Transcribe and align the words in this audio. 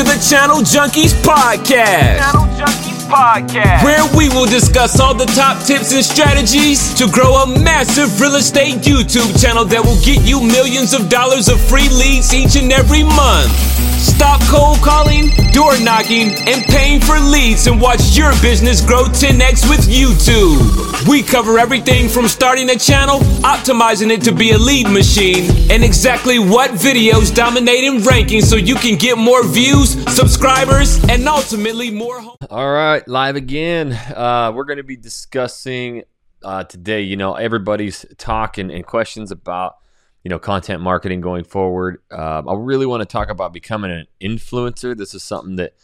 to 0.00 0.04
the 0.04 0.26
Channel 0.30 0.58
Junkies 0.58 1.12
Podcast. 1.20 2.16
Channel 2.18 2.46
Junkies 2.56 3.04
Podcast. 3.06 3.84
Where 3.84 4.02
we 4.16 4.28
will 4.30 4.46
discuss 4.46 4.98
all 4.98 5.14
the 5.14 5.26
top 5.26 5.62
tips 5.66 5.92
and 5.92 6.02
strategies 6.02 6.94
to 6.94 7.06
grow 7.10 7.34
a 7.42 7.46
massive 7.60 8.18
real 8.18 8.36
estate 8.36 8.76
YouTube 8.76 9.38
channel 9.40 9.64
that 9.66 9.84
will 9.84 10.00
get 10.00 10.22
you 10.26 10.40
millions 10.40 10.94
of 10.94 11.10
dollars 11.10 11.48
of 11.48 11.60
free 11.60 11.88
leads 11.90 12.32
each 12.32 12.56
and 12.56 12.72
every 12.72 13.02
month. 13.02 13.89
Stop 14.00 14.40
cold 14.48 14.78
calling, 14.78 15.28
door 15.52 15.78
knocking, 15.80 16.32
and 16.48 16.64
paying 16.64 17.02
for 17.02 17.18
leads 17.20 17.66
and 17.66 17.78
watch 17.78 18.16
your 18.16 18.32
business 18.40 18.80
grow 18.80 19.04
10x 19.04 19.68
with 19.68 19.86
YouTube. 19.88 21.06
We 21.06 21.22
cover 21.22 21.58
everything 21.58 22.08
from 22.08 22.26
starting 22.26 22.70
a 22.70 22.76
channel, 22.76 23.18
optimizing 23.42 24.10
it 24.10 24.22
to 24.22 24.32
be 24.32 24.52
a 24.52 24.58
lead 24.58 24.88
machine, 24.88 25.50
and 25.70 25.84
exactly 25.84 26.38
what 26.38 26.70
videos 26.70 27.34
dominate 27.34 27.84
in 27.84 27.98
rankings 27.98 28.44
so 28.44 28.56
you 28.56 28.74
can 28.76 28.96
get 28.96 29.18
more 29.18 29.46
views, 29.46 29.90
subscribers, 30.14 31.02
and 31.10 31.28
ultimately 31.28 31.90
more. 31.90 32.22
All 32.48 32.72
right, 32.72 33.06
live 33.06 33.36
again. 33.36 33.92
Uh, 33.92 34.50
we're 34.54 34.64
going 34.64 34.78
to 34.78 34.82
be 34.82 34.96
discussing 34.96 36.04
uh, 36.42 36.64
today. 36.64 37.02
You 37.02 37.18
know, 37.18 37.34
everybody's 37.34 38.06
talking 38.16 38.70
and 38.70 38.86
questions 38.86 39.30
about 39.30 39.76
you 40.22 40.28
know 40.28 40.38
content 40.38 40.82
marketing 40.82 41.20
going 41.20 41.44
forward. 41.44 42.02
Uh, 42.10 42.42
I 42.46 42.54
really 42.54 42.86
want 42.86 43.00
to 43.00 43.06
talk 43.06 43.30
about 43.30 43.52
becoming 43.52 43.90
an 43.90 44.06
influencer. 44.20 44.96
This 44.96 45.14
is 45.14 45.22
something 45.22 45.56
that 45.56 45.74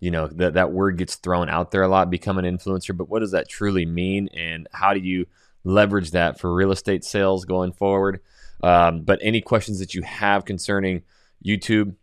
you 0.00 0.10
know 0.10 0.26
that 0.26 0.54
that 0.54 0.72
word 0.72 0.98
gets 0.98 1.16
thrown 1.16 1.48
out 1.48 1.70
there 1.70 1.82
a 1.82 1.88
lot. 1.88 2.10
Become 2.10 2.38
an 2.38 2.44
influencer, 2.44 2.96
but 2.96 3.08
what 3.08 3.20
does 3.20 3.32
that 3.32 3.48
truly 3.48 3.86
mean, 3.86 4.28
and 4.34 4.66
how 4.72 4.94
do 4.94 5.00
you 5.00 5.26
leverage 5.64 6.12
that 6.12 6.38
for 6.40 6.54
real 6.54 6.72
estate 6.72 7.04
sales 7.04 7.44
going 7.44 7.72
forward? 7.72 8.20
Um, 8.62 9.02
but 9.02 9.20
any 9.22 9.40
questions 9.40 9.78
that 9.78 9.94
you 9.94 10.02
have 10.02 10.44
concerning 10.44 11.02
YouTube, 11.44 11.94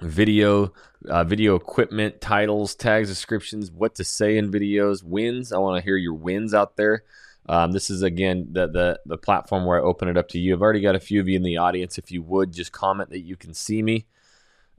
video, 0.00 0.72
uh, 1.08 1.24
video 1.24 1.54
equipment, 1.54 2.20
titles, 2.20 2.74
tags, 2.74 3.08
descriptions, 3.08 3.70
what 3.70 3.94
to 3.96 4.04
say 4.04 4.36
in 4.36 4.50
videos, 4.50 5.02
wins. 5.02 5.52
I 5.52 5.58
want 5.58 5.78
to 5.78 5.84
hear 5.84 5.96
your 5.96 6.14
wins 6.14 6.54
out 6.54 6.76
there. 6.76 7.04
Um, 7.48 7.72
this 7.72 7.88
is 7.88 8.02
again 8.02 8.48
the, 8.52 8.66
the 8.66 9.00
the 9.06 9.16
platform 9.16 9.64
where 9.64 9.80
I 9.80 9.82
open 9.82 10.08
it 10.08 10.16
up 10.16 10.28
to 10.28 10.38
you. 10.38 10.54
I've 10.54 10.62
already 10.62 10.80
got 10.80 10.94
a 10.94 11.00
few 11.00 11.20
of 11.20 11.28
you 11.28 11.36
in 11.36 11.42
the 11.42 11.56
audience. 11.56 11.96
If 11.98 12.10
you 12.10 12.22
would 12.22 12.52
just 12.52 12.72
comment 12.72 13.10
that 13.10 13.20
you 13.20 13.36
can 13.36 13.54
see 13.54 13.82
me. 13.82 14.06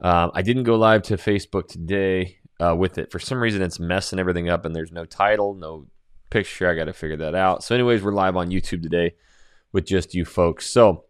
Um, 0.00 0.30
I 0.34 0.42
didn't 0.42 0.62
go 0.62 0.76
live 0.76 1.02
to 1.04 1.16
Facebook 1.16 1.68
today 1.68 2.38
uh, 2.58 2.74
with 2.74 2.96
it. 2.96 3.10
For 3.10 3.18
some 3.18 3.38
reason, 3.38 3.60
it's 3.60 3.78
messing 3.78 4.18
everything 4.18 4.48
up, 4.48 4.64
and 4.64 4.74
there's 4.74 4.92
no 4.92 5.04
title, 5.04 5.54
no 5.54 5.86
picture. 6.30 6.70
I 6.70 6.74
got 6.74 6.84
to 6.84 6.92
figure 6.92 7.18
that 7.18 7.34
out. 7.34 7.62
So, 7.64 7.74
anyways, 7.74 8.02
we're 8.02 8.12
live 8.12 8.36
on 8.36 8.50
YouTube 8.50 8.82
today 8.82 9.14
with 9.72 9.86
just 9.86 10.14
you 10.14 10.24
folks. 10.24 10.66
So, 10.66 11.04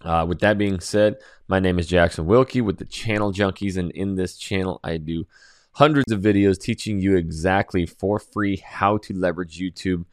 uh, 0.00 0.24
with 0.28 0.40
that 0.40 0.58
being 0.58 0.80
said, 0.80 1.16
my 1.46 1.60
name 1.60 1.78
is 1.78 1.86
Jackson 1.86 2.26
Wilkey 2.26 2.62
with 2.62 2.78
the 2.78 2.84
Channel 2.84 3.32
Junkies, 3.32 3.76
and 3.76 3.90
in 3.92 4.16
this 4.16 4.36
channel, 4.36 4.80
I 4.82 4.96
do 4.96 5.26
hundreds 5.72 6.10
of 6.10 6.20
videos 6.20 6.60
teaching 6.60 7.00
you 7.00 7.16
exactly 7.16 7.86
for 7.86 8.18
free 8.18 8.56
how 8.56 8.98
to 8.98 9.14
leverage 9.14 9.58
YouTube 9.58 10.04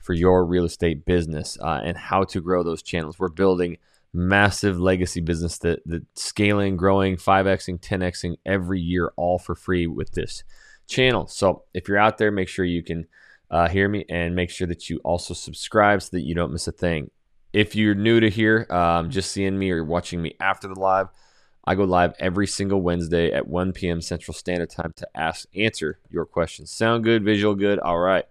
for 0.00 0.14
your 0.14 0.44
real 0.44 0.64
estate 0.64 1.04
business 1.04 1.58
uh, 1.60 1.80
and 1.84 1.96
how 1.96 2.24
to 2.24 2.40
grow 2.40 2.62
those 2.62 2.82
channels. 2.82 3.18
We're 3.18 3.28
building 3.28 3.76
massive 4.12 4.80
legacy 4.80 5.20
business 5.20 5.58
that, 5.58 5.80
that 5.86 6.04
scaling, 6.14 6.76
growing, 6.76 7.16
5xing, 7.16 7.80
10xing 7.80 8.36
every 8.44 8.80
year, 8.80 9.12
all 9.16 9.38
for 9.38 9.54
free 9.54 9.86
with 9.86 10.12
this 10.12 10.42
channel. 10.88 11.26
So 11.28 11.64
if 11.74 11.88
you're 11.88 11.98
out 11.98 12.18
there, 12.18 12.30
make 12.30 12.48
sure 12.48 12.64
you 12.64 12.82
can 12.82 13.06
uh, 13.50 13.68
hear 13.68 13.88
me 13.88 14.04
and 14.08 14.34
make 14.34 14.50
sure 14.50 14.66
that 14.66 14.88
you 14.88 15.00
also 15.04 15.34
subscribe 15.34 16.02
so 16.02 16.10
that 16.12 16.22
you 16.22 16.34
don't 16.34 16.52
miss 16.52 16.68
a 16.68 16.72
thing. 16.72 17.10
If 17.52 17.74
you're 17.74 17.94
new 17.94 18.20
to 18.20 18.30
here, 18.30 18.66
um, 18.70 19.10
just 19.10 19.32
seeing 19.32 19.58
me 19.58 19.70
or 19.70 19.84
watching 19.84 20.22
me 20.22 20.36
after 20.40 20.68
the 20.68 20.78
live, 20.78 21.08
I 21.64 21.74
go 21.74 21.84
live 21.84 22.14
every 22.18 22.46
single 22.46 22.80
Wednesday 22.80 23.32
at 23.32 23.46
1 23.46 23.72
p.m. 23.72 24.00
Central 24.00 24.34
Standard 24.34 24.70
Time 24.70 24.92
to 24.96 25.08
ask 25.14 25.46
answer 25.54 25.98
your 26.10 26.24
questions. 26.24 26.70
Sound 26.70 27.04
good, 27.04 27.24
visual 27.24 27.54
good. 27.54 27.78
All 27.78 27.98
right. 27.98 28.24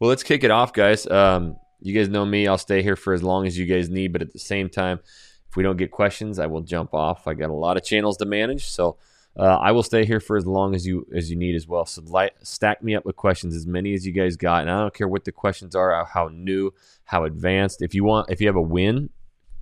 Well, 0.00 0.08
let's 0.08 0.22
kick 0.22 0.44
it 0.44 0.50
off, 0.50 0.72
guys. 0.72 1.06
Um, 1.08 1.56
you 1.80 1.94
guys 1.94 2.08
know 2.08 2.24
me. 2.24 2.46
I'll 2.46 2.58
stay 2.58 2.82
here 2.82 2.96
for 2.96 3.14
as 3.14 3.22
long 3.22 3.46
as 3.46 3.58
you 3.58 3.66
guys 3.66 3.88
need, 3.88 4.12
but 4.12 4.22
at 4.22 4.32
the 4.32 4.38
same 4.38 4.68
time, 4.68 5.00
if 5.48 5.56
we 5.56 5.62
don't 5.62 5.76
get 5.76 5.90
questions, 5.90 6.38
I 6.38 6.46
will 6.46 6.60
jump 6.60 6.94
off. 6.94 7.26
I 7.26 7.34
got 7.34 7.50
a 7.50 7.54
lot 7.54 7.76
of 7.76 7.84
channels 7.84 8.16
to 8.18 8.24
manage, 8.24 8.66
so 8.66 8.96
uh, 9.36 9.56
I 9.56 9.72
will 9.72 9.82
stay 9.82 10.04
here 10.04 10.20
for 10.20 10.36
as 10.36 10.46
long 10.46 10.74
as 10.74 10.86
you 10.86 11.06
as 11.14 11.30
you 11.30 11.36
need 11.36 11.54
as 11.54 11.66
well. 11.66 11.84
So 11.86 12.02
light, 12.02 12.32
stack 12.42 12.82
me 12.82 12.94
up 12.94 13.04
with 13.04 13.16
questions, 13.16 13.54
as 13.54 13.66
many 13.66 13.94
as 13.94 14.06
you 14.06 14.12
guys 14.12 14.36
got, 14.36 14.62
and 14.62 14.70
I 14.70 14.80
don't 14.80 14.94
care 14.94 15.08
what 15.08 15.24
the 15.24 15.32
questions 15.32 15.74
are, 15.74 16.04
how 16.04 16.28
new, 16.28 16.72
how 17.04 17.24
advanced. 17.24 17.82
If 17.82 17.94
you 17.94 18.04
want, 18.04 18.30
if 18.30 18.40
you 18.40 18.46
have 18.46 18.56
a 18.56 18.62
win, 18.62 19.10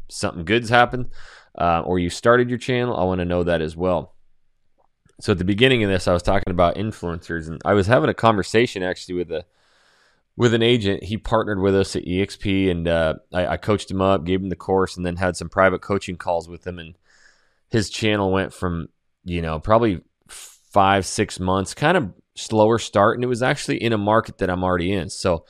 something 0.09 0.45
good's 0.45 0.69
happened, 0.69 1.09
uh, 1.57 1.83
or 1.83 1.99
you 1.99 2.11
started 2.11 2.49
your 2.49 2.59
channel, 2.59 2.97
I 2.97 3.05
want 3.05 3.21
to 3.21 3.25
know 3.25 3.43
that 3.45 3.63
as 3.63 3.77
well. 3.77 4.15
So 5.21 5.33
at 5.33 5.39
the 5.39 5.45
beginning 5.45 5.83
of 5.83 5.89
this, 5.89 6.09
I 6.09 6.13
was 6.13 6.23
talking 6.23 6.51
about 6.51 6.77
influencers, 6.77 7.49
and 7.49 7.61
I 7.65 7.73
was 7.73 7.87
having 7.87 8.11
a 8.11 8.15
conversation 8.15 8.83
actually 8.83 9.15
with 9.15 9.31
a 9.31 9.45
with 10.37 10.53
an 10.55 10.63
agent. 10.63 11.05
He 11.05 11.17
partnered 11.17 11.61
with 11.61 11.75
us 11.75 11.97
at 11.97 12.05
EXP, 12.05 12.71
and 12.71 12.87
uh, 12.87 13.15
I, 13.33 13.47
I, 13.47 13.57
coached 13.57 13.91
him 13.91 14.03
up, 14.03 14.25
gave 14.25 14.41
him 14.41 14.51
the 14.51 14.57
course, 14.57 14.97
and 14.97 15.05
then 15.05 15.17
had 15.17 15.37
some 15.37 15.49
private 15.49 15.81
coaching 15.81 16.17
calls 16.17 16.49
with 16.49 16.67
him. 16.67 16.79
And 16.79 16.97
his 17.71 17.91
channel 17.91 18.31
went 18.31 18.53
from 18.53 18.89
you 19.25 19.43
know 19.43 19.59
probably 19.59 20.03
five 20.29 21.07
six 21.07 21.41
months, 21.41 21.75
kind 21.75 21.97
of 21.97 22.13
slower 22.35 22.79
start, 22.79 23.17
and 23.17 23.25
it 23.25 23.29
was 23.29 23.43
actually 23.43 23.83
in 23.83 23.93
a 23.93 23.99
market 23.99 24.39
that 24.39 24.51
I'm 24.51 24.65
already 24.65 24.93
in. 24.93 25.09
So 25.09 25.47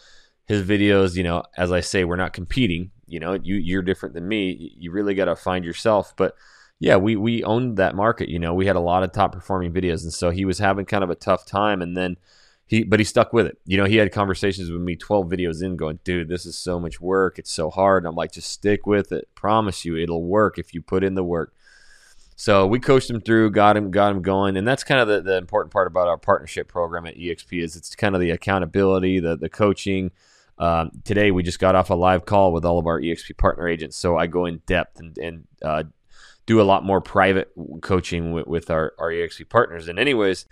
his 0.47 0.67
videos, 0.67 1.17
you 1.17 1.25
know, 1.25 1.43
as 1.57 1.73
I 1.73 1.81
say, 1.81 2.05
we're 2.05 2.17
not 2.17 2.33
competing. 2.33 2.93
You 3.07 3.21
know, 3.21 3.35
you 3.35 3.57
you're 3.57 3.83
different 3.83 4.15
than 4.15 4.29
me. 4.29 4.73
You 4.79 4.93
really 4.93 5.15
got 5.15 5.27
to 5.27 5.37
find 5.37 5.65
yourself, 5.65 6.15
but. 6.17 6.35
Yeah, 6.79 6.97
we 6.97 7.17
we 7.17 7.43
owned 7.43 7.79
that 7.79 7.97
market. 7.97 8.29
You 8.29 8.39
know, 8.39 8.53
we 8.53 8.67
had 8.67 8.77
a 8.77 8.81
lot 8.81 9.03
of 9.03 9.11
top 9.11 9.33
performing 9.33 9.73
videos, 9.73 10.03
and 10.03 10.13
so 10.13 10.29
he 10.29 10.45
was 10.45 10.59
having 10.59 10.85
kind 10.85 11.03
of 11.03 11.09
a 11.09 11.15
tough 11.15 11.47
time. 11.47 11.81
And 11.81 11.97
then 11.97 12.19
he 12.67 12.83
but 12.85 13.01
he 13.01 13.05
stuck 13.05 13.33
with 13.33 13.47
it. 13.47 13.59
You 13.65 13.77
know, 13.77 13.85
he 13.85 13.97
had 13.97 14.11
conversations 14.13 14.71
with 14.71 14.81
me 14.81 14.97
12 14.97 15.27
videos 15.27 15.63
in 15.63 15.77
going, 15.77 16.01
"Dude, 16.05 16.29
this 16.29 16.45
is 16.45 16.59
so 16.59 16.81
much 16.81 17.01
work. 17.01 17.39
It's 17.39 17.53
so 17.53 17.71
hard." 17.71 18.03
And 18.03 18.09
I'm 18.09 18.17
like, 18.17 18.33
"Just 18.33 18.51
stick 18.51 18.87
with 18.87 19.13
it. 19.13 19.29
Promise 19.35 19.85
you 19.85 19.97
it'll 19.97 20.25
work 20.25 20.59
if 20.59 20.75
you 20.75 20.83
put 20.83 21.05
in 21.05 21.15
the 21.15 21.25
work." 21.25 21.53
So 22.35 22.67
we 22.67 22.81
coached 22.81 23.09
him 23.09 23.21
through, 23.21 23.53
got 23.53 23.77
him 23.77 23.91
got 23.91 24.13
him 24.13 24.21
going, 24.21 24.57
and 24.57 24.67
that's 24.67 24.85
kind 24.85 25.01
of 25.01 25.09
the, 25.09 25.23
the 25.23 25.37
important 25.37 25.73
part 25.73 25.87
about 25.87 26.09
our 26.09 26.19
partnership 26.19 26.69
program 26.69 27.07
at 27.07 27.17
EXP 27.17 27.63
is 27.63 27.77
it's 27.77 27.95
kind 27.95 28.15
of 28.15 28.21
the 28.21 28.31
accountability, 28.31 29.21
the 29.21 29.37
the 29.37 29.49
coaching. 29.49 30.11
Um, 30.59 30.91
today 31.05 31.31
we 31.31 31.43
just 31.43 31.59
got 31.59 31.75
off 31.75 31.91
a 31.91 31.95
live 31.95 32.25
call 32.25 32.53
with 32.53 32.65
all 32.65 32.79
of 32.79 32.87
our 32.87 33.01
EXP 33.01 33.37
partner 33.37 33.69
agents, 33.69 33.97
so 33.97 34.17
I 34.17 34.27
go 34.27 34.47
in 34.47 34.63
depth 34.67 34.99
and, 34.99 35.17
and 35.19 35.45
uh, 35.63 35.85
do 36.47 36.61
a 36.61 36.65
lot 36.65 36.85
more 36.85 37.01
private 37.01 37.51
coaching 37.83 38.33
with, 38.33 38.47
with 38.47 38.71
our, 38.71 38.95
our 38.99 39.11
EXP 39.11 39.49
partners. 39.49 39.89
And 39.89 39.99
anyways, 39.99 40.47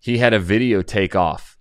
he 0.00 0.18
had 0.18 0.32
a 0.32 0.38
video 0.38 0.82
take 0.82 1.16
off. 1.16 1.56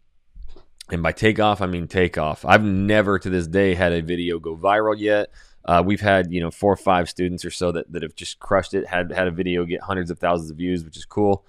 And 0.89 1.03
by 1.03 1.11
take 1.11 1.39
off, 1.39 1.61
I 1.61 1.65
mean 1.65 1.87
take 1.87 2.17
off. 2.17 2.45
I've 2.45 2.63
never 2.63 3.19
to 3.19 3.29
this 3.29 3.47
day 3.47 3.75
had 3.75 3.91
a 3.91 4.01
video 4.01 4.39
go 4.39 4.55
viral 4.55 4.95
yet. 4.97 5.29
Uh, 5.65 5.83
we've 5.85 5.99
had 5.99 6.31
you 6.31 6.39
know 6.39 6.49
four 6.49 6.71
or 6.71 6.77
five 6.77 7.09
students 7.09 7.43
or 7.43 7.51
so 7.51 7.73
that, 7.73 7.91
that 7.91 8.01
have 8.01 8.15
just 8.15 8.39
crushed 8.39 8.73
it. 8.73 8.87
Had 8.87 9.11
had 9.11 9.27
a 9.27 9.31
video 9.31 9.65
get 9.65 9.81
hundreds 9.81 10.09
of 10.09 10.17
thousands 10.17 10.49
of 10.49 10.57
views, 10.57 10.85
which 10.85 10.95
is 10.95 11.05
cool. 11.05 11.45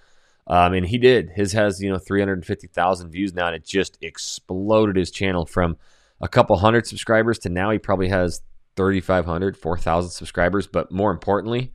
Um, 0.48 0.72
and 0.72 0.86
he 0.86 0.98
did. 0.98 1.30
His 1.30 1.52
has 1.52 1.80
you 1.80 1.88
know 1.88 1.98
three 1.98 2.20
hundred 2.20 2.44
fifty 2.44 2.66
thousand 2.66 3.10
views 3.10 3.32
now, 3.32 3.46
and 3.46 3.54
it 3.54 3.64
just 3.64 3.96
exploded 4.00 4.96
his 4.96 5.12
channel 5.12 5.46
from 5.46 5.76
a 6.20 6.26
couple 6.26 6.56
hundred 6.56 6.86
subscribers 6.86 7.38
to 7.40 7.48
now 7.48 7.70
he 7.70 7.78
probably 7.78 8.08
has 8.08 8.42
3,500, 8.76 9.56
4,000 9.56 10.10
subscribers. 10.10 10.66
But 10.66 10.90
more 10.90 11.10
importantly, 11.10 11.72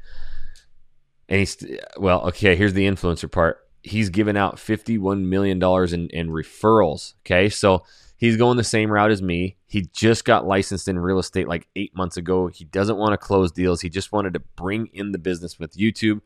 and 1.30 1.40
he's 1.40 1.64
well, 1.98 2.28
okay. 2.28 2.58
Here's 2.58 2.74
the 2.74 2.86
influencer 2.86 3.32
part 3.32 3.63
he's 3.84 4.10
given 4.10 4.36
out 4.38 4.56
$51 4.56 5.26
million 5.26 5.62
in, 5.62 6.10
in 6.10 6.30
referrals. 6.30 7.14
Okay. 7.22 7.50
So 7.50 7.84
he's 8.18 8.38
going 8.38 8.58
the 8.58 8.64
same 8.64 8.90
route 8.90 9.12
as 9.12 9.22
me. 9.22 9.58
He 9.68 9.82
just 9.94 10.26
got 10.26 10.48
licensed 10.48 10.88
in 10.88 10.98
real 10.98 11.20
estate 11.20 11.48
like 11.48 11.68
eight 11.76 11.96
months 11.96 12.18
ago. 12.18 12.48
He 12.48 12.66
doesn't 12.66 12.98
want 12.98 13.12
to 13.12 13.18
close 13.18 13.52
deals. 13.52 13.82
He 13.82 13.90
just 13.90 14.12
wanted 14.12 14.34
to 14.34 14.40
bring 14.40 14.88
in 14.94 15.12
the 15.12 15.18
business 15.18 15.60
with 15.60 15.76
YouTube 15.76 16.22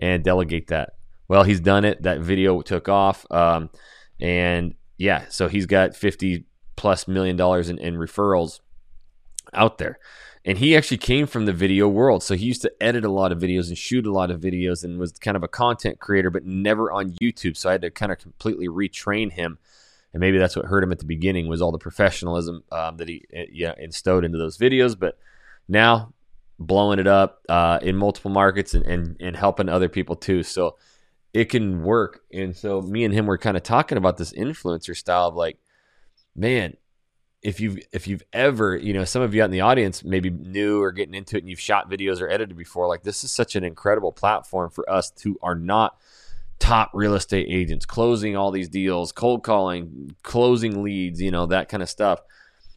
and 0.00 0.24
delegate 0.24 0.68
that. 0.68 0.94
Well, 1.28 1.44
he's 1.44 1.60
done 1.60 1.84
it. 1.84 2.02
That 2.02 2.20
video 2.20 2.62
took 2.62 2.88
off. 2.88 3.30
Um, 3.30 3.70
and 4.20 4.74
yeah, 4.96 5.26
so 5.28 5.48
he's 5.48 5.66
got 5.66 5.94
50 5.94 6.44
plus 6.76 7.06
million 7.06 7.36
dollars 7.36 7.68
in, 7.68 7.78
in 7.78 7.94
referrals 7.96 8.60
out 9.52 9.78
there 9.78 9.98
and 10.44 10.58
he 10.58 10.76
actually 10.76 10.98
came 10.98 11.26
from 11.26 11.46
the 11.46 11.52
video 11.52 11.88
world. 11.88 12.22
So 12.22 12.34
he 12.34 12.44
used 12.44 12.62
to 12.62 12.72
edit 12.80 13.04
a 13.04 13.10
lot 13.10 13.32
of 13.32 13.38
videos 13.38 13.68
and 13.68 13.78
shoot 13.78 14.06
a 14.06 14.12
lot 14.12 14.30
of 14.30 14.40
videos 14.40 14.84
and 14.84 14.98
was 14.98 15.12
kind 15.12 15.36
of 15.36 15.42
a 15.42 15.48
content 15.48 16.00
creator, 16.00 16.30
but 16.30 16.44
never 16.44 16.92
on 16.92 17.12
YouTube. 17.12 17.56
So 17.56 17.70
I 17.70 17.72
had 17.72 17.82
to 17.82 17.90
kind 17.90 18.12
of 18.12 18.18
completely 18.18 18.68
retrain 18.68 19.32
him. 19.32 19.58
And 20.12 20.20
maybe 20.20 20.38
that's 20.38 20.54
what 20.54 20.66
hurt 20.66 20.84
him 20.84 20.92
at 20.92 20.98
the 20.98 21.06
beginning 21.06 21.48
was 21.48 21.62
all 21.62 21.72
the 21.72 21.78
professionalism 21.78 22.62
um, 22.70 22.98
that 22.98 23.08
he 23.08 23.24
yeah, 23.50 23.74
instilled 23.78 24.24
into 24.24 24.38
those 24.38 24.58
videos. 24.58 24.98
But 24.98 25.18
now 25.66 26.12
blowing 26.58 26.98
it 26.98 27.06
up 27.06 27.42
uh, 27.48 27.78
in 27.80 27.96
multiple 27.96 28.30
markets 28.30 28.74
and, 28.74 28.84
and, 28.84 29.16
and 29.20 29.36
helping 29.36 29.68
other 29.70 29.88
people 29.88 30.14
too. 30.14 30.42
So 30.42 30.76
it 31.32 31.46
can 31.46 31.82
work. 31.82 32.20
And 32.32 32.54
so 32.54 32.82
me 32.82 33.04
and 33.04 33.14
him 33.14 33.26
were 33.26 33.38
kind 33.38 33.56
of 33.56 33.62
talking 33.62 33.98
about 33.98 34.18
this 34.18 34.32
influencer 34.34 34.94
style 34.94 35.28
of 35.28 35.34
like, 35.34 35.58
man, 36.36 36.76
if 37.44 37.60
you've 37.60 37.78
if 37.92 38.08
you've 38.08 38.22
ever 38.32 38.74
you 38.76 38.92
know 38.92 39.04
some 39.04 39.22
of 39.22 39.34
you 39.34 39.42
out 39.42 39.44
in 39.44 39.50
the 39.50 39.60
audience 39.60 40.02
maybe 40.02 40.30
new 40.30 40.82
or 40.82 40.90
getting 40.90 41.14
into 41.14 41.36
it 41.36 41.40
and 41.40 41.50
you've 41.50 41.60
shot 41.60 41.90
videos 41.90 42.20
or 42.20 42.28
edited 42.28 42.56
before 42.56 42.88
like 42.88 43.02
this 43.02 43.22
is 43.22 43.30
such 43.30 43.54
an 43.54 43.62
incredible 43.62 44.10
platform 44.10 44.70
for 44.70 44.88
us 44.90 45.12
who 45.22 45.38
are 45.42 45.54
not 45.54 45.96
top 46.64 46.90
real 46.94 47.14
estate 47.14 47.46
agents, 47.50 47.84
closing 47.84 48.36
all 48.36 48.50
these 48.50 48.68
deals, 48.68 49.12
cold 49.12 49.42
calling, 49.42 50.14
closing 50.22 50.82
leads, 50.82 51.20
you 51.20 51.30
know, 51.30 51.46
that 51.46 51.68
kind 51.68 51.82
of 51.82 51.90
stuff. 51.90 52.20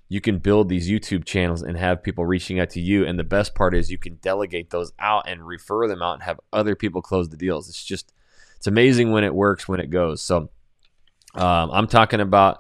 You 0.09 0.19
can 0.21 0.39
build 0.39 0.67
these 0.67 0.89
YouTube 0.89 1.25
channels 1.25 1.61
and 1.61 1.77
have 1.77 2.03
people 2.03 2.25
reaching 2.25 2.59
out 2.59 2.69
to 2.71 2.81
you. 2.81 3.05
And 3.05 3.17
the 3.17 3.23
best 3.23 3.55
part 3.55 3.73
is 3.73 3.91
you 3.91 3.97
can 3.97 4.15
delegate 4.15 4.69
those 4.69 4.91
out 4.99 5.27
and 5.27 5.45
refer 5.45 5.87
them 5.87 6.01
out 6.01 6.15
and 6.15 6.23
have 6.23 6.39
other 6.51 6.75
people 6.75 7.01
close 7.01 7.29
the 7.29 7.37
deals. 7.37 7.69
It's 7.69 7.83
just, 7.83 8.13
it's 8.57 8.67
amazing 8.67 9.11
when 9.11 9.23
it 9.23 9.33
works, 9.33 9.67
when 9.67 9.79
it 9.79 9.89
goes. 9.89 10.21
So 10.21 10.49
um, 11.35 11.71
I'm 11.71 11.87
talking 11.87 12.21
about 12.21 12.59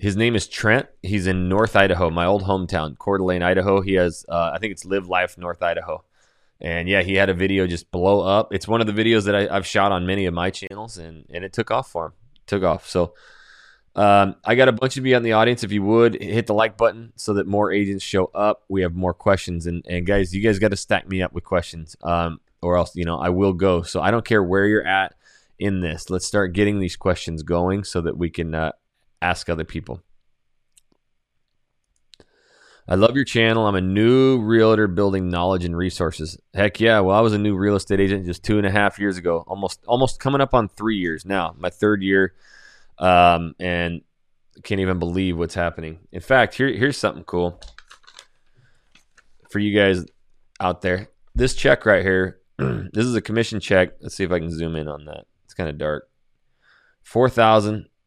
his 0.00 0.16
name 0.16 0.34
is 0.34 0.48
Trent. 0.48 0.86
He's 1.02 1.26
in 1.26 1.50
North 1.50 1.76
Idaho, 1.76 2.08
my 2.08 2.24
old 2.24 2.42
hometown, 2.44 2.96
Coeur 2.96 3.18
d'Alene, 3.18 3.42
Idaho. 3.42 3.82
He 3.82 3.94
has, 3.94 4.24
uh, 4.30 4.50
I 4.54 4.58
think 4.58 4.72
it's 4.72 4.86
Live 4.86 5.08
Life 5.08 5.36
North 5.36 5.62
Idaho. 5.62 6.02
And 6.58 6.88
yeah, 6.88 7.02
he 7.02 7.14
had 7.16 7.28
a 7.28 7.34
video 7.34 7.66
just 7.66 7.90
blow 7.90 8.20
up. 8.20 8.54
It's 8.54 8.66
one 8.66 8.80
of 8.80 8.86
the 8.86 8.94
videos 8.94 9.26
that 9.26 9.34
I, 9.34 9.52
have 9.52 9.66
shot 9.66 9.92
on 9.92 10.06
many 10.06 10.24
of 10.24 10.32
my 10.32 10.50
channels, 10.50 10.96
and 10.96 11.24
and 11.30 11.44
it 11.44 11.52
took 11.52 11.70
off 11.70 11.90
for 11.90 12.06
him. 12.06 12.12
Took 12.46 12.62
off. 12.62 12.88
So 12.88 13.14
um, 13.94 14.36
I 14.44 14.54
got 14.54 14.68
a 14.68 14.72
bunch 14.72 14.96
of 14.96 15.04
you 15.04 15.16
in 15.16 15.22
the 15.22 15.32
audience. 15.32 15.64
If 15.64 15.72
you 15.72 15.82
would 15.82 16.20
hit 16.20 16.46
the 16.46 16.54
like 16.54 16.76
button 16.76 17.12
so 17.16 17.34
that 17.34 17.46
more 17.46 17.72
agents 17.72 18.04
show 18.04 18.26
up, 18.34 18.64
we 18.68 18.82
have 18.82 18.94
more 18.94 19.14
questions. 19.14 19.66
And 19.66 19.84
and 19.88 20.06
guys, 20.06 20.34
you 20.34 20.42
guys 20.42 20.58
got 20.58 20.70
to 20.70 20.76
stack 20.76 21.08
me 21.08 21.22
up 21.22 21.32
with 21.32 21.44
questions, 21.44 21.96
um, 22.02 22.40
or 22.62 22.76
else 22.76 22.94
you 22.94 23.04
know 23.04 23.18
I 23.18 23.30
will 23.30 23.54
go. 23.54 23.82
So 23.82 24.00
I 24.00 24.10
don't 24.10 24.24
care 24.24 24.42
where 24.42 24.66
you're 24.66 24.86
at 24.86 25.14
in 25.58 25.80
this. 25.80 26.08
Let's 26.08 26.26
start 26.26 26.54
getting 26.54 26.78
these 26.78 26.96
questions 26.96 27.42
going 27.42 27.84
so 27.84 28.00
that 28.00 28.18
we 28.18 28.30
can 28.30 28.54
uh, 28.54 28.72
ask 29.22 29.48
other 29.48 29.64
people. 29.64 30.02
I 32.88 32.96
love 32.96 33.14
your 33.14 33.24
channel. 33.24 33.66
I'm 33.66 33.76
a 33.76 33.80
new 33.80 34.40
realtor 34.40 34.88
building 34.88 35.28
knowledge 35.28 35.64
and 35.64 35.76
resources. 35.76 36.38
Heck 36.54 36.80
yeah. 36.80 36.98
Well, 37.00 37.16
I 37.16 37.20
was 37.20 37.32
a 37.32 37.38
new 37.38 37.54
real 37.54 37.76
estate 37.76 38.00
agent 38.00 38.26
just 38.26 38.42
two 38.42 38.58
and 38.58 38.66
a 38.66 38.70
half 38.70 38.98
years 38.98 39.16
ago, 39.16 39.44
almost 39.46 39.84
almost 39.86 40.18
coming 40.18 40.40
up 40.40 40.54
on 40.54 40.68
three 40.68 40.96
years 40.96 41.24
now, 41.24 41.54
my 41.56 41.70
third 41.70 42.02
year. 42.02 42.34
Um, 42.98 43.54
and 43.60 44.02
can't 44.64 44.80
even 44.80 44.98
believe 44.98 45.38
what's 45.38 45.54
happening. 45.54 46.00
In 46.12 46.20
fact, 46.20 46.54
here, 46.54 46.68
here's 46.68 46.98
something 46.98 47.24
cool 47.24 47.60
for 49.50 49.58
you 49.58 49.76
guys 49.76 50.04
out 50.60 50.82
there. 50.82 51.08
This 51.34 51.54
check 51.54 51.86
right 51.86 52.02
here, 52.02 52.40
this 52.58 53.06
is 53.06 53.14
a 53.14 53.22
commission 53.22 53.60
check. 53.60 53.94
Let's 54.00 54.16
see 54.16 54.24
if 54.24 54.32
I 54.32 54.38
can 54.38 54.50
zoom 54.50 54.76
in 54.76 54.88
on 54.88 55.04
that. 55.06 55.26
It's 55.44 55.54
kind 55.54 55.70
of 55.70 55.78
dark. 55.78 56.08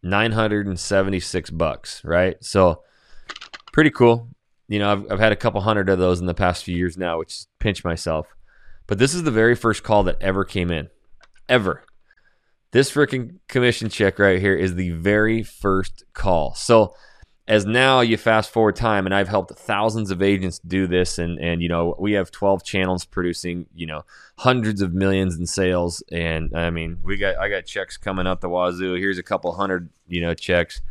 4,976 0.03 1.50
bucks, 1.50 2.03
right? 2.03 2.35
So 2.44 2.83
pretty 3.71 3.89
cool 3.89 4.29
you 4.67 4.79
know, 4.79 4.91
I've, 4.91 5.11
I've 5.11 5.19
had 5.19 5.31
a 5.31 5.38
couple 5.38 5.61
hundred 5.61 5.89
of 5.89 6.00
those 6.00 6.19
in 6.19 6.25
the 6.25 6.33
past 6.33 6.63
few 6.63 6.75
years 6.75 6.97
now, 6.97 7.19
which 7.19 7.45
pinch 7.59 7.83
myself. 7.83 8.27
But 8.88 8.97
this 8.97 9.13
is 9.13 9.23
the 9.23 9.31
very 9.31 9.55
first 9.55 9.83
call 9.83 10.03
that 10.03 10.21
ever 10.21 10.44
came 10.44 10.71
in, 10.71 10.89
ever. 11.47 11.83
This 12.71 12.91
freaking 12.91 13.39
commission 13.47 13.89
check 13.89 14.17
right 14.19 14.39
here 14.39 14.55
is 14.55 14.75
the 14.75 14.89
very 14.89 15.44
first 15.44 16.03
call. 16.13 16.55
So, 16.55 16.95
as 17.47 17.65
now 17.65 17.99
you 17.99 18.17
fast 18.17 18.51
forward 18.51 18.75
time, 18.75 19.05
and 19.05 19.13
I've 19.13 19.27
helped 19.27 19.57
thousands 19.57 20.11
of 20.11 20.21
agents 20.21 20.59
do 20.59 20.87
this, 20.87 21.17
and 21.17 21.39
and 21.39 21.61
you 21.61 21.69
know 21.69 21.95
we 21.99 22.13
have 22.13 22.31
12 22.31 22.63
channels 22.63 23.05
producing 23.05 23.67
you 23.73 23.85
know 23.85 24.05
hundreds 24.37 24.81
of 24.81 24.93
millions 24.93 25.37
in 25.37 25.45
sales, 25.45 26.01
and 26.11 26.55
I 26.55 26.69
mean 26.69 26.99
we 27.03 27.17
got 27.17 27.37
I 27.37 27.49
got 27.49 27.65
checks 27.65 27.97
coming 27.97 28.27
up 28.27 28.41
the 28.41 28.49
wazoo. 28.49 28.95
Here's 28.95 29.17
a 29.17 29.23
couple 29.23 29.51
hundred 29.53 29.89
you 30.07 30.21
know 30.21 30.33
checks 30.33 30.81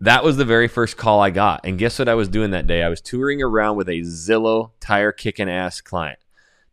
that 0.00 0.24
was 0.24 0.36
the 0.36 0.44
very 0.44 0.68
first 0.68 0.96
call 0.96 1.20
I 1.20 1.30
got. 1.30 1.60
And 1.64 1.78
guess 1.78 1.98
what 1.98 2.08
I 2.08 2.14
was 2.14 2.28
doing 2.28 2.50
that 2.50 2.66
day? 2.66 2.82
I 2.82 2.88
was 2.88 3.00
touring 3.00 3.42
around 3.42 3.76
with 3.76 3.88
a 3.88 4.00
Zillow 4.00 4.72
tire 4.80 5.12
kicking 5.12 5.48
ass 5.48 5.80
client. 5.80 6.18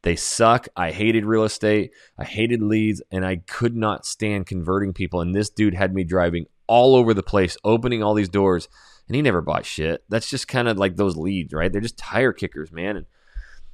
They 0.03 0.15
suck. 0.15 0.67
I 0.75 0.91
hated 0.91 1.25
real 1.25 1.43
estate. 1.43 1.91
I 2.17 2.25
hated 2.25 2.61
leads, 2.61 3.01
and 3.11 3.25
I 3.25 3.37
could 3.37 3.75
not 3.75 4.05
stand 4.05 4.47
converting 4.47 4.93
people. 4.93 5.21
And 5.21 5.33
this 5.33 5.49
dude 5.49 5.75
had 5.75 5.93
me 5.93 6.03
driving 6.03 6.47
all 6.71 6.95
over 6.95 7.13
the 7.13 7.21
place, 7.21 7.57
opening 7.65 8.01
all 8.01 8.13
these 8.13 8.29
doors, 8.29 8.69
and 9.06 9.15
he 9.18 9.21
never 9.21 9.41
bought 9.41 9.65
shit. 9.65 10.06
That's 10.07 10.29
just 10.29 10.47
kind 10.47 10.69
of 10.69 10.77
like 10.77 10.95
those 10.95 11.18
leads, 11.18 11.53
right? 11.53 11.69
They're 11.69 11.81
just 11.81 11.97
tire 11.97 12.31
kickers, 12.31 12.71
man. 12.71 12.95
And 12.95 13.06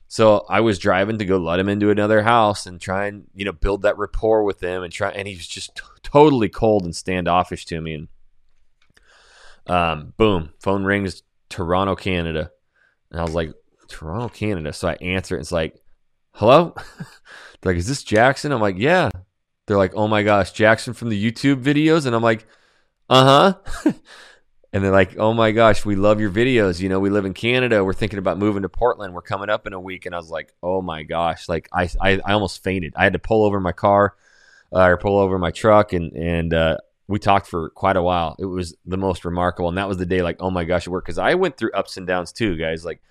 so 0.07 0.47
I 0.49 0.61
was 0.61 0.79
driving 0.79 1.19
to 1.19 1.25
go 1.25 1.37
let 1.37 1.59
him 1.59 1.69
into 1.69 1.91
another 1.91 2.23
house 2.23 2.65
and 2.65 2.81
try 2.81 3.05
and 3.05 3.25
you 3.35 3.45
know 3.45 3.51
build 3.51 3.83
that 3.83 3.99
rapport 3.99 4.43
with 4.43 4.57
them 4.61 4.81
and 4.81 4.91
try. 4.91 5.11
And 5.11 5.27
he 5.27 5.35
was 5.35 5.45
just 5.45 5.75
t- 5.75 5.83
totally 6.01 6.49
cold 6.49 6.85
and 6.85 6.95
standoffish 6.95 7.65
to 7.65 7.79
me. 7.79 7.93
And 7.93 8.07
um, 9.67 10.13
boom, 10.17 10.53
phone 10.59 10.83
rings, 10.83 11.21
Toronto, 11.49 11.95
Canada. 11.95 12.49
And 13.11 13.19
I 13.19 13.23
was 13.23 13.35
like, 13.35 13.53
Toronto, 13.87 14.29
Canada. 14.29 14.73
So 14.73 14.87
I 14.87 14.93
answer 14.93 15.37
it. 15.37 15.41
It's 15.41 15.51
like, 15.51 15.75
hello? 16.31 16.73
They're 17.61 17.73
like, 17.73 17.77
is 17.77 17.87
this 17.87 18.03
Jackson? 18.03 18.51
I'm 18.51 18.59
like, 18.59 18.79
yeah. 18.79 19.11
They're 19.67 19.77
like, 19.77 19.93
oh 19.93 20.07
my 20.07 20.23
gosh, 20.23 20.51
Jackson 20.51 20.95
from 20.95 21.09
the 21.09 21.31
YouTube 21.31 21.61
videos? 21.61 22.07
And 22.07 22.15
I'm 22.15 22.23
like, 22.23 22.47
uh 23.09 23.53
huh. 23.83 23.93
and 24.73 24.83
they're 24.83 24.91
like, 24.91 25.17
oh 25.17 25.33
my 25.33 25.51
gosh, 25.51 25.85
we 25.85 25.95
love 25.95 26.19
your 26.19 26.29
videos. 26.29 26.79
You 26.79 26.89
know, 26.89 26.99
we 26.99 27.09
live 27.09 27.25
in 27.25 27.33
Canada. 27.33 27.83
We're 27.83 27.93
thinking 27.93 28.19
about 28.19 28.37
moving 28.37 28.63
to 28.63 28.69
Portland. 28.69 29.13
We're 29.13 29.21
coming 29.21 29.49
up 29.49 29.67
in 29.67 29.73
a 29.73 29.79
week. 29.79 30.05
And 30.05 30.13
I 30.13 30.17
was 30.17 30.29
like, 30.29 30.53
oh 30.61 30.81
my 30.81 31.03
gosh. 31.03 31.47
Like, 31.47 31.69
I, 31.73 31.89
I, 32.01 32.19
I 32.23 32.33
almost 32.33 32.63
fainted. 32.63 32.93
I 32.95 33.03
had 33.03 33.13
to 33.13 33.19
pull 33.19 33.45
over 33.45 33.59
my 33.59 33.71
car 33.71 34.15
uh, 34.73 34.83
or 34.83 34.97
pull 34.97 35.17
over 35.17 35.37
my 35.39 35.51
truck 35.51 35.93
and, 35.93 36.11
and, 36.13 36.53
uh, 36.53 36.77
we 37.07 37.19
talked 37.19 37.47
for 37.47 37.69
quite 37.69 37.95
a 37.95 38.01
while. 38.01 38.35
It 38.37 38.45
was 38.45 38.75
the 38.85 38.97
most 38.97 39.23
remarkable, 39.23 39.69
and 39.69 39.77
that 39.77 39.87
was 39.87 39.97
the 39.97 40.05
day. 40.05 40.21
Like, 40.21 40.37
oh 40.41 40.51
my 40.51 40.65
gosh, 40.65 40.85
it 40.85 40.89
worked 40.89 41.05
because 41.05 41.17
I 41.17 41.35
went 41.35 41.57
through 41.57 41.71
ups 41.71 41.97
and 41.97 42.05
downs 42.05 42.33
too, 42.33 42.57
guys. 42.57 42.83
Like, 42.83 43.01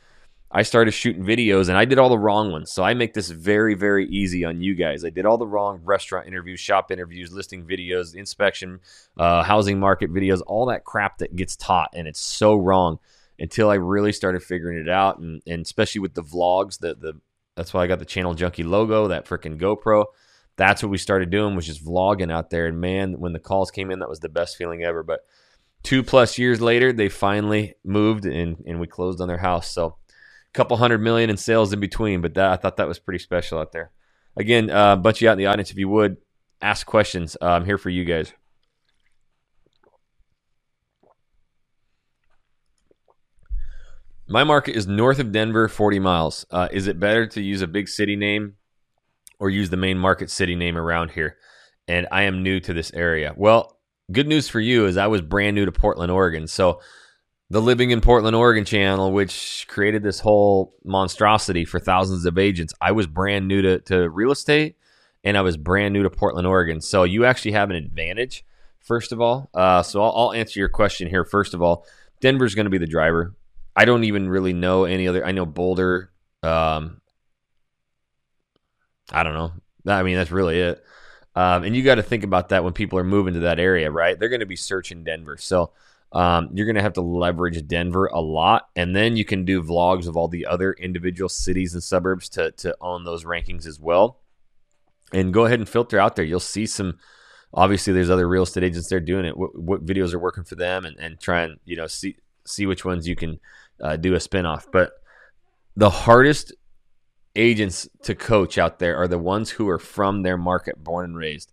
I 0.51 0.63
started 0.63 0.93
shooting 0.93 1.25
videos 1.25 1.69
and 1.69 1.77
I 1.77 1.85
did 1.85 1.99
all 1.99 2.09
the 2.09 2.19
wrong 2.19 2.53
ones. 2.53 2.71
So 2.71 2.85
I 2.85 2.95
make 2.95 3.15
this 3.15 3.31
very, 3.31 3.75
very 3.75 4.07
easy 4.09 4.45
on 4.45 4.61
you 4.61 4.75
guys. 4.75 5.05
I 5.05 5.11
did 5.11 5.27
all 5.27 5.39
the 5.39 5.47
wrong 5.47 5.81
restaurant 5.85 6.29
interviews, 6.29 6.61
shop 6.61 6.91
interviews, 6.91 7.33
listing 7.33 7.65
videos, 7.65 8.15
inspection, 8.15 8.81
uh, 9.19 9.43
housing 9.43 9.81
market 9.81 10.13
videos, 10.13 10.41
all 10.47 10.67
that 10.67 10.85
crap 10.85 11.19
that 11.19 11.35
gets 11.35 11.57
taught, 11.57 11.91
and 11.95 12.07
it's 12.07 12.21
so 12.21 12.55
wrong 12.55 12.99
until 13.39 13.69
I 13.69 13.75
really 13.75 14.13
started 14.13 14.43
figuring 14.43 14.79
it 14.79 14.89
out, 14.89 15.19
and, 15.19 15.43
and 15.47 15.63
especially 15.63 16.01
with 16.01 16.15
the 16.15 16.23
vlogs, 16.23 16.79
the 16.79 16.95
the 16.95 17.21
that's 17.57 17.75
why 17.75 17.83
I 17.83 17.87
got 17.87 17.99
the 17.99 18.05
channel 18.05 18.35
junkie 18.35 18.63
logo, 18.63 19.09
that 19.09 19.27
freaking 19.27 19.59
GoPro 19.59 20.07
that's 20.57 20.83
what 20.83 20.91
we 20.91 20.99
started 20.99 21.31
doing 21.31 21.55
was 21.55 21.67
just 21.67 21.85
vlogging 21.85 22.33
out 22.33 22.51
there. 22.51 22.67
And 22.67 22.81
man, 22.81 23.21
when 23.21 23.33
the 23.33 23.39
calls 23.39 23.71
came 23.71 23.91
in, 23.91 23.99
that 24.01 24.09
was 24.09 24.21
the 24.21 24.29
best 24.29 24.57
feeling 24.57 24.83
ever. 24.83 25.03
But 25.03 25.21
two 25.83 26.03
plus 26.03 26.39
years 26.39 26.61
later, 26.61 26.93
they 26.93 27.09
finally 27.09 27.75
moved 27.85 28.25
and, 28.25 28.63
and 28.67 28.81
we 28.81 28.87
closed 28.87 29.21
on 29.21 29.29
their 29.29 29.39
house. 29.39 29.71
So 29.71 29.97
couple 30.57 30.77
hundred 30.77 31.01
million 31.01 31.31
in 31.31 31.37
sales 31.37 31.73
in 31.73 31.81
between. 31.81 32.21
But 32.21 32.35
that 32.35 32.51
I 32.51 32.57
thought 32.57 32.77
that 32.77 32.89
was 32.89 32.99
pretty 32.99 33.19
special 33.19 33.59
out 33.59 33.73
there. 33.73 33.93
Again, 34.37 34.71
uh, 34.71 34.97
bunch 34.97 35.19
of 35.19 35.23
you 35.23 35.29
out 35.29 35.33
in 35.33 35.39
the 35.39 35.47
audience, 35.47 35.71
if 35.71 35.79
you 35.79 35.89
would 35.89 36.19
ask 36.61 36.87
questions, 36.87 37.37
uh, 37.41 37.47
I'm 37.47 37.65
here 37.65 37.79
for 37.79 37.91
you 37.91 38.05
guys. 38.05 38.33
My 44.29 44.43
market 44.43 44.75
is 44.75 44.89
north 44.89 45.21
of 45.21 45.31
Denver, 45.31 45.69
40 45.69 46.01
miles. 46.01 46.45
Uh, 46.51 46.69
is 46.73 46.89
it 46.89 46.99
better 46.99 47.29
to 47.29 47.41
use 47.41 47.63
a 47.63 47.69
big 47.69 47.89
city 47.89 48.17
name 48.17 48.57
or 49.39 49.51
use 49.51 49.71
the 49.71 49.77
main 49.77 49.99
market 49.99 50.31
city 50.31 50.55
name 50.55 50.77
around 50.77 51.11
here. 51.11 51.37
And 51.89 52.07
I 52.11 52.23
am 52.23 52.43
new 52.43 52.61
to 52.61 52.73
this 52.73 52.93
area. 52.93 53.35
Well, 53.37 53.79
good 54.11 54.27
news 54.27 54.49
for 54.49 54.61
you 54.61 54.87
is 54.87 54.97
I 54.97 55.07
was 55.07 55.21
brand 55.21 55.55
new 55.55 55.65
to 55.65 55.73
Portland, 55.73 56.11
Oregon. 56.11 56.47
So 56.47 56.81
the 57.49 57.63
Living 57.63 57.91
in 57.91 58.01
Portland, 58.01 58.35
Oregon 58.35 58.65
channel, 58.65 59.13
which 59.13 59.67
created 59.69 60.03
this 60.03 60.21
whole 60.21 60.75
monstrosity 60.85 61.65
for 61.65 61.79
thousands 61.79 62.27
of 62.27 62.39
agents, 62.39 62.75
I 62.81 62.93
was 62.93 63.07
brand 63.07 63.47
new 63.47 63.63
to, 63.63 63.79
to 63.81 64.09
real 64.11 64.33
estate 64.33 64.77
and 65.23 65.37
I 65.37 65.43
was 65.43 65.57
brand 65.57 65.93
new 65.93 66.03
to 66.03 66.11
Portland, 66.11 66.47
Oregon. 66.47 66.81
So 66.81 67.05
you 67.05 67.25
actually 67.25 67.53
have 67.53 67.71
an 67.71 67.77
advantage, 67.77 68.45
first 68.81 69.13
of 69.13 69.21
all. 69.21 69.49
Uh, 69.55 69.83
so 69.83 70.03
I'll, 70.03 70.13
I'll 70.17 70.33
answer 70.33 70.59
your 70.59 70.69
question 70.69 71.09
here. 71.09 71.25
First 71.25 71.55
of 71.55 71.63
all, 71.63 71.87
Denver's 72.21 72.55
going 72.55 72.67
to 72.67 72.71
be 72.71 72.79
the 72.79 72.87
driver. 72.87 73.35
I 73.77 73.85
don't 73.85 74.05
even 74.05 74.29
really 74.29 74.53
know 74.53 74.85
any 74.85 75.07
other. 75.07 75.25
I 75.25 75.33
know 75.33 75.47
Boulder, 75.47 76.11
um, 76.43 77.01
I 79.13 79.23
don't 79.23 79.35
know. 79.35 79.53
I 79.87 80.03
mean, 80.03 80.17
that's 80.17 80.33
really 80.33 80.61
it. 80.61 80.85
Um, 81.37 81.63
and 81.63 81.77
you 81.77 81.85
got 81.85 81.97
to 81.97 82.03
think 82.03 82.25
about 82.25 82.49
that 82.49 82.65
when 82.65 82.73
people 82.73 82.99
are 82.99 83.05
moving 83.05 83.35
to 83.35 83.41
that 83.41 83.61
area, 83.61 83.91
right? 83.91 84.19
They're 84.19 84.31
going 84.31 84.41
to 84.41 84.47
be 84.47 84.57
searching 84.57 85.05
Denver. 85.05 85.37
So 85.37 85.71
um, 86.13 86.51
you're 86.55 86.67
going 86.67 86.77
to 86.77 86.83
have 86.83 86.95
to 86.95 87.03
leverage 87.03 87.67
Denver 87.67 88.07
a 88.07 88.21
lot. 88.21 88.69
And 88.77 88.95
then 88.95 89.17
you 89.17 89.25
can 89.25 89.45
do 89.45 89.63
vlogs 89.63 90.07
of 90.07 90.17
all 90.17 90.29
the 90.29 90.47
other 90.47 90.73
individual 90.73 91.29
cities 91.29 91.75
and 91.75 91.83
suburbs 91.83 92.29
to, 92.31 92.53
to 92.53 92.77
own 92.81 93.05
those 93.05 93.25
rankings 93.25 93.67
as 93.67 93.81
well. 93.81 94.21
And 95.13 95.33
go 95.33 95.45
ahead 95.45 95.59
and 95.59 95.69
filter 95.69 95.99
out 95.99 96.17
there. 96.17 96.25
You'll 96.25 96.41
see 96.41 96.67
some, 96.67 96.99
obviously, 97.53 97.93
there's 97.93 98.11
other 98.11 98.29
real 98.29 98.45
estate 98.45 98.65
agents 98.65 98.89
there 98.89 99.01
doing 99.01 99.25
it. 99.25 99.37
What, 99.37 99.59
what 99.59 99.87
videos 99.87 100.15
are 100.15 100.19
working 100.19 100.45
for 100.45 100.55
them 100.55 100.85
and, 100.85 100.99
and 100.99 101.21
try 101.21 101.43
and, 101.43 101.59
you 101.65 101.77
know, 101.77 101.87
see, 101.87 102.17
see 102.45 102.67
which 102.67 102.85
ones 102.85 103.07
you 103.07 103.17
can 103.17 103.39
uh, 103.81 103.97
do 103.97 104.15
a 104.15 104.19
spinoff. 104.19 104.67
But 104.73 104.93
the 105.77 105.91
hardest 105.91 106.55
agents 107.35 107.89
to 108.03 108.15
coach 108.15 108.57
out 108.57 108.79
there 108.79 108.97
are 108.97 109.09
the 109.09 109.19
ones 109.19 109.51
who 109.51 109.69
are 109.69 109.79
from 109.79 110.23
their 110.23 110.39
market, 110.39 110.83
born 110.83 111.05
and 111.05 111.17
raised. 111.17 111.53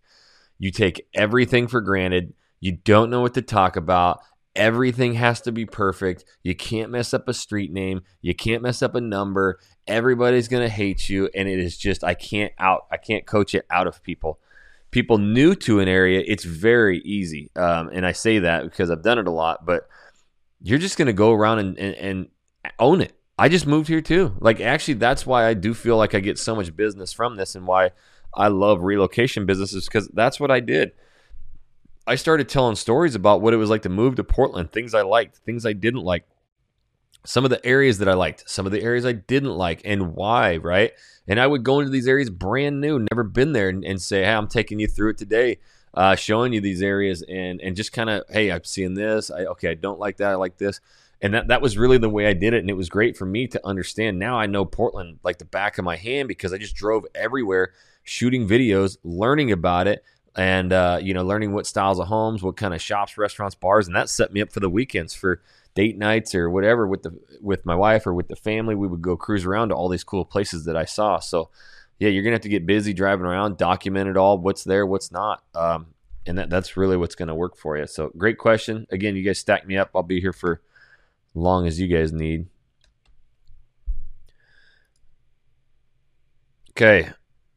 You 0.58 0.70
take 0.70 1.06
everything 1.12 1.68
for 1.68 1.80
granted. 1.80 2.32
You 2.60 2.72
don't 2.72 3.10
know 3.10 3.20
what 3.20 3.34
to 3.34 3.42
talk 3.42 3.76
about. 3.76 4.20
Everything 4.56 5.14
has 5.14 5.40
to 5.42 5.52
be 5.52 5.66
perfect. 5.66 6.24
You 6.42 6.54
can't 6.54 6.90
mess 6.90 7.12
up 7.12 7.28
a 7.28 7.34
street 7.34 7.72
name. 7.72 8.02
You 8.22 8.34
can't 8.34 8.62
mess 8.62 8.82
up 8.82 8.94
a 8.94 9.00
number. 9.00 9.58
Everybody's 9.86 10.48
going 10.48 10.62
to 10.62 10.68
hate 10.68 11.08
you. 11.08 11.28
And 11.34 11.48
it 11.48 11.58
is 11.58 11.76
just, 11.76 12.04
I 12.04 12.14
can't 12.14 12.52
out, 12.58 12.86
I 12.90 12.96
can't 12.96 13.26
coach 13.26 13.54
it 13.54 13.66
out 13.70 13.86
of 13.86 14.02
people 14.02 14.38
people 14.94 15.18
new 15.18 15.56
to 15.56 15.80
an 15.80 15.88
area, 15.88 16.22
it's 16.24 16.44
very 16.44 17.00
easy. 17.00 17.50
Um, 17.56 17.90
and 17.92 18.06
I 18.06 18.12
say 18.12 18.38
that 18.38 18.62
because 18.62 18.92
I've 18.92 19.02
done 19.02 19.18
it 19.18 19.26
a 19.26 19.30
lot, 19.32 19.66
but 19.66 19.88
you're 20.62 20.78
just 20.78 20.96
going 20.96 21.06
to 21.06 21.12
go 21.12 21.32
around 21.32 21.58
and, 21.58 21.78
and, 21.78 21.94
and 21.96 22.28
own 22.78 23.00
it. 23.00 23.12
I 23.36 23.48
just 23.48 23.66
moved 23.66 23.88
here 23.88 24.00
too. 24.00 24.36
Like, 24.38 24.60
actually, 24.60 24.94
that's 24.94 25.26
why 25.26 25.48
I 25.48 25.54
do 25.54 25.74
feel 25.74 25.96
like 25.96 26.14
I 26.14 26.20
get 26.20 26.38
so 26.38 26.54
much 26.54 26.74
business 26.76 27.12
from 27.12 27.34
this 27.34 27.56
and 27.56 27.66
why 27.66 27.90
I 28.32 28.46
love 28.48 28.82
relocation 28.82 29.46
businesses 29.46 29.86
because 29.86 30.06
that's 30.14 30.38
what 30.38 30.52
I 30.52 30.60
did. 30.60 30.92
I 32.06 32.16
started 32.16 32.48
telling 32.48 32.76
stories 32.76 33.14
about 33.14 33.40
what 33.40 33.54
it 33.54 33.56
was 33.58 33.70
like 33.70 33.82
to 33.82 33.88
move 33.88 34.16
to 34.16 34.24
Portland, 34.24 34.72
things 34.72 34.94
I 34.94 35.02
liked, 35.02 35.38
things 35.38 35.64
I 35.64 35.72
didn't 35.72 36.02
like, 36.02 36.26
some 37.24 37.44
of 37.44 37.50
the 37.50 37.64
areas 37.64 37.98
that 37.98 38.08
I 38.08 38.14
liked, 38.14 38.48
some 38.48 38.66
of 38.66 38.72
the 38.72 38.82
areas 38.82 39.06
I 39.06 39.12
didn't 39.12 39.56
like, 39.56 39.80
and 39.84 40.14
why, 40.14 40.58
right? 40.58 40.92
And 41.26 41.40
I 41.40 41.46
would 41.46 41.64
go 41.64 41.80
into 41.80 41.90
these 41.90 42.06
areas 42.06 42.28
brand 42.28 42.80
new, 42.80 43.06
never 43.10 43.22
been 43.22 43.52
there, 43.52 43.70
and, 43.70 43.82
and 43.84 44.00
say, 44.00 44.24
"Hey, 44.24 44.32
I'm 44.32 44.48
taking 44.48 44.78
you 44.78 44.86
through 44.86 45.10
it 45.10 45.18
today, 45.18 45.58
uh, 45.94 46.14
showing 46.14 46.52
you 46.52 46.60
these 46.60 46.82
areas, 46.82 47.22
and 47.22 47.60
and 47.62 47.74
just 47.74 47.92
kind 47.92 48.10
of, 48.10 48.24
hey, 48.28 48.52
I'm 48.52 48.64
seeing 48.64 48.92
this. 48.92 49.30
I, 49.30 49.44
okay, 49.44 49.70
I 49.70 49.74
don't 49.74 49.98
like 49.98 50.18
that. 50.18 50.32
I 50.32 50.34
like 50.34 50.58
this." 50.58 50.80
And 51.22 51.32
that, 51.32 51.48
that 51.48 51.62
was 51.62 51.78
really 51.78 51.96
the 51.96 52.10
way 52.10 52.26
I 52.26 52.34
did 52.34 52.52
it. 52.52 52.58
And 52.58 52.68
it 52.68 52.76
was 52.76 52.90
great 52.90 53.16
for 53.16 53.24
me 53.24 53.46
to 53.46 53.66
understand. 53.66 54.18
Now 54.18 54.38
I 54.38 54.44
know 54.44 54.66
Portland 54.66 55.20
like 55.24 55.38
the 55.38 55.46
back 55.46 55.78
of 55.78 55.84
my 55.84 55.96
hand 55.96 56.28
because 56.28 56.52
I 56.52 56.58
just 56.58 56.76
drove 56.76 57.06
everywhere 57.14 57.72
shooting 58.02 58.46
videos, 58.46 58.98
learning 59.02 59.50
about 59.50 59.86
it, 59.86 60.04
and 60.36 60.72
uh, 60.72 60.98
you 61.00 61.14
know, 61.14 61.24
learning 61.24 61.52
what 61.52 61.66
styles 61.66 62.00
of 62.00 62.08
homes, 62.08 62.42
what 62.42 62.56
kind 62.56 62.74
of 62.74 62.82
shops, 62.82 63.16
restaurants, 63.16 63.54
bars, 63.54 63.86
and 63.86 63.94
that 63.96 64.08
set 64.08 64.32
me 64.32 64.40
up 64.40 64.52
for 64.52 64.60
the 64.60 64.70
weekends 64.70 65.14
for 65.14 65.40
date 65.74 65.98
nights 65.98 66.34
or 66.34 66.48
whatever 66.50 66.86
with 66.86 67.02
the 67.02 67.18
with 67.40 67.64
my 67.64 67.74
wife 67.74 68.06
or 68.06 68.14
with 68.14 68.28
the 68.28 68.36
family. 68.36 68.74
We 68.74 68.88
would 68.88 69.02
go 69.02 69.16
cruise 69.16 69.44
around 69.44 69.68
to 69.68 69.74
all 69.74 69.88
these 69.88 70.04
cool 70.04 70.24
places 70.24 70.64
that 70.64 70.76
I 70.76 70.84
saw. 70.84 71.18
So, 71.20 71.50
yeah, 71.98 72.08
you're 72.08 72.22
gonna 72.22 72.34
have 72.34 72.42
to 72.42 72.48
get 72.48 72.66
busy 72.66 72.92
driving 72.92 73.26
around, 73.26 73.58
document 73.58 74.08
it 74.08 74.16
all, 74.16 74.38
what's 74.38 74.64
there, 74.64 74.86
what's 74.86 75.12
not, 75.12 75.44
um, 75.54 75.86
and 76.26 76.38
that 76.38 76.50
that's 76.50 76.76
really 76.76 76.96
what's 76.96 77.14
gonna 77.14 77.34
work 77.34 77.56
for 77.56 77.76
you. 77.76 77.86
So, 77.86 78.10
great 78.16 78.38
question. 78.38 78.86
Again, 78.90 79.14
you 79.16 79.22
guys 79.22 79.38
stack 79.38 79.66
me 79.66 79.76
up. 79.76 79.90
I'll 79.94 80.02
be 80.02 80.20
here 80.20 80.32
for 80.32 80.62
as 81.34 81.36
long 81.36 81.66
as 81.66 81.78
you 81.78 81.86
guys 81.86 82.12
need. 82.12 82.46
Okay, 86.70 87.10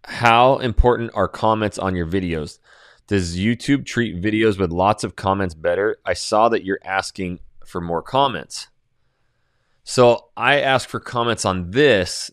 how 0.03 0.60
important 0.60 1.10
are 1.15 1.27
comments 1.27 1.79
on 1.79 1.96
your 1.96 2.05
videos? 2.05 2.60
Does 3.07 3.37
YouTube 3.37 3.85
treat 3.85 4.21
videos 4.21 4.59
with 4.59 4.71
lots 4.71 5.03
of 5.03 5.15
comments 5.15 5.55
better? 5.55 5.97
I 6.05 6.13
saw 6.13 6.49
that 6.49 6.65
you're 6.65 6.81
asking 6.83 7.39
for 7.65 7.79
more 7.79 8.01
comments. 8.01 8.67
So 9.83 10.29
I 10.35 10.59
ask 10.59 10.89
for 10.89 10.99
comments 10.99 11.45
on 11.45 11.71
this 11.71 12.29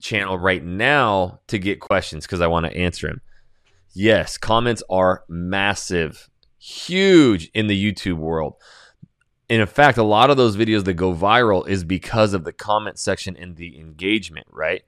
channel 0.00 0.38
right 0.38 0.64
now 0.64 1.40
to 1.48 1.58
get 1.58 1.80
questions 1.80 2.24
because 2.24 2.40
I 2.40 2.46
want 2.46 2.66
to 2.66 2.76
answer 2.76 3.08
them. 3.08 3.20
Yes, 3.92 4.38
comments 4.38 4.82
are 4.88 5.24
massive, 5.28 6.30
huge 6.58 7.50
in 7.52 7.66
the 7.66 7.92
YouTube 7.92 8.18
world. 8.18 8.54
And 9.48 9.60
in 9.60 9.66
fact, 9.66 9.98
a 9.98 10.04
lot 10.04 10.30
of 10.30 10.36
those 10.36 10.56
videos 10.56 10.84
that 10.84 10.94
go 10.94 11.12
viral 11.12 11.66
is 11.66 11.82
because 11.82 12.32
of 12.34 12.44
the 12.44 12.52
comment 12.52 13.00
section 13.00 13.36
and 13.36 13.56
the 13.56 13.80
engagement, 13.80 14.46
right? 14.50 14.82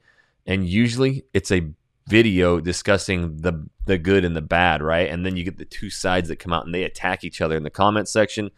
And 0.46 0.64
usually 0.64 1.24
it's 1.34 1.50
a 1.50 1.72
video 2.12 2.60
discussing 2.60 3.38
the 3.38 3.66
the 3.86 3.96
good 3.96 4.24
and 4.24 4.36
the 4.36 4.42
bad, 4.42 4.82
right? 4.82 5.08
And 5.10 5.24
then 5.24 5.36
you 5.36 5.44
get 5.44 5.56
the 5.56 5.64
two 5.64 5.90
sides 5.90 6.28
that 6.28 6.38
come 6.38 6.52
out 6.52 6.66
and 6.66 6.74
they 6.74 6.84
attack 6.84 7.24
each 7.24 7.40
other 7.40 7.56
in 7.56 7.64
the 7.64 7.70
comment 7.70 8.06
section, 8.08 8.50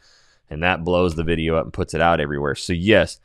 and 0.51 0.63
that 0.63 0.85
blows 0.85 1.15
the 1.15 1.23
video 1.23 1.57
up 1.57 1.65
and 1.65 1.73
puts 1.73 1.95
it 1.95 2.01
out 2.01 2.21
everywhere. 2.21 2.57
So 2.57 2.73
yes, 2.73 3.21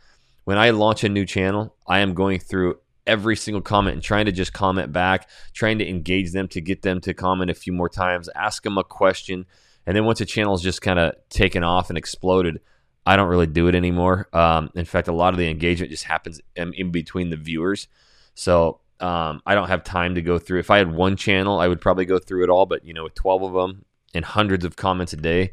when 0.46 0.58
I 0.58 0.70
launch 0.70 1.04
a 1.04 1.10
new 1.10 1.26
channel, 1.26 1.76
I 1.88 2.00
am 2.00 2.14
going 2.14 2.40
through 2.40 2.80
every 3.08 3.36
single 3.36 3.62
comment 3.62 3.96
and 3.96 4.04
trying 4.04 4.28
to 4.28 4.32
just 4.32 4.54
comment 4.54 4.94
back, 4.94 5.28
trying 5.54 5.80
to 5.80 5.90
engage 5.90 6.32
them 6.32 6.48
to 6.50 6.62
get 6.62 6.84
them 6.84 7.02
to 7.02 7.14
comment 7.14 7.50
a 7.50 7.56
few 7.56 7.74
more 7.74 7.90
times, 7.90 8.30
ask 8.36 8.62
them 8.64 8.78
a 8.78 8.84
question, 8.84 9.46
and 9.88 9.96
then 9.96 10.06
once 10.06 10.22
a 10.22 10.26
channel 10.26 10.54
is 10.54 10.62
just 10.62 10.82
kind 10.84 11.00
of 11.00 11.16
taken 11.30 11.64
off 11.64 11.90
and 11.90 11.98
exploded, 11.98 12.62
I 13.06 13.16
don't 13.16 13.30
really 13.30 13.48
do 13.48 13.68
it 13.68 13.74
anymore. 13.74 14.28
Um, 14.32 14.70
in 14.76 14.86
fact, 14.86 15.08
a 15.08 15.12
lot 15.12 15.34
of 15.34 15.40
the 15.40 15.50
engagement 15.50 15.90
just 15.90 16.04
happens 16.04 16.40
in, 16.56 16.74
in 16.74 16.92
between 16.92 17.32
the 17.32 17.38
viewers. 17.38 17.88
So 18.36 18.82
um, 19.00 19.42
I 19.46 19.56
don't 19.56 19.70
have 19.70 19.84
time 19.84 20.16
to 20.16 20.22
go 20.22 20.40
through. 20.40 20.60
If 20.60 20.72
I 20.72 20.78
had 20.78 20.94
one 20.94 21.16
channel, 21.16 21.60
I 21.60 21.68
would 21.68 21.82
probably 21.82 22.06
go 22.06 22.20
through 22.20 22.44
it 22.44 22.50
all. 22.50 22.66
But 22.66 22.86
you 22.86 22.94
know, 22.94 23.04
with 23.04 23.16
twelve 23.16 23.44
of 23.44 23.54
them 23.54 23.86
and 24.14 24.26
hundreds 24.26 24.66
of 24.66 24.76
comments 24.76 25.14
a 25.14 25.18
day, 25.18 25.52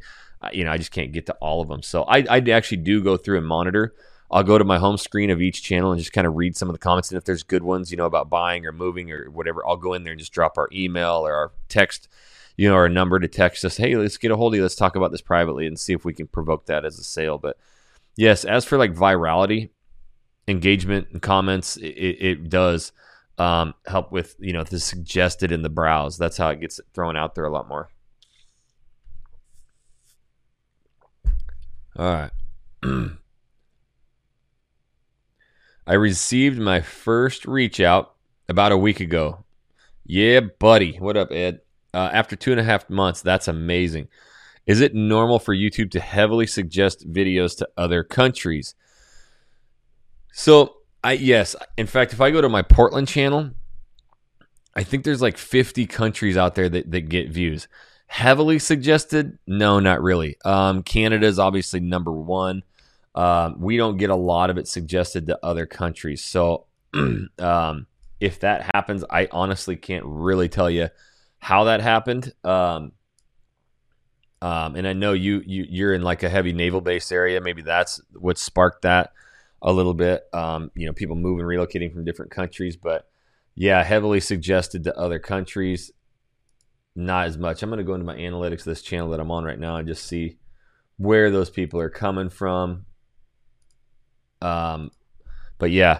you 0.51 0.63
know, 0.63 0.71
I 0.71 0.77
just 0.77 0.91
can't 0.91 1.11
get 1.11 1.25
to 1.27 1.33
all 1.35 1.61
of 1.61 1.67
them. 1.67 1.81
So 1.81 2.03
I, 2.03 2.25
I 2.29 2.37
actually 2.51 2.77
do 2.77 3.01
go 3.03 3.17
through 3.17 3.37
and 3.37 3.47
monitor. 3.47 3.93
I'll 4.29 4.43
go 4.43 4.57
to 4.57 4.65
my 4.65 4.77
home 4.77 4.97
screen 4.97 5.29
of 5.29 5.41
each 5.41 5.63
channel 5.63 5.91
and 5.91 5.99
just 5.99 6.11
kind 6.11 6.27
of 6.27 6.35
read 6.35 6.57
some 6.57 6.67
of 6.67 6.73
the 6.73 6.79
comments. 6.79 7.11
And 7.11 7.17
if 7.17 7.23
there's 7.23 7.43
good 7.43 7.63
ones, 7.63 7.91
you 7.91 7.97
know, 7.97 8.05
about 8.05 8.29
buying 8.29 8.65
or 8.65 8.73
moving 8.73 9.09
or 9.11 9.29
whatever, 9.29 9.65
I'll 9.65 9.77
go 9.77 9.93
in 9.93 10.03
there 10.03 10.11
and 10.11 10.19
just 10.19 10.33
drop 10.33 10.57
our 10.57 10.67
email 10.73 11.25
or 11.25 11.33
our 11.33 11.51
text, 11.69 12.09
you 12.57 12.67
know, 12.67 12.75
our 12.75 12.89
number 12.89 13.19
to 13.19 13.27
text 13.29 13.63
us. 13.63 13.77
Hey, 13.77 13.95
let's 13.95 14.17
get 14.17 14.31
a 14.31 14.35
hold 14.35 14.53
of 14.53 14.57
you. 14.57 14.63
Let's 14.63 14.75
talk 14.75 14.97
about 14.97 15.11
this 15.11 15.21
privately 15.21 15.65
and 15.65 15.79
see 15.79 15.93
if 15.93 16.03
we 16.03 16.13
can 16.13 16.27
provoke 16.27 16.65
that 16.65 16.83
as 16.83 16.99
a 16.99 17.03
sale. 17.03 17.37
But 17.37 17.57
yes, 18.17 18.43
as 18.43 18.65
for 18.65 18.77
like 18.77 18.93
virality, 18.93 19.69
engagement 20.45 21.07
and 21.13 21.21
comments, 21.21 21.77
it, 21.77 21.85
it 21.85 22.49
does 22.49 22.91
um, 23.37 23.73
help 23.85 24.11
with 24.11 24.35
you 24.39 24.53
know 24.53 24.63
the 24.63 24.79
suggested 24.79 25.51
in 25.51 25.61
the 25.61 25.69
browse. 25.69 26.17
That's 26.17 26.37
how 26.37 26.49
it 26.49 26.59
gets 26.59 26.79
thrown 26.93 27.15
out 27.15 27.35
there 27.35 27.45
a 27.45 27.51
lot 27.51 27.67
more. 27.67 27.89
All 31.97 32.13
right. 32.13 32.31
I 35.87 35.93
received 35.93 36.59
my 36.59 36.81
first 36.81 37.45
reach 37.45 37.79
out 37.79 38.15
about 38.49 38.71
a 38.71 38.77
week 38.77 38.99
ago. 38.99 39.45
Yeah, 40.05 40.41
buddy. 40.41 40.97
What 40.97 41.17
up, 41.17 41.31
Ed? 41.31 41.61
Uh, 41.93 42.09
after 42.11 42.35
two 42.35 42.51
and 42.51 42.59
a 42.59 42.63
half 42.63 42.89
months, 42.89 43.21
that's 43.21 43.47
amazing. 43.47 44.07
Is 44.65 44.81
it 44.81 44.93
normal 44.93 45.39
for 45.39 45.55
YouTube 45.55 45.91
to 45.91 45.99
heavily 45.99 46.45
suggest 46.45 47.11
videos 47.11 47.57
to 47.57 47.69
other 47.77 48.03
countries? 48.03 48.75
So 50.33 50.76
I 51.07 51.13
yes. 51.13 51.55
In 51.77 51.87
fact, 51.87 52.11
if 52.11 52.19
I 52.19 52.31
go 52.31 52.41
to 52.41 52.49
my 52.49 52.63
Portland 52.63 53.07
channel, 53.07 53.51
I 54.75 54.83
think 54.83 55.05
there's 55.05 55.21
like 55.21 55.37
50 55.37 55.85
countries 55.85 56.35
out 56.35 56.55
there 56.55 56.67
that, 56.67 56.91
that 56.91 57.07
get 57.07 57.29
views. 57.29 57.69
Heavily 58.07 58.59
suggested? 58.59 59.39
No, 59.47 59.79
not 59.79 60.01
really. 60.01 60.35
Um, 60.43 60.83
Canada 60.83 61.25
is 61.25 61.39
obviously 61.39 61.79
number 61.79 62.11
one. 62.11 62.63
Um, 63.15 63.61
we 63.61 63.77
don't 63.77 63.95
get 63.95 64.09
a 64.09 64.17
lot 64.17 64.49
of 64.49 64.57
it 64.57 64.67
suggested 64.67 65.27
to 65.27 65.39
other 65.41 65.65
countries. 65.65 66.21
So 66.21 66.65
um, 67.39 67.87
if 68.19 68.41
that 68.41 68.69
happens, 68.75 69.05
I 69.09 69.29
honestly 69.31 69.77
can't 69.77 70.03
really 70.05 70.49
tell 70.49 70.69
you 70.69 70.89
how 71.39 71.63
that 71.65 71.79
happened. 71.79 72.33
Um, 72.43 72.91
um, 74.41 74.75
and 74.75 74.85
I 74.85 74.91
know 74.91 75.13
you, 75.13 75.41
you 75.45 75.65
you're 75.69 75.93
in 75.93 76.01
like 76.01 76.23
a 76.23 76.29
heavy 76.29 76.51
naval 76.51 76.81
base 76.81 77.13
area. 77.13 77.39
Maybe 77.39 77.61
that's 77.61 78.01
what 78.11 78.37
sparked 78.37 78.81
that 78.81 79.13
a 79.61 79.71
little 79.71 79.93
bit. 79.93 80.23
Um, 80.33 80.71
you 80.75 80.85
know, 80.85 80.93
people 80.93 81.15
moving, 81.15 81.45
relocating 81.45 81.93
from 81.93 82.05
different 82.05 82.31
countries, 82.31 82.75
but 82.75 83.09
yeah, 83.55 83.83
heavily 83.83 84.19
suggested 84.19 84.83
to 84.83 84.97
other 84.97 85.19
countries. 85.19 85.91
Not 86.95 87.27
as 87.27 87.37
much. 87.37 87.61
I'm 87.61 87.69
going 87.69 87.77
to 87.77 87.83
go 87.83 87.93
into 87.93 88.05
my 88.05 88.15
analytics 88.15 88.59
of 88.59 88.65
this 88.65 88.81
channel 88.81 89.09
that 89.09 89.19
I'm 89.19 89.31
on 89.31 89.43
right 89.43 89.59
now 89.59 89.77
and 89.77 89.87
just 89.87 90.05
see 90.05 90.37
where 90.97 91.29
those 91.29 91.49
people 91.49 91.79
are 91.79 91.89
coming 91.89 92.29
from. 92.29 92.85
Um, 94.41 94.91
but 95.57 95.71
yeah, 95.71 95.99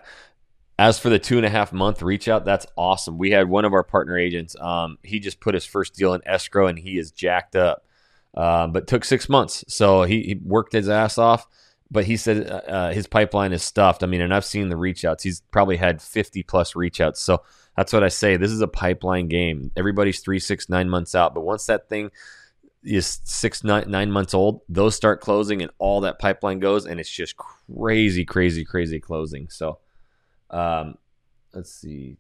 as 0.80 1.00
for 1.00 1.10
the 1.10 1.20
two 1.20 1.38
and 1.38 1.46
a 1.46 1.50
half 1.50 1.74
month 1.74 2.02
reach 2.02 2.28
out, 2.28 2.46
that's 2.46 2.68
awesome. 2.76 3.18
We 3.18 3.32
had 3.32 3.50
one 3.50 3.66
of 3.66 3.74
our 3.74 3.84
partner 3.84 4.18
agents. 4.18 4.56
Um, 4.60 4.98
he 5.04 5.20
just 5.20 5.40
put 5.40 5.54
his 5.56 5.66
first 5.66 5.96
deal 5.96 6.14
in 6.14 6.22
escrow 6.26 6.68
and 6.68 6.78
he 6.78 6.98
is 6.98 7.12
jacked 7.12 7.56
up. 7.56 7.84
Uh, 8.36 8.68
but 8.68 8.86
took 8.86 9.04
six 9.04 9.28
months, 9.28 9.64
so 9.68 10.04
he, 10.04 10.22
he 10.22 10.36
worked 10.44 10.72
his 10.72 10.88
ass 10.88 11.18
off 11.18 11.48
but 11.90 12.06
he 12.06 12.18
said 12.18 12.50
uh, 12.50 12.56
uh, 12.70 12.92
his 12.92 13.08
pipeline 13.08 13.54
is 13.54 13.64
stuffed. 13.64 14.04
I 14.04 14.08
mean, 14.08 14.22
and 14.22 14.34
I've 14.34 14.46
seen 14.46 14.70
the 14.70 14.78
reach 14.78 15.06
outs. 15.06 15.24
He's 15.24 15.42
probably 15.52 15.78
had 15.78 16.02
50 16.02 16.44
plus 16.44 16.76
reach 16.76 17.00
outs. 17.00 17.20
So 17.22 17.44
that's 17.76 17.94
what 17.94 18.04
I 18.04 18.10
say. 18.10 18.38
This 18.38 18.52
is 18.52 18.62
a 18.62 18.68
pipeline 18.68 19.28
game. 19.28 19.72
Everybody's 19.78 20.20
three, 20.20 20.40
six, 20.40 20.70
nine 20.70 20.90
months 20.90 21.16
out. 21.16 21.34
But 21.34 21.42
once 21.42 21.66
that 21.68 21.88
thing 21.88 22.12
is 22.84 23.20
six, 23.24 23.64
nine, 23.64 23.86
nine 23.90 24.12
months 24.12 24.34
old, 24.34 24.62
those 24.68 24.96
start 24.96 25.22
closing 25.22 25.62
and 25.62 25.72
all 25.78 26.02
that 26.02 26.20
pipeline 26.20 26.60
goes. 26.60 26.86
And 26.86 27.00
it's 27.00 27.10
just 27.10 27.36
crazy, 27.38 28.26
crazy, 28.26 28.66
crazy 28.66 29.00
closing. 29.00 29.50
So 29.50 29.80
um, 30.50 30.98
let's 31.54 31.72
see. 31.72 32.18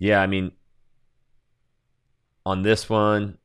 Yeah, 0.00 0.20
I 0.20 0.26
mean, 0.26 0.52
on 2.46 2.62
this 2.62 2.88
one, 2.88 3.36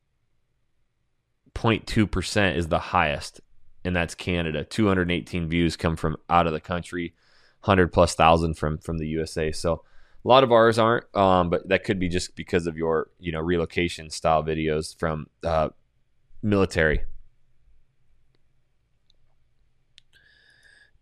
0.2% 1.54 2.56
is 2.56 2.68
the 2.68 2.78
highest, 2.78 3.40
and 3.84 3.94
that's 3.94 4.14
Canada. 4.14 4.64
218 4.64 5.48
views 5.48 5.76
come 5.76 5.96
from 5.96 6.16
out 6.28 6.46
of 6.46 6.52
the 6.52 6.60
country, 6.60 7.14
100 7.60 7.92
plus 7.92 8.14
thousand 8.14 8.54
from 8.54 8.78
from 8.78 8.98
the 8.98 9.06
USA. 9.08 9.52
So 9.52 9.84
a 10.24 10.28
lot 10.28 10.44
of 10.44 10.52
ours 10.52 10.78
aren't, 10.78 11.04
um, 11.16 11.50
but 11.50 11.68
that 11.68 11.84
could 11.84 11.98
be 11.98 12.08
just 12.08 12.34
because 12.34 12.66
of 12.66 12.76
your 12.76 13.08
you 13.18 13.32
know 13.32 13.40
relocation 13.40 14.10
style 14.10 14.42
videos 14.42 14.96
from 14.98 15.26
uh, 15.44 15.68
military. 16.42 17.04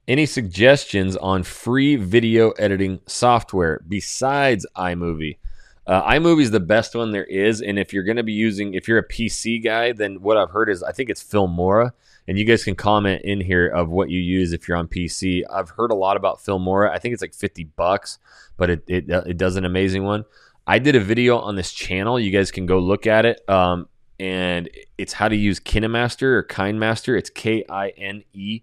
Any 0.09 0.27
suggestions 0.27 1.17
on 1.17 1.45
free 1.45 1.95
video 1.95 2.51
editing 2.53 3.01
software 3.07 3.81
besides 3.89 4.67
iMovie? 4.77 5.39
Uh, 5.87 6.03
iMovie 6.11 6.43
is 6.43 6.51
the 6.51 6.61
best 6.61 6.95
one 6.95 7.11
there 7.11 7.25
is, 7.25 7.61
and 7.61 7.79
if 7.79 7.93
you're 7.93 8.05
going 8.05 8.17
to 8.17 8.23
be 8.23 8.33
using, 8.33 8.75
if 8.75 8.87
you're 8.87 8.99
a 8.99 9.09
PC 9.09 9.63
guy, 9.63 9.93
then 9.93 10.23
what 10.23 10.37
I've 10.37 10.51
heard 10.51 10.69
is 10.69 10.83
I 10.83 10.93
think 10.93 11.11
it's 11.11 11.23
Filmora, 11.23 11.91
and 12.29 12.39
you 12.39 12.45
guys 12.45 12.63
can 12.63 12.77
comment 12.77 13.23
in 13.23 13.41
here 13.41 13.67
of 13.67 13.89
what 13.89 14.09
you 14.09 14.21
use 14.21 14.53
if 14.53 14.69
you're 14.69 14.77
on 14.77 14.87
PC. 14.87 15.43
I've 15.51 15.71
heard 15.71 15.91
a 15.91 15.97
lot 15.97 16.17
about 16.17 16.39
Filmora. 16.39 16.91
I 16.91 16.99
think 16.99 17.15
it's 17.15 17.23
like 17.23 17.35
50 17.35 17.65
bucks, 17.65 18.19
but 18.57 18.71
it 18.71 18.85
it, 18.87 19.05
it 19.09 19.37
does 19.37 19.57
an 19.57 19.65
amazing 19.65 20.05
one. 20.05 20.25
I 20.67 20.79
did 20.79 20.95
a 20.95 21.01
video 21.01 21.39
on 21.39 21.57
this 21.57 21.73
channel. 21.73 22.21
You 22.21 22.31
guys 22.31 22.53
can 22.53 22.67
go 22.67 22.79
look 22.79 23.07
at 23.07 23.27
it. 23.27 23.49
Um, 23.49 23.89
and 24.21 24.69
it's 24.99 25.13
how 25.13 25.29
to 25.29 25.35
use 25.35 25.59
KineMaster 25.59 26.23
or 26.23 26.45
KindMaster. 26.45 27.19
It's 27.19 27.29
K 27.29 27.65
I 27.69 27.89
N 27.91 28.23
E 28.33 28.63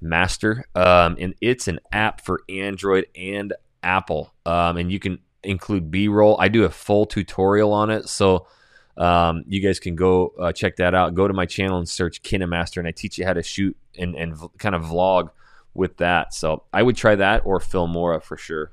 Master, 0.00 0.64
um, 0.74 1.16
and 1.18 1.34
it's 1.42 1.68
an 1.68 1.80
app 1.92 2.22
for 2.22 2.40
Android 2.48 3.06
and 3.14 3.52
Apple. 3.82 4.32
Um, 4.46 4.78
and 4.78 4.90
you 4.90 4.98
can 4.98 5.18
include 5.44 5.90
B-roll. 5.90 6.36
I 6.40 6.48
do 6.48 6.64
a 6.64 6.70
full 6.70 7.06
tutorial 7.06 7.72
on 7.72 7.90
it, 7.90 8.08
so 8.08 8.46
um, 8.96 9.44
you 9.48 9.60
guys 9.60 9.80
can 9.80 9.96
go 9.96 10.32
uh, 10.38 10.52
check 10.52 10.76
that 10.76 10.94
out. 10.94 11.14
Go 11.14 11.26
to 11.26 11.34
my 11.34 11.46
channel 11.46 11.78
and 11.78 11.88
search 11.88 12.22
KineMaster, 12.22 12.78
and 12.78 12.86
I 12.86 12.92
teach 12.92 13.18
you 13.18 13.24
how 13.24 13.32
to 13.32 13.42
shoot 13.42 13.76
and, 13.98 14.14
and 14.14 14.36
v- 14.36 14.48
kind 14.58 14.74
of 14.74 14.82
vlog 14.82 15.30
with 15.74 15.96
that. 15.98 16.32
So 16.34 16.64
I 16.72 16.82
would 16.82 16.96
try 16.96 17.14
that 17.16 17.42
or 17.44 17.58
Filmora 17.58 18.22
for 18.22 18.36
sure. 18.36 18.72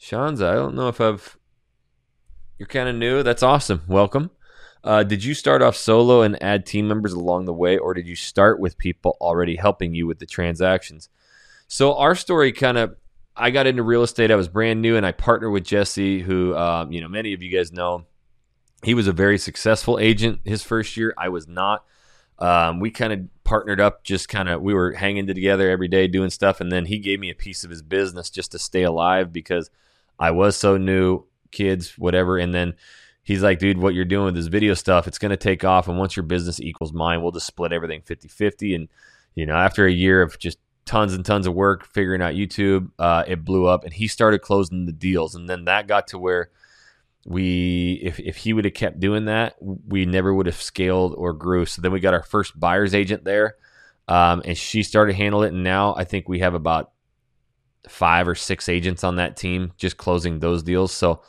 Shanza, 0.00 0.46
I 0.46 0.54
don't 0.54 0.74
know 0.74 0.88
if 0.88 1.00
I've. 1.00 1.38
You're 2.58 2.68
kind 2.68 2.88
of 2.88 2.94
new. 2.94 3.22
That's 3.22 3.42
awesome. 3.42 3.82
Welcome. 3.88 4.30
Uh, 4.84 5.02
did 5.02 5.24
you 5.24 5.32
start 5.32 5.62
off 5.62 5.74
solo 5.74 6.20
and 6.20 6.40
add 6.42 6.66
team 6.66 6.86
members 6.86 7.14
along 7.14 7.46
the 7.46 7.54
way, 7.54 7.78
or 7.78 7.94
did 7.94 8.06
you 8.06 8.14
start 8.14 8.60
with 8.60 8.76
people 8.76 9.16
already 9.18 9.56
helping 9.56 9.94
you 9.94 10.06
with 10.06 10.18
the 10.18 10.26
transactions? 10.26 11.08
So 11.74 11.96
our 11.96 12.14
story 12.14 12.52
kind 12.52 12.78
of, 12.78 12.94
I 13.36 13.50
got 13.50 13.66
into 13.66 13.82
real 13.82 14.04
estate. 14.04 14.30
I 14.30 14.36
was 14.36 14.46
brand 14.46 14.80
new, 14.80 14.96
and 14.96 15.04
I 15.04 15.10
partnered 15.10 15.50
with 15.50 15.64
Jesse, 15.64 16.20
who 16.20 16.56
um, 16.56 16.92
you 16.92 17.00
know 17.00 17.08
many 17.08 17.32
of 17.32 17.42
you 17.42 17.50
guys 17.50 17.72
know. 17.72 18.04
He 18.84 18.94
was 18.94 19.08
a 19.08 19.12
very 19.12 19.38
successful 19.38 19.98
agent 19.98 20.38
his 20.44 20.62
first 20.62 20.96
year. 20.96 21.12
I 21.18 21.30
was 21.30 21.48
not. 21.48 21.84
Um, 22.38 22.78
we 22.78 22.92
kind 22.92 23.12
of 23.12 23.42
partnered 23.42 23.80
up, 23.80 24.04
just 24.04 24.28
kind 24.28 24.48
of 24.48 24.62
we 24.62 24.72
were 24.72 24.92
hanging 24.92 25.26
together 25.26 25.68
every 25.68 25.88
day 25.88 26.06
doing 26.06 26.30
stuff, 26.30 26.60
and 26.60 26.70
then 26.70 26.86
he 26.86 27.00
gave 27.00 27.18
me 27.18 27.28
a 27.28 27.34
piece 27.34 27.64
of 27.64 27.70
his 27.70 27.82
business 27.82 28.30
just 28.30 28.52
to 28.52 28.58
stay 28.60 28.84
alive 28.84 29.32
because 29.32 29.68
I 30.16 30.30
was 30.30 30.54
so 30.54 30.76
new, 30.76 31.24
kids, 31.50 31.98
whatever. 31.98 32.38
And 32.38 32.54
then 32.54 32.74
he's 33.24 33.42
like, 33.42 33.58
dude, 33.58 33.78
what 33.78 33.94
you're 33.94 34.04
doing 34.04 34.26
with 34.26 34.36
this 34.36 34.46
video 34.46 34.74
stuff, 34.74 35.08
it's 35.08 35.18
going 35.18 35.30
to 35.30 35.36
take 35.36 35.64
off. 35.64 35.88
And 35.88 35.98
once 35.98 36.14
your 36.14 36.22
business 36.22 36.60
equals 36.60 36.92
mine, 36.92 37.20
we'll 37.20 37.32
just 37.32 37.48
split 37.48 37.72
everything 37.72 38.02
50 38.02 38.28
50. 38.28 38.76
And, 38.76 38.88
you 39.34 39.44
know, 39.44 39.56
after 39.56 39.86
a 39.86 39.92
year 39.92 40.22
of 40.22 40.38
just 40.38 40.58
tons 40.86 41.14
and 41.14 41.24
tons 41.24 41.46
of 41.46 41.54
work 41.54 41.86
figuring 41.86 42.22
out 42.22 42.34
YouTube, 42.34 42.90
uh, 42.98 43.24
it 43.26 43.44
blew 43.44 43.66
up 43.66 43.84
and 43.84 43.92
he 43.92 44.06
started 44.06 44.40
closing 44.40 44.86
the 44.86 44.92
deals. 44.92 45.34
And 45.34 45.48
then 45.48 45.64
that 45.64 45.86
got 45.86 46.08
to 46.08 46.18
where 46.18 46.50
we, 47.26 48.00
if, 48.02 48.20
if 48.20 48.36
he 48.36 48.52
would 48.52 48.64
have 48.64 48.74
kept 48.74 49.00
doing 49.00 49.24
that, 49.26 49.56
we 49.60 50.04
never 50.04 50.34
would 50.34 50.46
have 50.46 50.60
scaled 50.60 51.14
or 51.16 51.32
grew. 51.32 51.66
So 51.66 51.80
then 51.80 51.92
we 51.92 52.00
got 52.00 52.14
our 52.14 52.22
first 52.22 52.58
buyer's 52.58 52.94
agent 52.94 53.24
there. 53.24 53.56
Um, 54.06 54.42
and 54.44 54.56
she 54.56 54.82
started 54.82 55.16
handling 55.16 55.48
it. 55.48 55.54
And 55.54 55.64
now 55.64 55.94
I 55.96 56.04
think 56.04 56.28
we 56.28 56.40
have 56.40 56.54
about 56.54 56.90
five 57.88 58.28
or 58.28 58.34
six 58.34 58.68
agents 58.68 59.04
on 59.04 59.16
that 59.16 59.36
team 59.36 59.72
just 59.76 59.96
closing 59.96 60.38
those 60.38 60.62
deals. 60.62 60.92
So 60.92 61.22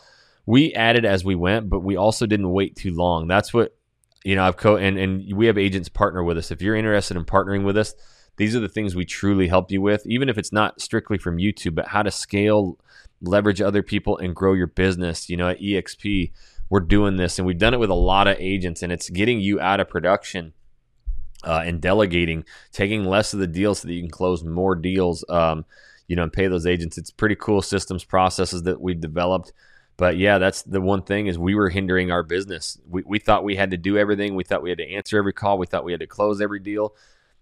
we 0.45 0.73
added 0.73 1.05
as 1.05 1.23
we 1.23 1.35
went, 1.35 1.69
but 1.69 1.79
we 1.79 1.95
also 1.95 2.25
didn't 2.25 2.51
wait 2.51 2.75
too 2.75 2.93
long. 2.93 3.27
That's 3.27 3.53
what 3.53 3.75
you 4.23 4.35
know. 4.35 4.43
I've 4.43 4.57
co 4.57 4.77
and 4.77 4.97
and 4.97 5.35
we 5.35 5.47
have 5.47 5.57
agents 5.57 5.89
partner 5.89 6.23
with 6.23 6.37
us. 6.37 6.51
If 6.51 6.61
you're 6.61 6.75
interested 6.75 7.17
in 7.17 7.25
partnering 7.25 7.63
with 7.63 7.77
us, 7.77 7.93
these 8.37 8.55
are 8.55 8.59
the 8.59 8.69
things 8.69 8.95
we 8.95 9.05
truly 9.05 9.47
help 9.47 9.71
you 9.71 9.81
with. 9.81 10.05
Even 10.05 10.29
if 10.29 10.37
it's 10.37 10.51
not 10.51 10.81
strictly 10.81 11.17
from 11.17 11.37
YouTube, 11.37 11.75
but 11.75 11.87
how 11.87 12.03
to 12.03 12.11
scale, 12.11 12.77
leverage 13.21 13.61
other 13.61 13.83
people, 13.83 14.17
and 14.17 14.35
grow 14.35 14.53
your 14.53 14.67
business. 14.67 15.29
You 15.29 15.37
know, 15.37 15.49
at 15.49 15.59
EXP, 15.59 16.31
we're 16.69 16.79
doing 16.81 17.17
this, 17.17 17.37
and 17.37 17.45
we've 17.45 17.57
done 17.57 17.73
it 17.73 17.79
with 17.79 17.89
a 17.89 17.95
lot 17.95 18.27
of 18.27 18.37
agents, 18.39 18.83
and 18.83 18.91
it's 18.91 19.09
getting 19.09 19.39
you 19.39 19.59
out 19.59 19.79
of 19.79 19.89
production. 19.89 20.53
Uh, 21.43 21.61
and 21.63 21.79
delegating, 21.79 22.43
taking 22.71 23.05
less 23.05 23.31
of 23.31 23.39
the 23.39 23.45
deals 23.45 23.79
so 23.79 23.87
that 23.87 23.93
you 23.93 24.01
can 24.01 24.09
close 24.09 24.43
more 24.43 24.73
deals. 24.73 25.23
Um, 25.29 25.63
you 26.07 26.15
know, 26.15 26.23
and 26.23 26.33
pay 26.33 26.47
those 26.47 26.65
agents. 26.65 26.97
It's 26.97 27.11
pretty 27.11 27.35
cool 27.35 27.61
systems 27.61 28.03
processes 28.03 28.63
that 28.63 28.81
we've 28.81 28.99
developed. 28.99 29.51
But 29.97 30.17
yeah, 30.17 30.37
that's 30.37 30.61
the 30.63 30.81
one 30.81 31.03
thing 31.03 31.27
is 31.27 31.39
we 31.39 31.55
were 31.55 31.69
hindering 31.69 32.11
our 32.11 32.23
business. 32.23 32.77
We, 32.87 33.03
we 33.05 33.19
thought 33.19 33.43
we 33.43 33.55
had 33.55 33.71
to 33.71 33.77
do 33.77 33.97
everything. 33.97 34.35
We 34.35 34.43
thought 34.43 34.61
we 34.61 34.69
had 34.69 34.79
to 34.79 34.89
answer 34.89 35.17
every 35.17 35.33
call. 35.33 35.57
We 35.57 35.67
thought 35.67 35.85
we 35.85 35.93
had 35.93 36.01
to 36.01 36.07
close 36.07 36.41
every 36.41 36.59
deal, 36.59 36.95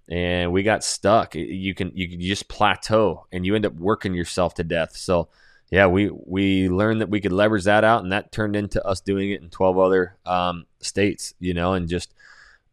and 0.10 0.52
we 0.52 0.64
got 0.64 0.84
stuck. 0.84 1.36
You 1.36 1.74
can 1.74 1.92
you 1.96 2.10
can 2.10 2.20
just 2.20 2.48
plateau, 2.48 3.26
and 3.32 3.46
you 3.46 3.56
end 3.56 3.66
up 3.66 3.74
working 3.74 4.14
yourself 4.14 4.54
to 4.56 4.64
death. 4.64 4.96
So 4.96 5.30
yeah, 5.72 5.88
we 5.88 6.10
we 6.12 6.70
learned 6.70 7.02
that 7.02 7.10
we 7.10 7.22
could 7.22 7.32
leverage 7.32 7.64
that 7.64 7.84
out, 7.84 8.04
and 8.04 8.12
that 8.12 8.32
turned 8.32 8.56
into 8.56 8.86
us 8.86 9.02
doing 9.02 9.32
it 9.32 9.42
in 9.42 9.50
twelve 9.50 9.78
other 9.78 10.18
um, 10.26 10.66
states. 10.80 11.34
You 11.40 11.54
know, 11.54 11.74
and 11.74 11.88
just 11.88 12.14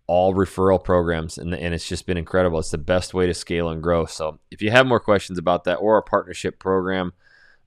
all 0.07 0.35
referral 0.35 0.83
programs, 0.83 1.39
and, 1.39 1.55
and 1.55 1.73
it's 1.73 1.89
just 1.89 2.05
been 2.05 2.17
incredible. 2.17 2.59
It's 2.59 2.73
the 2.73 2.79
best 2.79 3.15
way 3.15 3.27
to 3.27 3.35
scale 3.35 3.69
and 3.69 3.81
grow. 3.81 4.07
So 4.07 4.41
if 4.51 4.61
you 4.61 4.73
have 4.73 4.85
more 4.85 4.99
questions 4.99 5.39
about 5.39 5.63
that 5.65 5.77
or 5.77 5.99
a 5.99 6.03
partnership 6.03 6.59
program 6.59 7.13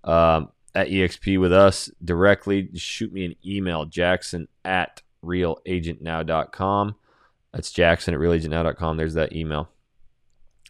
um, 0.04 0.50
at 0.76 0.90
EXP 0.90 1.40
with 1.40 1.54
us 1.54 1.90
directly, 2.04 2.70
shoot 2.76 3.14
me 3.14 3.24
an 3.24 3.36
email, 3.46 3.86
jackson 3.86 4.50
at 4.66 5.02
realagentnow.com. 5.24 6.96
That's 7.54 7.72
jackson 7.72 8.14
at 8.14 8.20
realagentnow.com. 8.20 8.98
There's 8.98 9.14
that 9.14 9.34
email. 9.34 9.70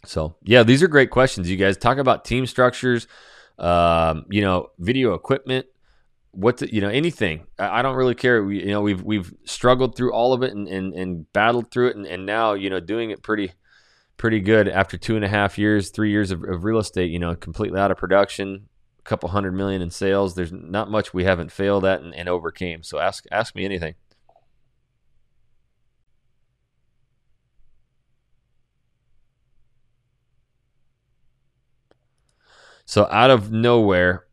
So 0.05 0.35
yeah, 0.43 0.63
these 0.63 0.83
are 0.83 0.87
great 0.87 1.09
questions. 1.09 1.49
You 1.49 1.57
guys 1.57 1.77
talk 1.77 1.97
about 1.97 2.25
team 2.25 2.45
structures, 2.45 3.07
um, 3.57 4.25
you 4.29 4.41
know, 4.41 4.71
video 4.77 5.13
equipment, 5.13 5.65
what 6.33 6.61
you 6.73 6.81
know 6.81 6.89
anything 6.89 7.45
I, 7.59 7.83
don't 7.83 7.95
really 7.95 8.15
care 8.15 8.43
we, 8.43 8.59
you 8.59 8.71
know 8.71 8.81
we've 8.81 9.03
we've 9.03 9.31
struggled 9.45 9.95
through 9.95 10.13
all 10.13 10.33
of 10.33 10.41
it 10.41 10.51
and, 10.51 10.67
and, 10.67 10.93
and 10.93 11.31
battled 11.31 11.69
through 11.69 11.89
it 11.89 11.95
and, 11.95 12.07
and 12.07 12.25
now 12.25 12.53
you 12.53 12.71
know 12.71 12.79
doing 12.79 13.11
it 13.11 13.21
pretty 13.21 13.53
pretty 14.17 14.39
good 14.39 14.67
after 14.67 14.97
two 14.97 15.15
and 15.15 15.23
a 15.23 15.27
half 15.27 15.59
years 15.59 15.91
three 15.91 16.09
years 16.09 16.31
of, 16.31 16.43
of 16.43 16.63
real 16.63 16.79
estate 16.79 17.11
you 17.11 17.19
know 17.19 17.35
completely 17.35 17.79
out 17.79 17.91
of 17.91 17.97
production 17.97 18.67
a 18.97 19.03
couple 19.03 19.29
hundred 19.29 19.51
million 19.51 19.79
in 19.79 19.91
sales 19.91 20.33
there's 20.33 20.51
not 20.51 20.89
much 20.89 21.13
we 21.13 21.23
haven't 21.23 21.51
failed 21.51 21.85
at 21.85 22.01
and, 22.01 22.15
and 22.15 22.27
overcame 22.27 22.81
so 22.81 22.97
ask 22.97 23.25
ask 23.31 23.53
me 23.53 23.63
anything 23.63 23.93
so 32.85 33.07
out 33.09 33.31
of 33.31 33.51
nowhere 33.51 34.25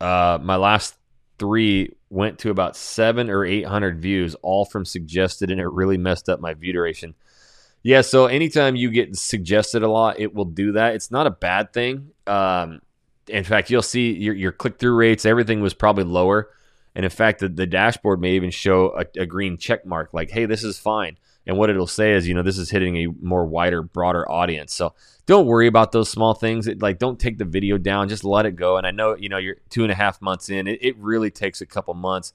uh, 0.00 0.38
my 0.42 0.56
last 0.56 0.96
three 1.38 1.94
went 2.10 2.38
to 2.40 2.50
about 2.50 2.76
seven 2.76 3.30
or 3.30 3.44
eight 3.44 3.66
hundred 3.66 4.00
views, 4.00 4.34
all 4.36 4.64
from 4.64 4.84
suggested, 4.84 5.50
and 5.50 5.60
it 5.60 5.66
really 5.66 5.98
messed 5.98 6.28
up 6.28 6.40
my 6.40 6.54
view 6.54 6.72
duration. 6.72 7.14
Yeah, 7.82 8.00
so 8.00 8.26
anytime 8.26 8.76
you 8.76 8.90
get 8.90 9.14
suggested 9.16 9.82
a 9.82 9.88
lot, 9.88 10.18
it 10.18 10.34
will 10.34 10.46
do 10.46 10.72
that. 10.72 10.94
It's 10.94 11.10
not 11.10 11.26
a 11.26 11.30
bad 11.30 11.72
thing. 11.72 12.12
Um, 12.26 12.80
in 13.28 13.44
fact, 13.44 13.70
you'll 13.70 13.82
see 13.82 14.12
your, 14.12 14.34
your 14.34 14.52
click 14.52 14.78
through 14.78 14.94
rates, 14.94 15.26
everything 15.26 15.60
was 15.60 15.74
probably 15.74 16.04
lower. 16.04 16.50
And 16.94 17.04
in 17.04 17.10
fact, 17.10 17.40
the, 17.40 17.48
the 17.48 17.66
dashboard 17.66 18.20
may 18.20 18.32
even 18.32 18.50
show 18.50 18.96
a, 18.96 19.20
a 19.20 19.26
green 19.26 19.58
check 19.58 19.84
mark 19.84 20.14
like, 20.14 20.30
hey, 20.30 20.46
this 20.46 20.62
is 20.62 20.78
fine. 20.78 21.18
And 21.46 21.58
what 21.58 21.68
it'll 21.68 21.86
say 21.86 22.12
is, 22.12 22.26
you 22.26 22.34
know, 22.34 22.42
this 22.42 22.58
is 22.58 22.70
hitting 22.70 22.96
a 22.96 23.08
more 23.20 23.44
wider, 23.44 23.82
broader 23.82 24.30
audience. 24.30 24.72
So 24.72 24.94
don't 25.26 25.46
worry 25.46 25.66
about 25.66 25.92
those 25.92 26.08
small 26.08 26.34
things. 26.34 26.66
It, 26.66 26.80
like, 26.80 26.98
don't 26.98 27.20
take 27.20 27.38
the 27.38 27.44
video 27.44 27.76
down. 27.76 28.08
Just 28.08 28.24
let 28.24 28.46
it 28.46 28.56
go. 28.56 28.76
And 28.78 28.86
I 28.86 28.90
know, 28.90 29.14
you 29.14 29.28
know, 29.28 29.36
you're 29.36 29.56
two 29.68 29.82
and 29.82 29.92
a 29.92 29.94
half 29.94 30.22
months 30.22 30.48
in. 30.48 30.66
It, 30.66 30.78
it 30.82 30.96
really 30.98 31.30
takes 31.30 31.60
a 31.60 31.66
couple 31.66 31.92
months 31.94 32.32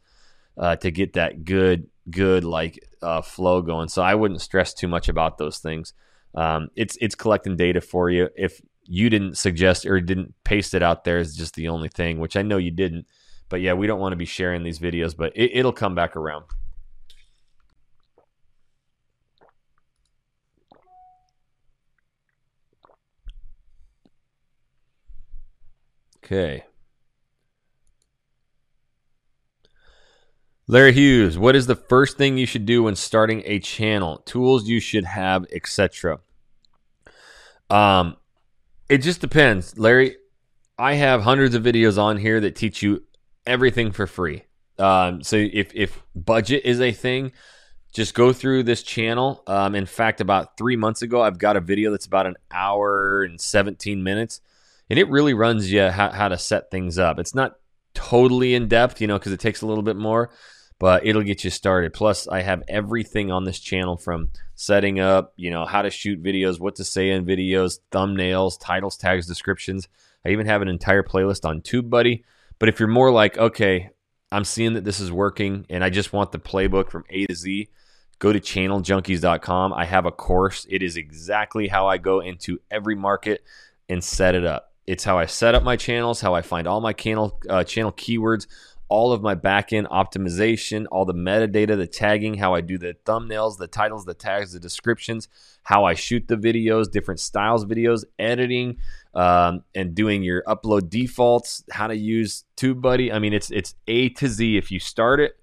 uh, 0.58 0.76
to 0.78 0.92
get 0.92 1.14
that 1.14 1.44
good, 1.44 1.88
good 2.10 2.44
like 2.44 2.88
uh, 3.02 3.22
flow 3.22 3.62
going. 3.62 3.90
So 3.90 4.02
I 4.02 4.14
wouldn't 4.16 4.42
stress 4.42 4.74
too 4.74 4.88
much 4.88 5.10
about 5.10 5.38
those 5.38 5.58
things. 5.58 5.94
Um, 6.36 6.70
it's 6.76 6.96
it's 7.02 7.16
collecting 7.16 7.58
data 7.58 7.82
for 7.82 8.10
you. 8.10 8.30
If 8.36 8.62
you 8.84 9.10
didn't 9.10 9.38
suggest 9.38 9.86
or 9.86 10.00
didn't 10.02 10.34
paste 10.44 10.74
it 10.74 10.84
out 10.84 11.04
there 11.04 11.18
is 11.18 11.36
just 11.36 11.56
the 11.56 11.70
only 11.70 11.90
thing, 11.90 12.20
which 12.20 12.36
I 12.36 12.42
know 12.42 12.58
you 12.58 12.72
didn't. 12.72 13.06
But 13.48 13.62
yeah, 13.62 13.74
we 13.74 13.88
don't 13.88 14.00
want 14.00 14.14
to 14.14 14.18
be 14.18 14.26
sharing 14.26 14.64
these 14.64 14.80
videos, 14.80 15.16
but 15.18 15.32
it, 15.36 15.52
it'll 15.54 15.74
come 15.74 15.96
back 15.96 16.16
around. 16.16 16.46
Okay. 26.32 26.64
Larry 30.68 30.94
Hughes, 30.94 31.40
what 31.40 31.56
is 31.56 31.66
the 31.66 31.76
first 31.76 32.18
thing 32.18 32.38
you 32.38 32.46
should 32.46 32.68
do 32.68 32.84
when 32.84 32.96
starting 32.96 33.42
a 33.46 33.58
channel? 33.58 34.18
Tools 34.26 34.68
you 34.68 34.80
should 34.80 35.06
have, 35.06 35.48
etc. 35.52 36.20
Um, 37.72 38.16
it 38.90 39.00
just 39.00 39.22
depends, 39.22 39.80
Larry. 39.80 40.18
I 40.78 40.94
have 40.94 41.24
hundreds 41.24 41.56
of 41.56 41.64
videos 41.64 42.00
on 42.00 42.18
here 42.18 42.40
that 42.42 42.56
teach 42.56 42.84
you 42.84 43.02
everything 43.48 43.92
for 43.92 44.06
free. 44.06 44.44
Um, 44.78 45.24
so 45.24 45.36
if 45.36 45.74
if 45.74 46.04
budget 46.14 46.62
is 46.64 46.80
a 46.80 46.92
thing, 46.92 47.32
just 47.92 48.14
go 48.14 48.34
through 48.34 48.64
this 48.64 48.84
channel. 48.84 49.42
Um, 49.48 49.74
in 49.74 49.88
fact, 49.88 50.22
about 50.22 50.58
three 50.58 50.76
months 50.76 51.02
ago, 51.02 51.24
I've 51.24 51.40
got 51.40 51.58
a 51.58 51.62
video 51.62 51.90
that's 51.90 52.06
about 52.06 52.28
an 52.28 52.36
hour 52.52 53.24
and 53.24 53.42
17 53.42 54.04
minutes, 54.04 54.42
and 54.90 55.00
it 55.00 55.10
really 55.10 55.34
runs 55.34 55.72
you 55.72 55.90
how, 55.90 56.12
how 56.12 56.28
to 56.28 56.38
set 56.38 56.72
things 56.72 56.98
up. 56.98 57.20
It's 57.20 57.36
not 57.36 57.56
totally 57.94 58.56
in 58.56 58.68
depth, 58.68 59.02
you 59.02 59.08
know, 59.08 59.18
because 59.18 59.32
it 59.32 59.40
takes 59.40 59.62
a 59.62 59.68
little 59.68 59.84
bit 59.84 59.96
more, 59.96 60.32
but 60.80 61.06
it'll 61.06 61.24
get 61.24 61.44
you 61.44 61.50
started. 61.50 61.94
Plus, 61.94 62.28
I 62.28 62.42
have 62.42 62.64
everything 62.68 63.32
on 63.32 63.44
this 63.44 63.60
channel 63.60 63.98
from 63.98 64.32
setting 64.56 65.00
up, 65.00 65.34
you 65.36 65.52
know, 65.52 65.66
how 65.66 65.82
to 65.82 65.90
shoot 65.90 66.24
videos, 66.24 66.60
what 66.60 66.76
to 66.76 66.84
say 66.84 67.10
in 67.10 67.26
videos, 67.26 67.80
thumbnails, 67.92 68.60
titles, 68.60 68.98
tags, 68.98 69.28
descriptions. 69.28 69.88
I 70.26 70.30
even 70.30 70.48
have 70.48 70.62
an 70.62 70.68
entire 70.68 71.04
playlist 71.04 71.48
on 71.48 71.62
TubeBuddy. 71.62 72.24
But 72.58 72.70
if 72.70 72.80
you're 72.80 72.90
more 72.90 73.12
like, 73.12 73.38
okay, 73.38 73.90
I'm 74.32 74.44
seeing 74.44 74.74
that 74.74 74.84
this 74.84 75.00
is 75.00 75.12
working 75.12 75.66
and 75.70 75.84
I 75.84 75.90
just 75.90 76.14
want 76.14 76.32
the 76.32 76.40
playbook 76.40 76.90
from 76.90 77.06
A 77.10 77.26
to 77.26 77.36
Z, 77.36 77.70
go 78.20 78.34
to 78.34 78.40
channeljunkies.com. 78.40 79.74
I 79.74 79.86
have 79.86 80.06
a 80.06 80.12
course. 80.12 80.68
It 80.70 80.84
is 80.84 80.98
exactly 80.98 81.68
how 81.68 81.88
I 81.88 81.98
go 81.98 82.20
into 82.20 82.60
every 82.70 82.96
market 82.96 83.44
and 83.88 84.04
set 84.04 84.36
it 84.36 84.46
up. 84.46 84.69
It's 84.90 85.04
how 85.04 85.20
I 85.20 85.28
set 85.28 85.54
up 85.54 85.62
my 85.62 85.76
channels, 85.76 86.20
how 86.20 86.34
I 86.34 86.42
find 86.42 86.66
all 86.66 86.82
my 86.82 86.94
channel 86.94 87.40
uh, 87.48 87.64
channel 87.64 87.92
keywords, 87.92 88.48
all 88.88 89.14
of 89.14 89.22
my 89.22 89.36
backend 89.36 89.88
optimization, 89.90 90.88
all 90.92 91.06
the 91.06 91.14
metadata, 91.14 91.78
the 91.78 91.86
tagging, 91.86 92.34
how 92.34 92.56
I 92.56 92.62
do 92.62 92.80
the 92.80 92.96
thumbnails, 93.06 93.60
the 93.60 93.68
titles, 93.68 94.06
the 94.06 94.16
tags, 94.16 94.54
the 94.54 94.60
descriptions, 94.60 95.28
how 95.62 95.86
I 95.86 95.94
shoot 95.94 96.28
the 96.28 96.38
videos, 96.38 96.90
different 96.90 97.20
styles 97.20 97.66
videos, 97.66 98.04
editing, 98.18 98.78
um, 99.14 99.64
and 99.76 99.94
doing 99.94 100.24
your 100.24 100.42
upload 100.48 100.90
defaults, 100.90 101.64
how 101.70 101.86
to 101.86 101.96
use 101.96 102.46
TubeBuddy. 102.58 103.14
I 103.14 103.20
mean, 103.20 103.34
it's 103.34 103.52
it's 103.52 103.76
A 103.86 104.10
to 104.10 104.28
Z. 104.28 104.58
If 104.58 104.72
you 104.72 104.80
start 104.80 105.20
it 105.20 105.38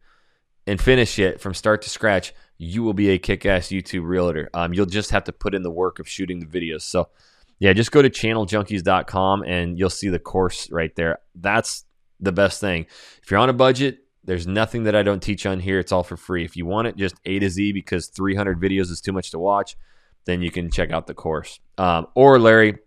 and 0.66 0.80
finish 0.80 1.20
it 1.20 1.40
from 1.40 1.54
start 1.54 1.82
to 1.82 1.88
scratch, 1.88 2.34
you 2.58 2.82
will 2.82 2.94
be 2.94 3.10
a 3.10 3.18
kick-ass 3.18 3.68
YouTube 3.68 4.08
realtor. 4.08 4.50
Um, 4.52 4.74
you'll 4.74 4.86
just 4.86 5.12
have 5.12 5.22
to 5.22 5.32
put 5.32 5.54
in 5.54 5.62
the 5.62 5.70
work 5.70 6.00
of 6.00 6.08
shooting 6.08 6.40
the 6.40 6.46
videos. 6.46 6.82
So, 6.82 7.10
yeah, 7.58 7.72
just 7.72 7.92
go 7.92 8.02
to 8.02 8.10
channeljunkies.com 8.10 9.42
and 9.44 9.78
you'll 9.78 9.90
see 9.90 10.08
the 10.08 10.18
course 10.18 10.70
right 10.70 10.94
there. 10.96 11.18
That's 11.34 11.84
the 12.20 12.32
best 12.32 12.60
thing. 12.60 12.86
If 13.22 13.30
you're 13.30 13.40
on 13.40 13.48
a 13.48 13.54
budget, 13.54 14.00
there's 14.24 14.46
nothing 14.46 14.84
that 14.84 14.96
I 14.96 15.02
don't 15.02 15.22
teach 15.22 15.46
on 15.46 15.60
here. 15.60 15.78
It's 15.78 15.92
all 15.92 16.02
for 16.02 16.16
free. 16.16 16.44
If 16.44 16.56
you 16.56 16.66
want 16.66 16.88
it 16.88 16.96
just 16.96 17.14
A 17.24 17.38
to 17.38 17.48
Z 17.48 17.72
because 17.72 18.08
300 18.08 18.60
videos 18.60 18.90
is 18.90 19.00
too 19.00 19.12
much 19.12 19.30
to 19.30 19.38
watch, 19.38 19.76
then 20.24 20.42
you 20.42 20.50
can 20.50 20.70
check 20.70 20.90
out 20.90 21.06
the 21.06 21.14
course. 21.14 21.60
Um, 21.78 22.08
or 22.14 22.38
Larry, 22.38 22.78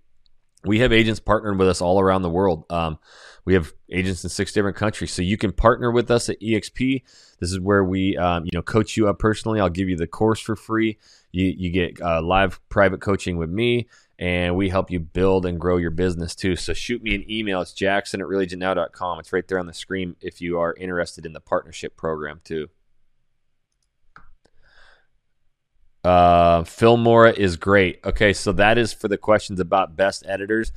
we 0.65 0.79
have 0.79 0.91
agents 0.91 1.21
partnering 1.21 1.57
with 1.57 1.69
us 1.69 1.81
all 1.81 1.99
around 1.99 2.21
the 2.21 2.29
world. 2.29 2.65
Um, 2.69 2.99
we 3.45 3.53
have 3.53 3.71
agents 3.89 4.23
in 4.23 4.29
six 4.29 4.51
different 4.51 4.75
countries, 4.75 5.11
so 5.13 5.21
you 5.21 5.37
can 5.37 5.53
partner 5.53 5.89
with 5.89 6.11
us 6.11 6.27
at 6.29 6.39
EXP. 6.41 7.03
This 7.39 7.51
is 7.51 7.59
where 7.59 7.83
we, 7.83 8.17
um, 8.17 8.43
you 8.43 8.51
know, 8.53 8.61
coach 8.61 8.97
you 8.97 9.07
up 9.07 9.19
personally. 9.19 9.61
I'll 9.61 9.69
give 9.69 9.87
you 9.87 9.95
the 9.95 10.05
course 10.05 10.41
for 10.41 10.57
free. 10.57 10.99
You 11.31 11.53
you 11.57 11.71
get 11.71 12.01
uh, 12.01 12.21
live 12.21 12.59
private 12.67 12.99
coaching 12.99 13.37
with 13.37 13.49
me, 13.49 13.87
and 14.19 14.57
we 14.57 14.67
help 14.67 14.91
you 14.91 14.99
build 14.99 15.45
and 15.45 15.59
grow 15.59 15.77
your 15.77 15.91
business 15.91 16.35
too. 16.35 16.57
So 16.57 16.73
shoot 16.73 17.01
me 17.01 17.15
an 17.15 17.25
email. 17.31 17.61
It's 17.61 17.71
Jackson 17.71 18.19
at 18.19 18.27
realagentnow.com. 18.27 19.19
It's 19.19 19.31
right 19.31 19.47
there 19.47 19.57
on 19.57 19.65
the 19.65 19.73
screen 19.73 20.17
if 20.19 20.41
you 20.41 20.59
are 20.59 20.75
interested 20.75 21.25
in 21.25 21.31
the 21.31 21.39
partnership 21.39 21.95
program 21.95 22.41
too. 22.43 22.67
Uh, 26.03 26.63
Filmora 26.63 27.33
is 27.35 27.55
great. 27.55 28.01
Okay, 28.03 28.33
so 28.33 28.51
that 28.53 28.77
is 28.77 28.93
for 28.93 29.07
the 29.07 29.17
questions 29.17 29.59
about 29.59 29.95
best 29.95 30.23
editors. 30.27 30.73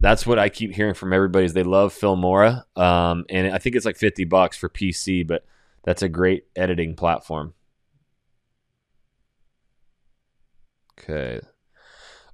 That's 0.00 0.26
what 0.26 0.38
I 0.38 0.50
keep 0.50 0.74
hearing 0.74 0.94
from 0.94 1.12
everybody 1.14 1.46
is 1.46 1.52
they 1.54 1.62
love 1.62 1.94
Filmora, 1.94 2.64
um, 2.76 3.24
and 3.28 3.54
I 3.54 3.58
think 3.58 3.76
it's 3.76 3.86
like 3.86 3.96
fifty 3.96 4.24
bucks 4.24 4.56
for 4.56 4.68
PC, 4.68 5.26
but 5.26 5.44
that's 5.84 6.02
a 6.02 6.08
great 6.08 6.44
editing 6.56 6.96
platform. 6.96 7.54
Okay. 10.98 11.40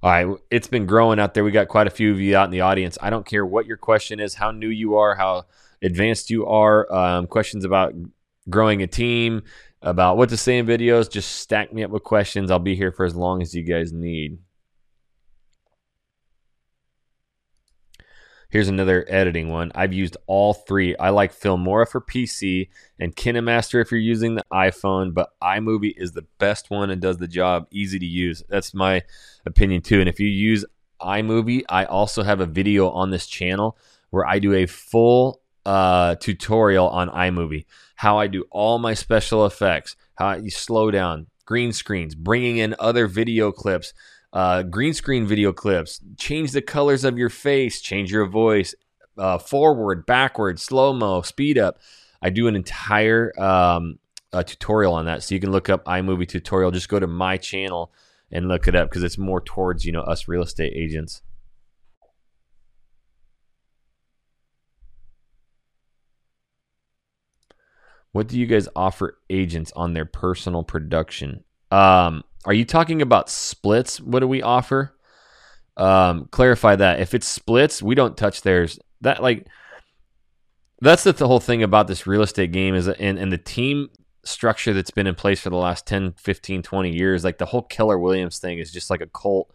All 0.01 0.09
right, 0.09 0.37
it's 0.49 0.67
been 0.67 0.85
growing 0.85 1.19
out 1.19 1.33
there. 1.33 1.43
We 1.43 1.51
got 1.51 1.67
quite 1.67 1.87
a 1.87 1.89
few 1.89 2.11
of 2.11 2.21
you 2.21 2.37
out 2.37 2.45
in 2.45 2.51
the 2.51 2.61
audience. 2.61 2.97
I 3.01 3.09
don't 3.09 3.25
care 3.25 3.45
what 3.45 3.65
your 3.65 3.75
question 3.75 4.21
is, 4.21 4.35
how 4.35 4.51
new 4.51 4.69
you 4.69 4.95
are, 4.95 5.15
how 5.15 5.45
advanced 5.81 6.29
you 6.29 6.45
are, 6.45 6.91
um, 6.93 7.27
questions 7.27 7.65
about 7.65 7.93
growing 8.49 8.81
a 8.81 8.87
team, 8.87 9.43
about 9.81 10.15
what 10.15 10.29
to 10.29 10.37
say 10.37 10.57
in 10.57 10.65
videos, 10.65 11.11
just 11.11 11.39
stack 11.39 11.73
me 11.73 11.83
up 11.83 11.91
with 11.91 12.03
questions. 12.03 12.49
I'll 12.49 12.59
be 12.59 12.75
here 12.75 12.93
for 12.93 13.05
as 13.05 13.15
long 13.15 13.41
as 13.41 13.53
you 13.53 13.63
guys 13.63 13.91
need. 13.91 14.37
Here's 18.51 18.67
another 18.67 19.05
editing 19.07 19.49
one. 19.49 19.71
I've 19.75 19.93
used 19.93 20.17
all 20.25 20.55
three. 20.55 20.95
I 20.97 21.09
like 21.11 21.39
Filmora 21.39 21.87
for 21.87 22.01
PC 22.01 22.69
and 22.99 23.15
KineMaster 23.15 23.79
if 23.79 23.91
you're 23.91 23.99
using 23.99 24.33
the 24.33 24.43
iPhone, 24.51 25.13
but 25.13 25.29
iMovie 25.39 25.93
is 25.95 26.13
the 26.13 26.25
best 26.39 26.71
one 26.71 26.89
and 26.89 26.99
does 26.99 27.17
the 27.17 27.27
job. 27.27 27.67
Easy 27.69 27.99
to 27.99 28.05
use. 28.07 28.41
That's 28.49 28.73
my 28.73 29.03
opinion 29.45 29.83
too. 29.83 29.99
And 29.99 30.09
if 30.09 30.19
you 30.19 30.27
use 30.27 30.65
iMovie, 30.99 31.61
I 31.69 31.85
also 31.85 32.23
have 32.23 32.39
a 32.39 32.47
video 32.47 32.89
on 32.89 33.11
this 33.11 33.27
channel 33.27 33.77
where 34.09 34.25
I 34.25 34.39
do 34.39 34.55
a 34.55 34.65
full 34.65 35.41
uh, 35.63 36.15
tutorial 36.15 36.89
on 36.89 37.09
iMovie, 37.09 37.65
how 37.97 38.17
I 38.17 38.25
do 38.25 38.45
all 38.49 38.79
my 38.79 38.95
special 38.95 39.45
effects, 39.45 39.95
how 40.15 40.37
you 40.37 40.49
slow 40.49 40.89
down, 40.89 41.27
green 41.45 41.71
screens, 41.71 42.15
bringing 42.15 42.57
in 42.57 42.75
other 42.79 43.05
video 43.05 43.51
clips, 43.51 43.93
uh, 44.33 44.63
green 44.63 44.93
screen 44.93 45.25
video 45.25 45.51
clips, 45.51 46.01
change 46.17 46.51
the 46.51 46.61
colors 46.61 47.03
of 47.03 47.17
your 47.17 47.29
face, 47.29 47.81
change 47.81 48.11
your 48.11 48.25
voice, 48.25 48.75
uh, 49.17 49.37
forward, 49.37 50.05
backward, 50.05 50.59
slow 50.59 50.93
mo, 50.93 51.21
speed 51.21 51.57
up. 51.57 51.79
I 52.21 52.29
do 52.29 52.47
an 52.47 52.55
entire 52.55 53.37
um, 53.41 53.99
tutorial 54.31 54.93
on 54.93 55.05
that, 55.05 55.23
so 55.23 55.33
you 55.33 55.41
can 55.41 55.51
look 55.51 55.69
up 55.69 55.85
iMovie 55.85 56.27
tutorial. 56.27 56.71
Just 56.71 56.89
go 56.89 56.99
to 56.99 57.07
my 57.07 57.37
channel 57.37 57.91
and 58.31 58.47
look 58.47 58.67
it 58.67 58.75
up 58.75 58.89
because 58.89 59.03
it's 59.03 59.17
more 59.17 59.41
towards 59.41 59.85
you 59.85 59.91
know 59.91 60.01
us 60.01 60.27
real 60.27 60.43
estate 60.43 60.73
agents. 60.75 61.21
What 68.11 68.27
do 68.27 68.39
you 68.39 68.47
guys 68.47 68.67
offer 68.75 69.19
agents 69.29 69.71
on 69.75 69.93
their 69.93 70.05
personal 70.05 70.63
production? 70.63 71.43
Um, 71.71 72.23
are 72.45 72.53
you 72.53 72.65
talking 72.65 73.01
about 73.01 73.29
splits? 73.29 73.99
What 73.99 74.19
do 74.19 74.27
we 74.27 74.41
offer? 74.41 74.95
Um, 75.77 76.27
clarify 76.31 76.75
that. 76.75 76.99
If 76.99 77.13
it's 77.13 77.27
splits, 77.27 77.81
we 77.81 77.95
don't 77.95 78.17
touch 78.17 78.41
theirs. 78.41 78.79
That 79.01 79.21
like 79.21 79.47
that's 80.81 81.03
the, 81.03 81.13
the 81.13 81.27
whole 81.27 81.39
thing 81.39 81.63
about 81.63 81.87
this 81.87 82.07
real 82.07 82.21
estate 82.21 82.51
game 82.51 82.75
is 82.75 82.87
and, 82.87 83.17
and 83.17 83.31
the 83.31 83.37
team 83.37 83.89
structure 84.23 84.73
that's 84.73 84.91
been 84.91 85.07
in 85.07 85.15
place 85.15 85.39
for 85.41 85.49
the 85.49 85.55
last 85.55 85.87
10, 85.87 86.13
15, 86.13 86.61
20 86.61 86.91
years. 86.91 87.23
Like 87.23 87.37
the 87.37 87.45
whole 87.45 87.61
Keller 87.61 87.97
Williams 87.97 88.39
thing 88.39 88.59
is 88.59 88.71
just 88.71 88.89
like 88.89 89.01
a 89.01 89.07
cult. 89.07 89.51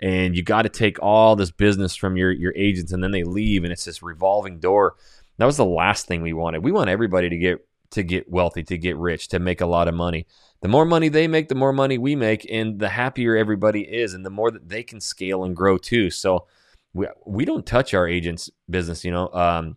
And 0.00 0.36
you 0.36 0.42
got 0.42 0.62
to 0.62 0.68
take 0.68 1.00
all 1.02 1.36
this 1.36 1.50
business 1.50 1.94
from 1.94 2.16
your 2.16 2.30
your 2.30 2.52
agents 2.56 2.92
and 2.92 3.02
then 3.02 3.12
they 3.12 3.22
leave 3.22 3.64
and 3.64 3.72
it's 3.72 3.84
this 3.84 4.02
revolving 4.02 4.58
door. 4.58 4.96
That 5.38 5.46
was 5.46 5.56
the 5.56 5.64
last 5.64 6.06
thing 6.06 6.22
we 6.22 6.32
wanted. 6.32 6.62
We 6.62 6.72
want 6.72 6.90
everybody 6.90 7.28
to 7.28 7.36
get 7.36 7.66
to 7.94 8.02
get 8.02 8.30
wealthy, 8.30 8.62
to 8.64 8.78
get 8.78 8.96
rich, 8.96 9.28
to 9.28 9.38
make 9.38 9.60
a 9.60 9.66
lot 9.66 9.88
of 9.88 9.94
money. 9.94 10.26
The 10.60 10.68
more 10.68 10.84
money 10.84 11.08
they 11.08 11.28
make, 11.28 11.48
the 11.48 11.54
more 11.54 11.72
money 11.72 11.98
we 11.98 12.16
make, 12.16 12.46
and 12.50 12.78
the 12.78 12.88
happier 12.88 13.36
everybody 13.36 13.82
is, 13.82 14.14
and 14.14 14.24
the 14.24 14.30
more 14.30 14.50
that 14.50 14.68
they 14.68 14.82
can 14.82 15.00
scale 15.00 15.44
and 15.44 15.56
grow 15.56 15.78
too. 15.78 16.10
So 16.10 16.46
we 16.92 17.08
we 17.26 17.44
don't 17.44 17.66
touch 17.66 17.92
our 17.94 18.08
agents' 18.08 18.50
business, 18.70 19.04
you 19.04 19.10
know. 19.10 19.28
Um, 19.32 19.76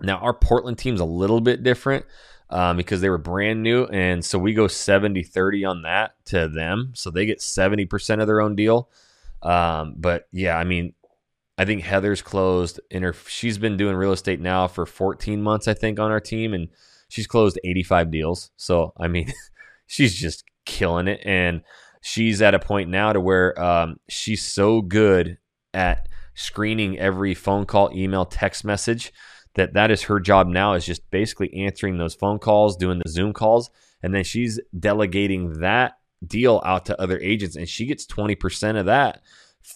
now 0.00 0.18
our 0.18 0.34
Portland 0.34 0.78
team's 0.78 1.00
a 1.00 1.04
little 1.04 1.40
bit 1.40 1.62
different 1.62 2.04
um, 2.50 2.76
because 2.76 3.00
they 3.00 3.08
were 3.08 3.18
brand 3.18 3.62
new, 3.62 3.86
and 3.86 4.24
so 4.24 4.38
we 4.38 4.52
go 4.52 4.66
70-30 4.66 5.68
on 5.68 5.82
that 5.82 6.14
to 6.26 6.48
them, 6.48 6.92
so 6.94 7.10
they 7.10 7.26
get 7.26 7.40
seventy 7.40 7.84
percent 7.84 8.20
of 8.20 8.26
their 8.26 8.40
own 8.40 8.54
deal. 8.54 8.90
Um, 9.42 9.94
but 9.96 10.28
yeah, 10.30 10.56
I 10.56 10.64
mean, 10.64 10.94
I 11.58 11.64
think 11.64 11.82
Heather's 11.82 12.22
closed, 12.22 12.80
and 12.90 13.04
her 13.04 13.12
she's 13.26 13.58
been 13.58 13.76
doing 13.76 13.96
real 13.96 14.12
estate 14.12 14.40
now 14.40 14.68
for 14.68 14.86
fourteen 14.86 15.42
months, 15.42 15.66
I 15.66 15.74
think, 15.74 15.98
on 15.98 16.10
our 16.10 16.20
team, 16.20 16.54
and 16.54 16.68
she's 17.12 17.26
closed 17.26 17.60
85 17.62 18.10
deals. 18.10 18.50
So, 18.56 18.94
I 18.98 19.06
mean, 19.06 19.30
she's 19.86 20.14
just 20.14 20.44
killing 20.64 21.08
it. 21.08 21.20
And 21.24 21.60
she's 22.00 22.40
at 22.40 22.54
a 22.54 22.58
point 22.58 22.88
now 22.88 23.12
to 23.12 23.20
where 23.20 23.60
um, 23.62 24.00
she's 24.08 24.42
so 24.42 24.80
good 24.80 25.36
at 25.74 26.08
screening 26.34 26.98
every 26.98 27.34
phone 27.34 27.66
call, 27.66 27.90
email, 27.94 28.24
text 28.24 28.64
message 28.64 29.12
that 29.54 29.74
that 29.74 29.90
is 29.90 30.04
her 30.04 30.20
job 30.20 30.46
now 30.46 30.72
is 30.72 30.86
just 30.86 31.08
basically 31.10 31.52
answering 31.52 31.98
those 31.98 32.14
phone 32.14 32.38
calls, 32.38 32.78
doing 32.78 32.98
the 33.04 33.10
Zoom 33.10 33.34
calls, 33.34 33.68
and 34.02 34.14
then 34.14 34.24
she's 34.24 34.58
delegating 34.78 35.60
that 35.60 35.98
deal 36.26 36.62
out 36.64 36.86
to 36.86 36.98
other 36.98 37.18
agents 37.18 37.56
and 37.56 37.68
she 37.68 37.84
gets 37.84 38.06
20% 38.06 38.78
of 38.78 38.86
that 38.86 39.20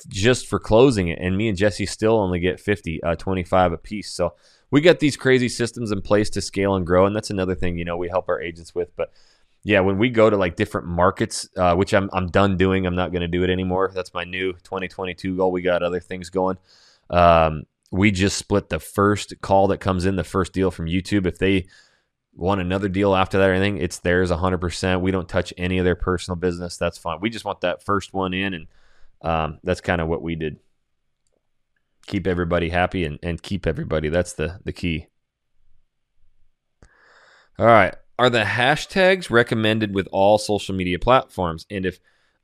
just 0.09 0.46
for 0.46 0.61
closing 0.61 1.09
it 1.09 1.18
and 1.20 1.37
me 1.37 1.49
and 1.49 1.59
Jesse 1.59 1.87
still 1.87 2.18
only 2.18 2.38
get 2.38 2.61
50 2.61 3.03
uh, 3.03 3.16
25 3.16 3.72
a 3.72 3.77
piece. 3.77 4.12
So 4.12 4.35
we 4.70 4.81
got 4.81 4.98
these 4.98 5.16
crazy 5.16 5.48
systems 5.48 5.92
in 5.92 6.02
place 6.02 6.31
to 6.31 6.40
scale 6.40 6.74
and 6.74 6.87
grow, 6.87 7.07
and 7.07 7.14
that's 7.14 7.31
another 7.31 7.55
thing 7.55 7.79
you 7.79 7.85
know 7.85 7.96
we 7.96 8.09
help 8.09 8.29
our 8.29 8.40
agents 8.40 8.74
with. 8.74 8.94
But 8.96 9.12
yeah, 9.62 9.81
when 9.81 9.98
we 9.98 10.11
go 10.11 10.31
to 10.31 10.37
like 10.37 10.57
different 10.57 10.87
markets, 10.87 11.48
uh, 11.57 11.74
which 11.74 11.92
I'm 11.94 12.11
I'm 12.12 12.29
done 12.29 12.57
doing, 12.57 12.87
I'm 12.87 12.94
not 12.94 13.12
going 13.12 13.22
to 13.22 13.29
do 13.29 13.42
it 13.42 13.50
anymore. 13.50 13.90
That's 13.94 14.14
my 14.14 14.24
new 14.24 14.52
2022 14.52 15.37
goal. 15.37 15.52
We 15.52 15.62
got 15.62 15.83
other 15.83 16.00
things 16.00 16.31
going. 16.31 16.59
Um, 17.11 17.64
we 17.90 18.11
just 18.11 18.37
split 18.37 18.68
the 18.68 18.81
first 18.81 19.35
call 19.40 19.68
that 19.68 19.79
comes 19.79 20.07
in, 20.07 20.16
the 20.16 20.24
first 20.24 20.52
deal 20.52 20.70
from 20.70 20.87
YouTube. 20.87 21.26
If 21.26 21.38
they 21.38 21.66
want 22.35 22.61
another 22.61 22.88
deal 22.88 23.14
after 23.14 23.38
that 23.38 23.48
or 23.48 23.55
anything, 23.55 23.79
it's 23.79 23.98
theirs 23.98 24.31
100%. 24.31 25.00
We 25.00 25.11
don't 25.11 25.29
touch 25.29 25.55
any 25.57 25.79
of 25.79 25.85
their 25.85 25.94
personal 25.94 26.37
business. 26.37 26.76
That's 26.76 26.98
fine. 26.98 27.20
We 27.20 27.31
just 27.31 27.44
want 27.44 27.62
that 27.62 27.83
first 27.83 28.12
one 28.12 28.35
in, 28.35 28.55
and 28.55 28.66
um, 29.22 29.59
that's 29.64 29.81
kind 29.81 30.00
of 30.00 30.09
what 30.09 30.22
we 30.22 30.35
did. 30.35 30.59
Keep 32.07 32.27
everybody 32.27 32.69
happy 32.69 33.05
and, 33.05 33.19
and 33.23 33.42
keep 33.42 33.66
everybody. 33.66 34.09
That's 34.09 34.33
the, 34.33 34.61
the 34.64 34.73
key. 34.73 35.07
All 37.59 37.66
right. 37.66 37.95
Are 38.19 38.31
the 38.31 38.45
hashtags 38.45 39.31
recommended 39.31 39.95
with 39.95 40.09
all 40.12 40.38
social 40.38 40.75
media 40.75 40.99
platforms? 40.99 41.66
And 41.71 41.85
if 41.85 42.01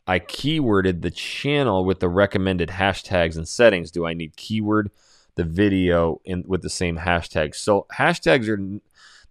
I 0.07 0.19
keyworded 0.19 1.03
the 1.03 1.11
channel 1.11 1.85
with 1.85 2.01
the 2.01 2.09
recommended 2.09 2.71
hashtags 2.71 3.37
and 3.37 3.49
settings, 3.49 3.91
do 3.91 4.05
I 4.05 4.15
need 4.15 4.37
keyword 4.37 4.91
the 5.35 5.45
video 5.45 6.21
in 6.25 6.45
with 6.47 6.63
the 6.63 6.71
same 6.71 6.99
hashtags? 6.99 7.57
So 7.57 7.87
hashtags 7.97 8.49
are 8.49 8.81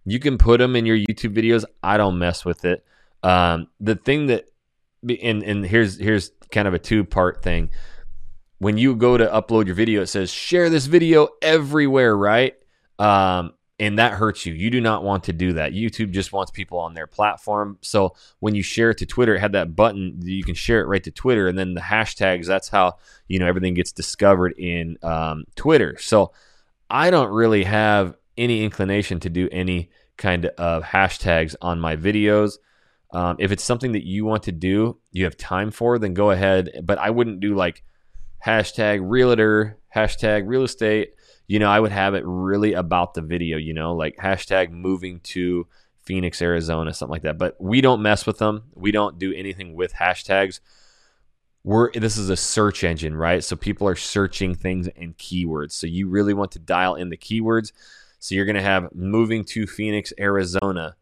you 0.04 0.18
can 0.18 0.38
put 0.38 0.58
them 0.58 0.74
in 0.74 0.86
your 0.86 0.96
YouTube 0.96 1.36
videos. 1.36 1.64
I 1.82 1.96
don't 1.96 2.18
mess 2.18 2.44
with 2.44 2.64
it. 2.64 2.84
Um, 3.22 3.68
the 3.78 3.94
thing 3.94 4.26
that 4.26 4.48
and 5.02 5.42
and 5.42 5.64
here's 5.64 5.98
here's 5.98 6.32
kind 6.50 6.66
of 6.66 6.74
a 6.74 6.78
two 6.78 7.04
part 7.04 7.42
thing. 7.42 7.70
When 8.62 8.78
you 8.78 8.94
go 8.94 9.18
to 9.18 9.26
upload 9.26 9.66
your 9.66 9.74
video, 9.74 10.02
it 10.02 10.06
says 10.06 10.30
share 10.30 10.70
this 10.70 10.86
video 10.86 11.26
everywhere, 11.42 12.16
right? 12.16 12.54
Um, 12.96 13.54
and 13.80 13.98
that 13.98 14.12
hurts 14.12 14.46
you. 14.46 14.54
You 14.54 14.70
do 14.70 14.80
not 14.80 15.02
want 15.02 15.24
to 15.24 15.32
do 15.32 15.54
that. 15.54 15.72
YouTube 15.72 16.12
just 16.12 16.32
wants 16.32 16.52
people 16.52 16.78
on 16.78 16.94
their 16.94 17.08
platform. 17.08 17.78
So 17.80 18.14
when 18.38 18.54
you 18.54 18.62
share 18.62 18.90
it 18.90 18.98
to 18.98 19.06
Twitter, 19.06 19.34
it 19.34 19.40
had 19.40 19.50
that 19.54 19.74
button 19.74 20.20
you 20.22 20.44
can 20.44 20.54
share 20.54 20.80
it 20.80 20.86
right 20.86 21.02
to 21.02 21.10
Twitter, 21.10 21.48
and 21.48 21.58
then 21.58 21.74
the 21.74 21.80
hashtags. 21.80 22.46
That's 22.46 22.68
how 22.68 22.98
you 23.26 23.40
know 23.40 23.48
everything 23.48 23.74
gets 23.74 23.90
discovered 23.90 24.54
in 24.56 24.96
um, 25.02 25.42
Twitter. 25.56 25.96
So 25.98 26.30
I 26.88 27.10
don't 27.10 27.32
really 27.32 27.64
have 27.64 28.14
any 28.38 28.62
inclination 28.62 29.18
to 29.20 29.28
do 29.28 29.48
any 29.50 29.90
kind 30.16 30.46
of 30.46 30.84
hashtags 30.84 31.56
on 31.60 31.80
my 31.80 31.96
videos. 31.96 32.58
Um, 33.10 33.34
if 33.40 33.50
it's 33.50 33.64
something 33.64 33.90
that 33.90 34.06
you 34.06 34.24
want 34.24 34.44
to 34.44 34.52
do, 34.52 35.00
you 35.10 35.24
have 35.24 35.36
time 35.36 35.72
for, 35.72 35.98
then 35.98 36.14
go 36.14 36.30
ahead. 36.30 36.70
But 36.84 36.98
I 36.98 37.10
wouldn't 37.10 37.40
do 37.40 37.56
like 37.56 37.82
hashtag 38.44 39.00
realtor, 39.02 39.78
hashtag 39.94 40.44
real 40.46 40.62
estate 40.62 41.14
you 41.52 41.58
know, 41.58 41.70
I 41.70 41.80
would 41.80 41.92
have 41.92 42.14
it 42.14 42.22
really 42.24 42.72
about 42.72 43.12
the 43.12 43.20
video, 43.20 43.58
you 43.58 43.74
know, 43.74 43.94
like 43.94 44.16
hashtag 44.16 44.70
moving 44.70 45.20
to 45.20 45.66
Phoenix, 46.02 46.40
Arizona, 46.40 46.94
something 46.94 47.12
like 47.12 47.22
that. 47.22 47.36
But 47.36 47.60
we 47.60 47.82
don't 47.82 48.00
mess 48.00 48.24
with 48.24 48.38
them. 48.38 48.64
We 48.74 48.90
don't 48.90 49.18
do 49.18 49.34
anything 49.34 49.74
with 49.74 49.92
hashtags. 49.92 50.60
We're 51.62 51.92
this 51.92 52.16
is 52.16 52.30
a 52.30 52.38
search 52.38 52.82
engine, 52.84 53.14
right? 53.14 53.44
So 53.44 53.54
people 53.54 53.86
are 53.86 53.96
searching 53.96 54.54
things 54.54 54.88
and 54.96 55.16
keywords. 55.18 55.72
So 55.72 55.86
you 55.86 56.08
really 56.08 56.32
want 56.32 56.52
to 56.52 56.58
dial 56.58 56.94
in 56.94 57.10
the 57.10 57.18
keywords. 57.18 57.72
So 58.18 58.34
you're 58.34 58.46
going 58.46 58.56
to 58.56 58.62
have 58.62 58.94
moving 58.94 59.44
to 59.46 59.66
Phoenix, 59.66 60.12
Arizona, 60.18 60.96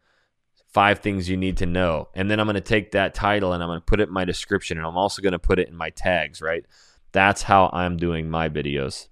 five 0.67 0.99
things 0.99 1.29
you 1.29 1.37
need 1.37 1.55
to 1.57 1.65
know. 1.65 2.09
And 2.13 2.29
then 2.29 2.41
I'm 2.41 2.45
going 2.45 2.55
to 2.55 2.61
take 2.61 2.91
that 2.91 3.13
title 3.13 3.53
and 3.53 3.63
I'm 3.63 3.69
going 3.69 3.79
to 3.79 3.85
put 3.85 4.01
it 4.01 4.09
in 4.09 4.13
my 4.13 4.25
description 4.25 4.77
and 4.77 4.85
I'm 4.85 4.97
also 4.97 5.21
going 5.21 5.31
to 5.31 5.39
put 5.39 5.59
it 5.59 5.69
in 5.69 5.75
my 5.75 5.91
tags, 5.91 6.41
right? 6.41 6.65
That's 7.11 7.43
how 7.43 7.69
I'm 7.73 7.97
doing 7.97 8.29
my 8.29 8.49
videos. 8.49 9.07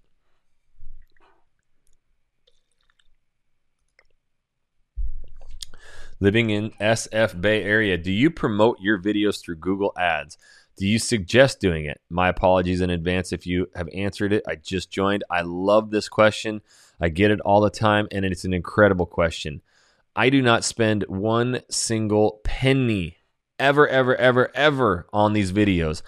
living 6.20 6.50
in 6.50 6.72
SF 6.72 7.40
Bay 7.40 7.64
Area, 7.64 7.98
do 7.98 8.12
you 8.12 8.30
promote 8.30 8.80
your 8.80 9.02
videos 9.02 9.42
through 9.42 9.56
Google 9.58 9.94
Ads? 9.98 10.38
Do 10.78 10.88
you 10.88 11.00
suggest 11.00 11.60
doing 11.60 11.86
it? 11.86 12.00
My 12.10 12.30
apologies 12.30 12.82
in 12.82 12.90
advance 12.90 13.34
if 13.34 13.46
you 13.46 13.68
have 13.76 13.90
answered 13.94 14.32
it. 14.32 14.44
I 14.48 14.56
just 14.56 14.92
joined. 14.92 15.24
I 15.30 15.42
love 15.42 15.92
this 15.92 16.08
question. 16.08 16.62
I 17.02 17.10
get 17.10 17.32
it 17.32 17.42
all 17.42 17.62
the 17.62 17.70
time, 17.70 18.08
and 18.12 18.26
it's 18.26 18.46
an 18.46 18.54
incredible 18.54 19.06
question. 19.06 19.62
I 20.16 20.30
do 20.30 20.42
not 20.42 20.64
spend 20.64 21.04
one 21.08 21.62
single 21.70 22.42
penny 22.44 23.18
ever, 23.58 23.88
ever, 23.88 24.16
ever, 24.16 24.52
ever 24.56 25.08
on 25.12 25.34
these 25.34 25.52
videos. 25.52 26.02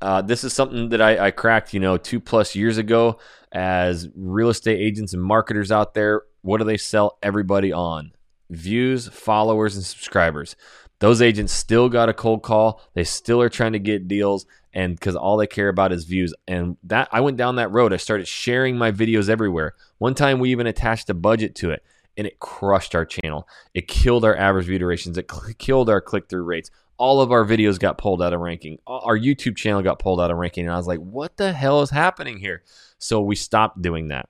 Uh, 0.00 0.22
this 0.22 0.44
is 0.44 0.52
something 0.52 0.88
that 0.90 1.00
I, 1.00 1.26
I 1.26 1.30
cracked, 1.30 1.74
you 1.74 1.80
know, 1.80 1.96
two 1.96 2.20
plus 2.20 2.54
years 2.54 2.78
ago 2.78 3.18
as 3.52 4.08
real 4.14 4.48
estate 4.48 4.78
agents 4.78 5.12
and 5.12 5.22
marketers 5.22 5.70
out 5.70 5.94
there. 5.94 6.22
What 6.42 6.58
do 6.58 6.64
they 6.64 6.78
sell 6.78 7.18
everybody 7.22 7.72
on? 7.72 8.12
views, 8.50 9.08
followers, 9.08 9.76
and 9.76 9.84
subscribers. 9.84 10.56
Those 10.98 11.22
agents 11.22 11.52
still 11.52 11.88
got 11.88 12.10
a 12.10 12.14
cold 12.14 12.42
call. 12.42 12.82
They 12.94 13.04
still 13.04 13.40
are 13.40 13.48
trying 13.48 13.72
to 13.72 13.78
get 13.78 14.08
deals, 14.08 14.44
and 14.74 14.94
because 14.94 15.16
all 15.16 15.38
they 15.38 15.46
care 15.46 15.68
about 15.68 15.92
is 15.92 16.04
views. 16.04 16.34
And 16.46 16.76
that 16.84 17.08
I 17.10 17.20
went 17.20 17.38
down 17.38 17.56
that 17.56 17.70
road. 17.70 17.92
I 17.92 17.96
started 17.96 18.28
sharing 18.28 18.76
my 18.76 18.92
videos 18.92 19.30
everywhere. 19.30 19.74
One 19.98 20.14
time 20.14 20.38
we 20.38 20.50
even 20.50 20.66
attached 20.66 21.08
a 21.08 21.14
budget 21.14 21.54
to 21.56 21.70
it, 21.70 21.82
and 22.18 22.26
it 22.26 22.38
crushed 22.38 22.94
our 22.94 23.06
channel. 23.06 23.48
It 23.72 23.88
killed 23.88 24.24
our 24.24 24.36
average 24.36 24.66
view 24.66 24.78
durations. 24.78 25.16
It 25.16 25.30
cl- 25.30 25.54
killed 25.56 25.88
our 25.88 26.02
click 26.02 26.28
through 26.28 26.44
rates. 26.44 26.70
All 27.00 27.20
of 27.20 27.32
our 27.32 27.44
videos 27.44 27.78
got 27.78 27.98
pulled 27.98 28.22
out 28.22 28.32
of 28.32 28.40
ranking. 28.40 28.78
Our 28.86 29.18
YouTube 29.18 29.56
channel 29.56 29.82
got 29.82 29.98
pulled 29.98 30.20
out 30.20 30.30
of 30.30 30.36
ranking, 30.36 30.66
and 30.66 30.74
I 30.74 30.76
was 30.76 30.86
like, 30.86 31.00
"What 31.00 31.36
the 31.36 31.52
hell 31.52 31.82
is 31.82 31.90
happening 31.90 32.38
here?" 32.38 32.62
So 32.98 33.20
we 33.20 33.36
stopped 33.36 33.80
doing 33.80 34.08
that 34.08 34.28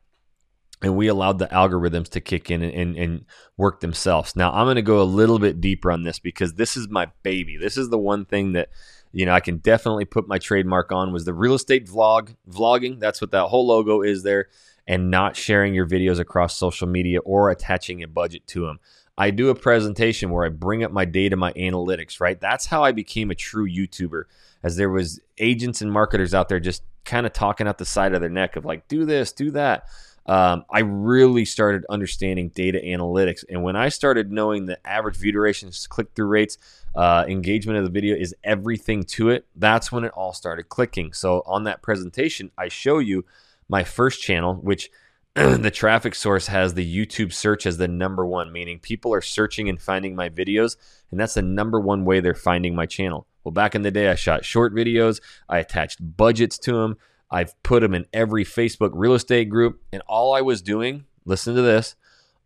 and 0.83 0.97
we 0.97 1.09
allowed 1.09 1.39
the 1.39 1.47
algorithms 1.49 2.09
to 2.11 2.21
kick 2.21 2.51
in 2.51 2.63
and, 2.63 2.73
and, 2.73 2.97
and 2.97 3.25
work 3.57 3.81
themselves. 3.81 4.35
Now, 4.35 4.51
I'm 4.53 4.67
going 4.67 4.77
to 4.77 4.83
go 4.83 5.01
a 5.01 5.05
little 5.05 5.39
bit 5.39 5.61
deeper 5.61 5.93
on 5.93 6.05
this 6.05 6.19
because 6.19 6.55
this 6.55 6.77
is 6.77 6.89
my 6.89 7.09
baby. 7.23 7.57
This 7.57 7.77
is 7.77 7.91
the 7.91 7.99
one 7.99 8.25
thing 8.25 8.53
that 8.53 8.71
you 9.13 9.27
know 9.27 9.33
I 9.33 9.41
can 9.41 9.59
definitely 9.59 10.05
put 10.05 10.29
my 10.29 10.39
trademark 10.39 10.93
on 10.93 11.13
was 11.13 11.25
the 11.25 11.35
real 11.35 11.55
estate 11.55 11.87
vlog 11.87 12.35
vlogging. 12.49 13.01
That's 13.01 13.21
what 13.21 13.33
that 13.33 13.47
whole 13.47 13.67
logo 13.67 14.03
is 14.03 14.23
there, 14.23 14.49
and 14.87 15.11
not 15.11 15.37
sharing 15.37 15.75
your 15.75 15.87
videos 15.87 16.19
across 16.19 16.57
social 16.57 16.87
media 16.87 17.19
or 17.21 17.51
attaching 17.51 18.03
a 18.03 18.09
budget 18.09 18.47
to 18.49 18.67
them. 18.67 18.79
I 19.21 19.31
do 19.31 19.51
a 19.51 19.55
presentation 19.55 20.31
where 20.31 20.47
I 20.47 20.49
bring 20.49 20.83
up 20.83 20.93
my 20.93 21.05
data, 21.05 21.37
my 21.37 21.53
analytics. 21.53 22.21
Right, 22.21 22.41
that's 22.41 22.67
how 22.67 22.83
I 22.83 22.93
became 22.93 23.31
a 23.31 23.35
true 23.35 23.69
YouTuber. 23.69 24.25
As 24.63 24.77
there 24.77 24.91
was 24.91 25.21
agents 25.39 25.81
and 25.81 25.93
marketers 25.93 26.35
out 26.35 26.49
there 26.49 26.61
just 26.61 26.83
kind 27.05 27.27
of 27.27 27.33
talking 27.33 27.67
out 27.67 27.79
the 27.79 27.85
side 27.85 28.15
of 28.15 28.21
their 28.21 28.31
neck 28.31 28.57
of 28.57 28.65
like, 28.65 28.89
do 28.89 29.05
this, 29.05 29.33
do 29.33 29.51
that 29.53 29.87
um, 30.27 30.65
I 30.71 30.81
really 30.81 31.45
started 31.45 31.85
understanding 31.89 32.51
data 32.51 32.81
analytics. 32.85 33.45
And 33.49 33.63
when 33.63 33.75
I 33.75 33.89
started 33.89 34.31
knowing 34.31 34.67
the 34.67 34.79
average 34.87 35.17
view 35.17 35.33
durations, 35.33 35.87
click 35.87 36.09
through 36.15 36.27
rates, 36.27 36.59
uh, 36.95 37.25
engagement 37.27 37.79
of 37.79 37.85
the 37.85 37.91
video 37.91 38.15
is 38.17 38.35
everything 38.45 39.03
to 39.05 39.31
it, 39.31 39.47
that's 39.57 39.91
when 39.91 40.05
it 40.05 40.13
all 40.13 40.33
started 40.33 40.69
clicking. 40.69 41.13
So 41.13 41.43
on 41.47 41.65
that 41.65 41.83
presentation, 41.83 42.51
I 42.57 42.69
show 42.69 42.99
you 42.99 43.25
my 43.69 43.83
first 43.83 44.23
channel, 44.23 44.55
which 44.55 44.91
the 45.35 45.71
traffic 45.71 46.15
source 46.15 46.49
has 46.49 46.75
the 46.75 46.97
YouTube 47.07 47.33
search 47.33 47.65
as 47.65 47.77
the 47.77 47.87
number 47.87 48.27
one, 48.27 48.53
meaning 48.53 48.81
people 48.81 49.15
are 49.15 49.21
searching 49.21 49.69
and 49.69 49.81
finding 49.81 50.17
my 50.17 50.29
videos, 50.29 50.77
and 51.11 51.21
that's 51.21 51.35
the 51.35 51.43
number 51.43 51.79
one 51.79 52.05
way 52.05 52.21
they're 52.21 52.35
finding 52.35 52.75
my 52.75 52.87
channel. 52.87 53.27
Well, 53.45 53.53
back 53.53 53.75
in 53.75 53.83
the 53.83 53.91
day, 53.91 54.09
I 54.09 54.17
shot 54.17 54.45
short 54.45 54.75
videos, 54.75 55.21
I 55.49 55.59
attached 55.59 55.99
budgets 56.17 56.59
to 56.61 56.73
them. 56.73 56.97
I've 57.31 57.61
put 57.63 57.81
them 57.81 57.95
in 57.95 58.07
every 58.13 58.45
Facebook 58.45 58.91
real 58.93 59.15
estate 59.15 59.49
group. 59.49 59.81
And 59.93 60.03
all 60.09 60.35
I 60.35 60.41
was 60.41 60.63
doing, 60.63 61.05
listen 61.25 61.55
to 61.55 61.63
this, 61.63 61.95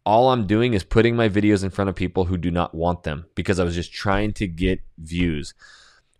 all 0.04 0.30
I'm 0.30 0.46
doing 0.46 0.74
is 0.74 0.84
putting 0.84 1.16
my 1.16 1.28
videos 1.28 1.64
in 1.64 1.70
front 1.70 1.88
of 1.88 1.96
people 1.96 2.26
who 2.26 2.36
do 2.36 2.50
not 2.50 2.74
want 2.74 3.04
them 3.04 3.24
because 3.34 3.58
I 3.58 3.64
was 3.64 3.74
just 3.74 3.92
trying 3.92 4.34
to 4.34 4.46
get 4.46 4.80
views. 4.98 5.54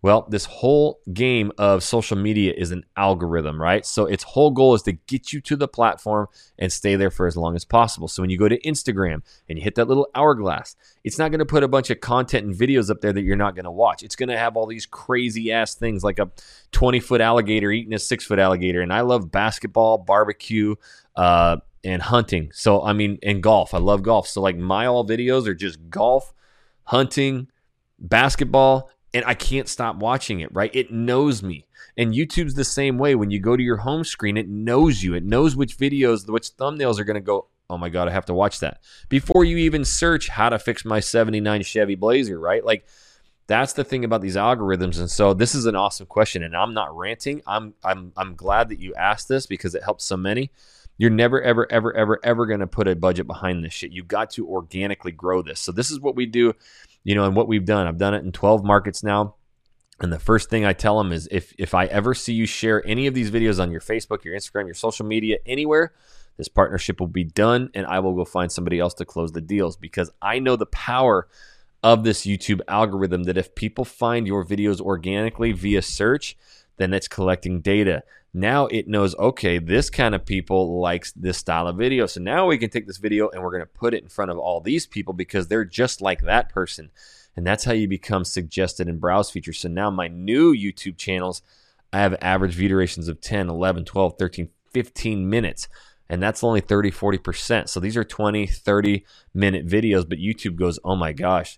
Well, 0.05 0.27
this 0.29 0.45
whole 0.45 0.99
game 1.13 1.51
of 1.57 1.81
social 1.81 2.15
media 2.15 2.53
is 2.55 2.69
an 2.69 2.83
algorithm, 2.95 3.59
right? 3.59 3.83
So 3.83 4.05
its 4.05 4.21
whole 4.21 4.51
goal 4.51 4.75
is 4.75 4.83
to 4.83 4.91
get 4.91 5.33
you 5.33 5.41
to 5.41 5.55
the 5.55 5.67
platform 5.67 6.27
and 6.59 6.71
stay 6.71 6.95
there 6.95 7.09
for 7.09 7.25
as 7.25 7.35
long 7.35 7.55
as 7.55 7.65
possible. 7.65 8.07
So 8.07 8.21
when 8.21 8.29
you 8.29 8.37
go 8.37 8.47
to 8.47 8.61
Instagram 8.61 9.23
and 9.49 9.57
you 9.57 9.63
hit 9.63 9.73
that 9.73 9.87
little 9.87 10.07
hourglass, 10.13 10.75
it's 11.03 11.17
not 11.17 11.31
going 11.31 11.39
to 11.39 11.45
put 11.47 11.63
a 11.63 11.67
bunch 11.67 11.89
of 11.89 12.01
content 12.01 12.45
and 12.45 12.53
videos 12.53 12.91
up 12.91 13.01
there 13.01 13.13
that 13.13 13.23
you're 13.23 13.35
not 13.35 13.55
going 13.55 13.63
to 13.63 13.71
watch. 13.71 14.03
It's 14.03 14.15
going 14.15 14.29
to 14.29 14.37
have 14.37 14.55
all 14.55 14.67
these 14.67 14.85
crazy 14.85 15.51
ass 15.51 15.73
things 15.73 16.03
like 16.03 16.19
a 16.19 16.29
20 16.71 16.99
foot 16.99 17.19
alligator 17.19 17.71
eating 17.71 17.95
a 17.95 17.97
six 17.97 18.25
foot 18.25 18.37
alligator. 18.37 18.81
And 18.81 18.93
I 18.93 19.01
love 19.01 19.31
basketball, 19.31 19.97
barbecue, 19.97 20.75
uh, 21.15 21.57
and 21.83 22.03
hunting. 22.03 22.51
So, 22.53 22.83
I 22.83 22.93
mean, 22.93 23.17
and 23.23 23.41
golf. 23.41 23.73
I 23.73 23.79
love 23.79 24.03
golf. 24.03 24.27
So, 24.27 24.39
like, 24.39 24.55
my 24.55 24.85
all 24.85 25.03
videos 25.03 25.47
are 25.47 25.55
just 25.55 25.89
golf, 25.89 26.31
hunting, 26.83 27.47
basketball, 27.99 28.91
and 29.15 29.23
I 29.25 29.33
can't 29.33 29.69
stop 29.69 29.95
watching 29.95 30.41
it, 30.41 30.53
right? 30.53 30.69
It 30.75 30.91
knows 30.91 31.41
me. 31.41 31.65
And 31.97 32.13
YouTube's 32.13 32.53
the 32.53 32.65
same 32.65 32.97
way. 32.97 33.15
When 33.15 33.31
you 33.31 33.39
go 33.39 33.55
to 33.55 33.63
your 33.63 33.77
home 33.77 34.03
screen, 34.03 34.35
it 34.35 34.49
knows 34.49 35.01
you. 35.01 35.13
It 35.13 35.23
knows 35.23 35.55
which 35.55 35.77
videos, 35.77 36.29
which 36.29 36.57
thumbnails 36.57 36.99
are 36.99 37.05
going 37.05 37.15
to 37.15 37.21
go, 37.21 37.47
oh 37.69 37.77
my 37.77 37.87
God, 37.87 38.09
I 38.09 38.11
have 38.11 38.25
to 38.25 38.33
watch 38.33 38.59
that. 38.59 38.81
Before 39.07 39.45
you 39.45 39.55
even 39.55 39.85
search 39.85 40.27
how 40.27 40.49
to 40.49 40.59
fix 40.59 40.83
my 40.83 40.99
79 40.99 41.63
Chevy 41.63 41.95
Blazer, 41.95 42.37
right? 42.37 42.63
Like, 42.63 42.85
that's 43.47 43.71
the 43.71 43.85
thing 43.85 44.03
about 44.03 44.19
these 44.19 44.35
algorithms. 44.35 44.99
And 44.99 45.09
so 45.09 45.33
this 45.33 45.55
is 45.55 45.65
an 45.65 45.77
awesome 45.77 46.07
question. 46.07 46.43
And 46.43 46.53
I'm 46.53 46.73
not 46.73 46.95
ranting. 46.97 47.41
I'm 47.47 47.73
I'm 47.85 48.11
I'm 48.17 48.35
glad 48.35 48.67
that 48.67 48.79
you 48.79 48.93
asked 48.95 49.29
this 49.29 49.45
because 49.45 49.75
it 49.75 49.83
helps 49.83 50.03
so 50.03 50.17
many. 50.17 50.51
You're 50.97 51.09
never, 51.09 51.41
ever, 51.41 51.69
ever, 51.71 51.95
ever, 51.95 52.19
ever 52.23 52.45
going 52.45 52.61
to 52.61 52.67
put 52.67 52.87
a 52.87 52.95
budget 52.95 53.27
behind 53.27 53.63
this 53.63 53.73
shit. 53.73 53.91
You've 53.91 54.07
got 54.07 54.29
to 54.31 54.47
organically 54.47 55.11
grow 55.11 55.41
this. 55.41 55.59
So 55.59 55.71
this 55.71 55.91
is 55.91 55.99
what 55.99 56.15
we 56.15 56.25
do 56.25 56.53
you 57.05 57.15
know, 57.15 57.23
and 57.23 57.35
what 57.35 57.47
we've 57.47 57.63
done. 57.63 57.87
I've 57.87 57.99
done 57.99 58.13
it 58.13 58.25
in 58.25 58.33
12 58.33 58.65
markets 58.65 59.01
now. 59.01 59.35
And 60.01 60.11
the 60.11 60.19
first 60.19 60.49
thing 60.49 60.65
I 60.65 60.73
tell 60.73 60.97
them 60.97 61.13
is 61.13 61.29
if 61.31 61.53
if 61.57 61.73
I 61.73 61.85
ever 61.85 62.13
see 62.13 62.33
you 62.33 62.45
share 62.45 62.85
any 62.85 63.07
of 63.07 63.13
these 63.13 63.31
videos 63.31 63.61
on 63.61 63.71
your 63.71 63.79
Facebook, 63.79 64.25
your 64.25 64.35
Instagram, 64.35 64.65
your 64.65 64.73
social 64.73 65.05
media, 65.05 65.37
anywhere, 65.45 65.93
this 66.35 66.49
partnership 66.49 66.99
will 66.99 67.07
be 67.07 67.23
done 67.23 67.69
and 67.73 67.85
I 67.85 67.99
will 67.99 68.13
go 68.13 68.25
find 68.25 68.51
somebody 68.51 68.77
else 68.77 68.93
to 68.95 69.05
close 69.05 69.31
the 69.31 69.39
deals 69.39 69.77
because 69.77 70.11
I 70.21 70.39
know 70.39 70.57
the 70.57 70.65
power 70.65 71.29
of 71.81 72.03
this 72.03 72.25
YouTube 72.25 72.59
algorithm 72.67 73.23
that 73.23 73.37
if 73.37 73.55
people 73.55 73.85
find 73.85 74.27
your 74.27 74.43
videos 74.43 74.81
organically 74.81 75.53
via 75.53 75.81
search, 75.81 76.35
then 76.75 76.93
it's 76.93 77.07
collecting 77.07 77.61
data. 77.61 78.03
Now 78.37 78.65
it 78.65 78.89
knows, 78.89 79.15
okay, 79.15 79.59
this 79.59 79.89
kind 79.89 80.13
of 80.13 80.25
people 80.25 80.81
likes 80.81 81.13
this 81.13 81.37
style 81.37 81.69
of 81.69 81.77
video. 81.77 82.05
So 82.05 82.19
now 82.19 82.47
we 82.47 82.57
can 82.57 82.69
take 82.69 82.85
this 82.85 82.97
video 82.97 83.29
and 83.29 83.41
we're 83.41 83.49
going 83.49 83.63
to 83.63 83.65
put 83.65 83.93
it 83.93 84.03
in 84.03 84.09
front 84.09 84.29
of 84.29 84.37
all 84.37 84.59
these 84.59 84.85
people 84.85 85.13
because 85.13 85.47
they're 85.47 85.63
just 85.63 86.01
like 86.01 86.21
that 86.23 86.49
person. 86.49 86.91
And 87.37 87.47
that's 87.47 87.63
how 87.63 87.71
you 87.71 87.87
become 87.87 88.25
suggested 88.25 88.89
in 88.89 88.99
browse 88.99 89.31
features. 89.31 89.59
So 89.59 89.69
now 89.69 89.89
my 89.89 90.09
new 90.09 90.53
YouTube 90.53 90.97
channels, 90.97 91.43
I 91.93 91.99
have 91.99 92.17
average 92.19 92.55
view 92.55 92.67
durations 92.67 93.07
of 93.07 93.21
10, 93.21 93.47
11, 93.47 93.85
12, 93.85 94.15
13, 94.19 94.49
15 94.73 95.29
minutes. 95.29 95.69
And 96.09 96.21
that's 96.21 96.43
only 96.43 96.59
30, 96.59 96.91
40%. 96.91 97.69
So 97.69 97.79
these 97.79 97.95
are 97.95 98.03
20, 98.03 98.47
30 98.47 99.05
minute 99.33 99.65
videos. 99.65 100.07
But 100.09 100.17
YouTube 100.17 100.57
goes, 100.57 100.77
oh 100.83 100.97
my 100.97 101.13
gosh, 101.13 101.57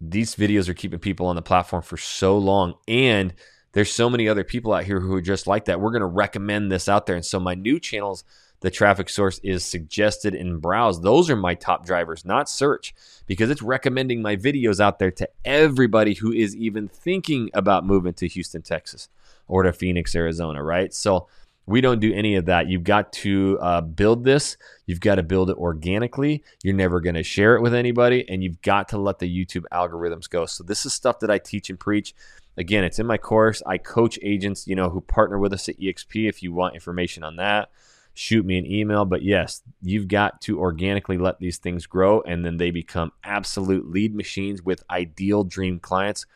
these 0.00 0.36
videos 0.36 0.70
are 0.70 0.74
keeping 0.74 1.00
people 1.00 1.26
on 1.26 1.36
the 1.36 1.42
platform 1.42 1.82
for 1.82 1.98
so 1.98 2.38
long. 2.38 2.76
And 2.88 3.34
there's 3.72 3.92
so 3.92 4.08
many 4.10 4.28
other 4.28 4.44
people 4.44 4.72
out 4.72 4.84
here 4.84 5.00
who 5.00 5.14
are 5.14 5.22
just 5.22 5.46
like 5.46 5.66
that. 5.66 5.80
We're 5.80 5.90
going 5.90 6.00
to 6.00 6.06
recommend 6.06 6.70
this 6.70 6.88
out 6.88 7.06
there. 7.06 7.16
And 7.16 7.24
so 7.24 7.40
my 7.40 7.54
new 7.54 7.80
channels, 7.80 8.24
the 8.60 8.70
traffic 8.70 9.08
source 9.08 9.40
is 9.42 9.64
suggested 9.64 10.34
and 10.34 10.60
browse. 10.60 11.00
Those 11.00 11.30
are 11.30 11.36
my 11.36 11.54
top 11.54 11.84
drivers, 11.84 12.24
not 12.24 12.48
search, 12.48 12.94
because 13.26 13.50
it's 13.50 13.62
recommending 13.62 14.22
my 14.22 14.36
videos 14.36 14.78
out 14.78 14.98
there 14.98 15.10
to 15.12 15.28
everybody 15.44 16.14
who 16.14 16.32
is 16.32 16.54
even 16.54 16.86
thinking 16.88 17.50
about 17.54 17.86
moving 17.86 18.14
to 18.14 18.28
Houston, 18.28 18.62
Texas 18.62 19.08
or 19.48 19.64
to 19.64 19.72
Phoenix, 19.72 20.14
Arizona, 20.14 20.62
right? 20.62 20.94
So 20.94 21.26
we 21.66 21.80
don't 21.80 22.00
do 22.00 22.12
any 22.12 22.34
of 22.34 22.46
that. 22.46 22.68
You've 22.68 22.84
got 22.84 23.12
to 23.14 23.58
uh, 23.60 23.80
build 23.80 24.24
this. 24.24 24.56
You've 24.86 25.00
got 25.00 25.16
to 25.16 25.22
build 25.22 25.48
it 25.48 25.56
organically. 25.56 26.42
You're 26.62 26.74
never 26.74 27.00
going 27.00 27.14
to 27.14 27.22
share 27.22 27.56
it 27.56 27.62
with 27.62 27.74
anybody, 27.74 28.28
and 28.28 28.42
you've 28.42 28.60
got 28.62 28.88
to 28.88 28.98
let 28.98 29.20
the 29.20 29.28
YouTube 29.28 29.64
algorithms 29.72 30.28
go. 30.28 30.46
So 30.46 30.64
this 30.64 30.84
is 30.84 30.92
stuff 30.92 31.20
that 31.20 31.30
I 31.30 31.38
teach 31.38 31.70
and 31.70 31.78
preach. 31.78 32.14
Again, 32.56 32.84
it's 32.84 32.98
in 32.98 33.06
my 33.06 33.16
course. 33.16 33.62
I 33.64 33.78
coach 33.78 34.18
agents, 34.22 34.66
you 34.66 34.74
know, 34.74 34.90
who 34.90 35.00
partner 35.00 35.38
with 35.38 35.52
us 35.52 35.68
at 35.68 35.78
EXP. 35.78 36.28
If 36.28 36.42
you 36.42 36.52
want 36.52 36.74
information 36.74 37.22
on 37.22 37.36
that, 37.36 37.70
shoot 38.12 38.44
me 38.44 38.58
an 38.58 38.66
email. 38.66 39.04
But 39.04 39.22
yes, 39.22 39.62
you've 39.80 40.08
got 40.08 40.40
to 40.42 40.58
organically 40.58 41.16
let 41.16 41.38
these 41.38 41.58
things 41.58 41.86
grow, 41.86 42.22
and 42.22 42.44
then 42.44 42.56
they 42.56 42.72
become 42.72 43.12
absolute 43.22 43.88
lead 43.88 44.14
machines 44.14 44.62
with 44.62 44.82
ideal 44.90 45.44
dream 45.44 45.78
clients 45.78 46.26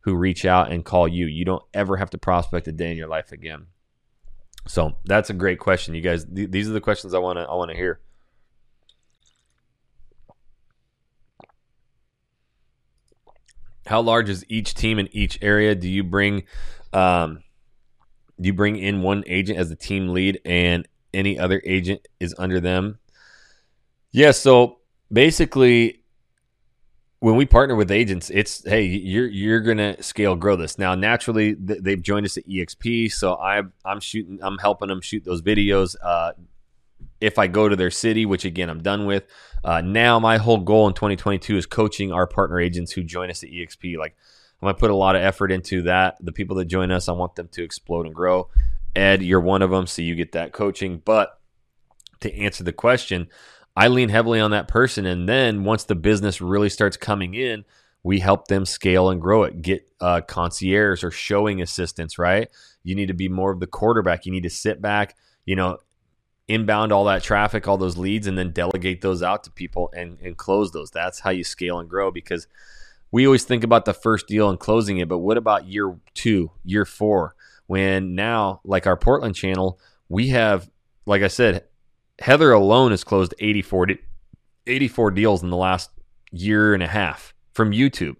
who 0.00 0.14
reach 0.14 0.44
out 0.44 0.70
and 0.70 0.84
call 0.84 1.08
you. 1.08 1.24
You 1.26 1.46
don't 1.46 1.64
ever 1.72 1.96
have 1.96 2.10
to 2.10 2.18
prospect 2.18 2.68
a 2.68 2.72
day 2.72 2.90
in 2.90 2.98
your 2.98 3.08
life 3.08 3.32
again. 3.32 3.66
So 4.66 4.96
that's 5.04 5.30
a 5.30 5.34
great 5.34 5.58
question, 5.58 5.94
you 5.94 6.00
guys. 6.00 6.24
Th- 6.24 6.50
these 6.50 6.68
are 6.68 6.72
the 6.72 6.80
questions 6.80 7.14
I 7.14 7.18
want 7.18 7.38
to 7.38 7.42
I 7.42 7.54
want 7.54 7.70
to 7.70 7.76
hear. 7.76 8.00
How 13.86 14.00
large 14.00 14.30
is 14.30 14.44
each 14.48 14.74
team 14.74 14.98
in 14.98 15.08
each 15.12 15.38
area? 15.42 15.74
Do 15.74 15.88
you 15.88 16.02
bring 16.02 16.44
um, 16.94 17.42
do 18.40 18.46
you 18.46 18.54
bring 18.54 18.76
in 18.76 19.02
one 19.02 19.24
agent 19.26 19.58
as 19.58 19.68
the 19.68 19.76
team 19.76 20.08
lead 20.08 20.40
and 20.44 20.88
any 21.12 21.38
other 21.38 21.60
agent 21.64 22.06
is 22.18 22.34
under 22.38 22.60
them? 22.60 22.98
Yeah, 24.10 24.30
so 24.30 24.78
basically 25.12 26.03
when 27.24 27.36
we 27.36 27.46
partner 27.46 27.74
with 27.74 27.90
agents, 27.90 28.28
it's 28.28 28.62
hey, 28.68 28.82
you're 28.82 29.26
you're 29.26 29.60
gonna 29.60 30.02
scale 30.02 30.36
grow 30.36 30.56
this. 30.56 30.76
Now, 30.76 30.94
naturally, 30.94 31.54
th- 31.54 31.80
they've 31.80 32.02
joined 32.02 32.26
us 32.26 32.36
at 32.36 32.46
EXP, 32.46 33.10
so 33.12 33.38
I'm 33.38 33.72
I'm 33.82 33.98
shooting, 34.00 34.40
I'm 34.42 34.58
helping 34.58 34.88
them 34.88 35.00
shoot 35.00 35.24
those 35.24 35.40
videos. 35.40 35.96
Uh, 36.02 36.32
if 37.22 37.38
I 37.38 37.46
go 37.46 37.66
to 37.66 37.76
their 37.76 37.90
city, 37.90 38.26
which 38.26 38.44
again 38.44 38.68
I'm 38.68 38.82
done 38.82 39.06
with, 39.06 39.24
uh, 39.64 39.80
now 39.80 40.18
my 40.18 40.36
whole 40.36 40.58
goal 40.58 40.86
in 40.86 40.92
2022 40.92 41.56
is 41.56 41.64
coaching 41.64 42.12
our 42.12 42.26
partner 42.26 42.60
agents 42.60 42.92
who 42.92 43.02
join 43.02 43.30
us 43.30 43.42
at 43.42 43.48
EXP. 43.48 43.96
Like 43.96 44.14
I'm 44.60 44.66
gonna 44.66 44.74
put 44.74 44.90
a 44.90 44.94
lot 44.94 45.16
of 45.16 45.22
effort 45.22 45.50
into 45.50 45.80
that. 45.84 46.18
The 46.20 46.32
people 46.32 46.56
that 46.56 46.66
join 46.66 46.90
us, 46.90 47.08
I 47.08 47.12
want 47.12 47.36
them 47.36 47.48
to 47.52 47.64
explode 47.64 48.04
and 48.04 48.14
grow. 48.14 48.50
Ed, 48.94 49.22
you're 49.22 49.40
one 49.40 49.62
of 49.62 49.70
them, 49.70 49.86
so 49.86 50.02
you 50.02 50.14
get 50.14 50.32
that 50.32 50.52
coaching. 50.52 51.00
But 51.02 51.40
to 52.20 52.34
answer 52.34 52.64
the 52.64 52.72
question, 52.74 53.28
I 53.76 53.88
lean 53.88 54.08
heavily 54.08 54.40
on 54.40 54.52
that 54.52 54.68
person. 54.68 55.06
And 55.06 55.28
then 55.28 55.64
once 55.64 55.84
the 55.84 55.94
business 55.94 56.40
really 56.40 56.68
starts 56.68 56.96
coming 56.96 57.34
in, 57.34 57.64
we 58.02 58.20
help 58.20 58.48
them 58.48 58.66
scale 58.66 59.08
and 59.08 59.20
grow 59.20 59.44
it. 59.44 59.62
Get 59.62 59.90
uh, 60.00 60.20
concierge 60.20 61.02
or 61.02 61.10
showing 61.10 61.60
assistants, 61.60 62.18
right? 62.18 62.48
You 62.82 62.94
need 62.94 63.06
to 63.06 63.14
be 63.14 63.28
more 63.28 63.50
of 63.50 63.60
the 63.60 63.66
quarterback. 63.66 64.26
You 64.26 64.32
need 64.32 64.42
to 64.42 64.50
sit 64.50 64.80
back, 64.80 65.16
you 65.46 65.56
know, 65.56 65.78
inbound 66.46 66.92
all 66.92 67.06
that 67.06 67.22
traffic, 67.22 67.66
all 67.66 67.78
those 67.78 67.96
leads, 67.96 68.26
and 68.26 68.36
then 68.36 68.52
delegate 68.52 69.00
those 69.00 69.22
out 69.22 69.44
to 69.44 69.50
people 69.50 69.90
and, 69.96 70.18
and 70.20 70.36
close 70.36 70.72
those. 70.72 70.90
That's 70.90 71.20
how 71.20 71.30
you 71.30 71.42
scale 71.42 71.78
and 71.78 71.88
grow 71.88 72.10
because 72.10 72.46
we 73.10 73.26
always 73.26 73.44
think 73.44 73.64
about 73.64 73.86
the 73.86 73.94
first 73.94 74.26
deal 74.26 74.50
and 74.50 74.60
closing 74.60 74.98
it. 74.98 75.08
But 75.08 75.18
what 75.18 75.38
about 75.38 75.66
year 75.66 75.96
two, 76.12 76.50
year 76.64 76.84
four? 76.84 77.34
When 77.66 78.14
now, 78.14 78.60
like 78.64 78.86
our 78.86 78.96
Portland 78.96 79.34
channel, 79.34 79.80
we 80.10 80.28
have, 80.28 80.70
like 81.06 81.22
I 81.22 81.28
said, 81.28 81.64
Heather 82.20 82.52
alone 82.52 82.92
has 82.92 83.04
closed 83.04 83.34
84, 83.38 83.88
84 84.66 85.10
deals 85.10 85.42
in 85.42 85.50
the 85.50 85.56
last 85.56 85.90
year 86.30 86.74
and 86.74 86.82
a 86.82 86.88
half 86.88 87.34
from 87.52 87.72
YouTube. 87.72 88.16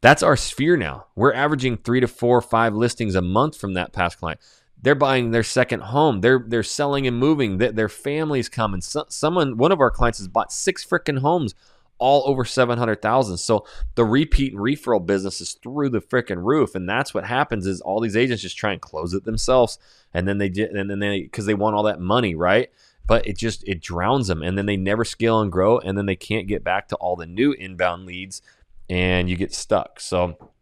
That's 0.00 0.22
our 0.22 0.36
sphere 0.36 0.76
now. 0.76 1.06
We're 1.16 1.32
averaging 1.32 1.78
three 1.78 2.00
to 2.00 2.08
four, 2.08 2.40
five 2.40 2.74
listings 2.74 3.14
a 3.14 3.22
month 3.22 3.56
from 3.56 3.74
that 3.74 3.92
past 3.92 4.18
client. 4.18 4.40
They're 4.80 4.94
buying 4.94 5.30
their 5.30 5.42
second 5.42 5.80
home. 5.80 6.20
They're 6.20 6.44
they're 6.46 6.62
selling 6.62 7.06
and 7.06 7.18
moving. 7.18 7.58
Their, 7.58 7.72
their 7.72 7.88
families 7.88 8.48
come 8.48 8.74
and 8.74 8.84
so, 8.84 9.06
someone, 9.08 9.56
one 9.56 9.72
of 9.72 9.80
our 9.80 9.90
clients 9.90 10.18
has 10.18 10.28
bought 10.28 10.52
six 10.52 10.84
freaking 10.84 11.20
homes, 11.20 11.54
all 11.98 12.22
over 12.26 12.44
seven 12.44 12.78
hundred 12.78 13.00
thousand. 13.00 13.38
So 13.38 13.66
the 13.94 14.04
repeat 14.04 14.52
and 14.52 14.62
referral 14.62 15.04
business 15.04 15.40
is 15.40 15.54
through 15.54 15.88
the 15.88 16.00
freaking 16.00 16.44
roof, 16.44 16.74
and 16.74 16.88
that's 16.88 17.14
what 17.14 17.24
happens. 17.24 17.66
Is 17.66 17.80
all 17.80 18.00
these 18.00 18.16
agents 18.16 18.42
just 18.42 18.58
try 18.58 18.72
and 18.72 18.80
close 18.80 19.14
it 19.14 19.24
themselves, 19.24 19.78
and 20.12 20.28
then 20.28 20.38
they 20.38 20.46
and 20.46 20.90
then 20.90 20.98
they 20.98 21.22
because 21.22 21.46
they 21.46 21.54
want 21.54 21.74
all 21.74 21.84
that 21.84 22.00
money, 22.00 22.34
right? 22.34 22.70
But 23.06 23.26
it 23.26 23.36
just 23.36 23.66
it 23.68 23.80
drowns 23.80 24.26
them 24.26 24.42
and 24.42 24.58
then 24.58 24.66
they 24.66 24.76
never 24.76 25.04
scale 25.04 25.40
and 25.40 25.52
grow 25.52 25.78
and 25.78 25.96
then 25.96 26.06
they 26.06 26.16
can't 26.16 26.48
get 26.48 26.64
back 26.64 26.88
to 26.88 26.96
all 26.96 27.16
the 27.16 27.26
new 27.26 27.52
inbound 27.52 28.06
leads 28.06 28.42
and 28.88 29.28
you 29.28 29.36
get 29.36 29.54
stuck. 29.54 30.00
So 30.00 30.52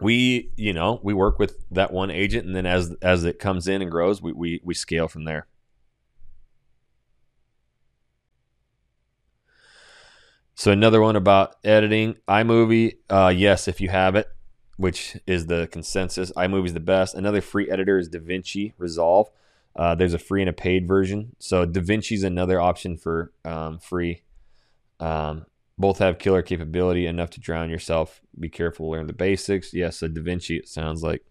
we 0.00 0.50
you 0.56 0.72
know 0.72 1.00
we 1.02 1.12
work 1.12 1.38
with 1.38 1.64
that 1.70 1.92
one 1.92 2.10
agent 2.10 2.46
and 2.46 2.54
then 2.54 2.66
as 2.66 2.94
as 3.02 3.24
it 3.24 3.38
comes 3.38 3.66
in 3.66 3.82
and 3.82 3.90
grows 3.90 4.22
we 4.22 4.32
we, 4.32 4.60
we 4.64 4.74
scale 4.74 5.08
from 5.08 5.24
there. 5.24 5.46
So 10.54 10.72
another 10.72 11.00
one 11.00 11.16
about 11.16 11.56
editing. 11.64 12.16
imovie 12.28 12.98
uh, 13.10 13.32
yes 13.34 13.68
if 13.68 13.80
you 13.80 13.88
have 13.88 14.14
it 14.14 14.28
which 14.76 15.16
is 15.26 15.46
the 15.46 15.66
consensus 15.72 16.30
imovie 16.36 16.66
is 16.66 16.74
the 16.74 16.80
best. 16.80 17.16
Another 17.16 17.40
free 17.40 17.68
editor 17.68 17.98
is 17.98 18.08
davinci 18.08 18.74
resolve 18.78 19.28
uh, 19.78 19.94
there's 19.94 20.12
a 20.12 20.18
free 20.18 20.42
and 20.42 20.50
a 20.50 20.52
paid 20.52 20.88
version. 20.88 21.36
So 21.38 21.64
DaVinci 21.64 22.16
is 22.16 22.24
another 22.24 22.60
option 22.60 22.96
for 22.96 23.32
um, 23.44 23.78
free. 23.78 24.22
Um, 24.98 25.46
both 25.78 25.98
have 25.98 26.18
killer 26.18 26.42
capability 26.42 27.06
enough 27.06 27.30
to 27.30 27.40
drown 27.40 27.70
yourself. 27.70 28.20
Be 28.38 28.48
careful, 28.48 28.90
learn 28.90 29.06
the 29.06 29.12
basics. 29.12 29.72
Yes, 29.72 30.02
a 30.02 30.08
DaVinci, 30.08 30.58
it 30.58 30.68
sounds 30.68 31.04
like. 31.04 31.24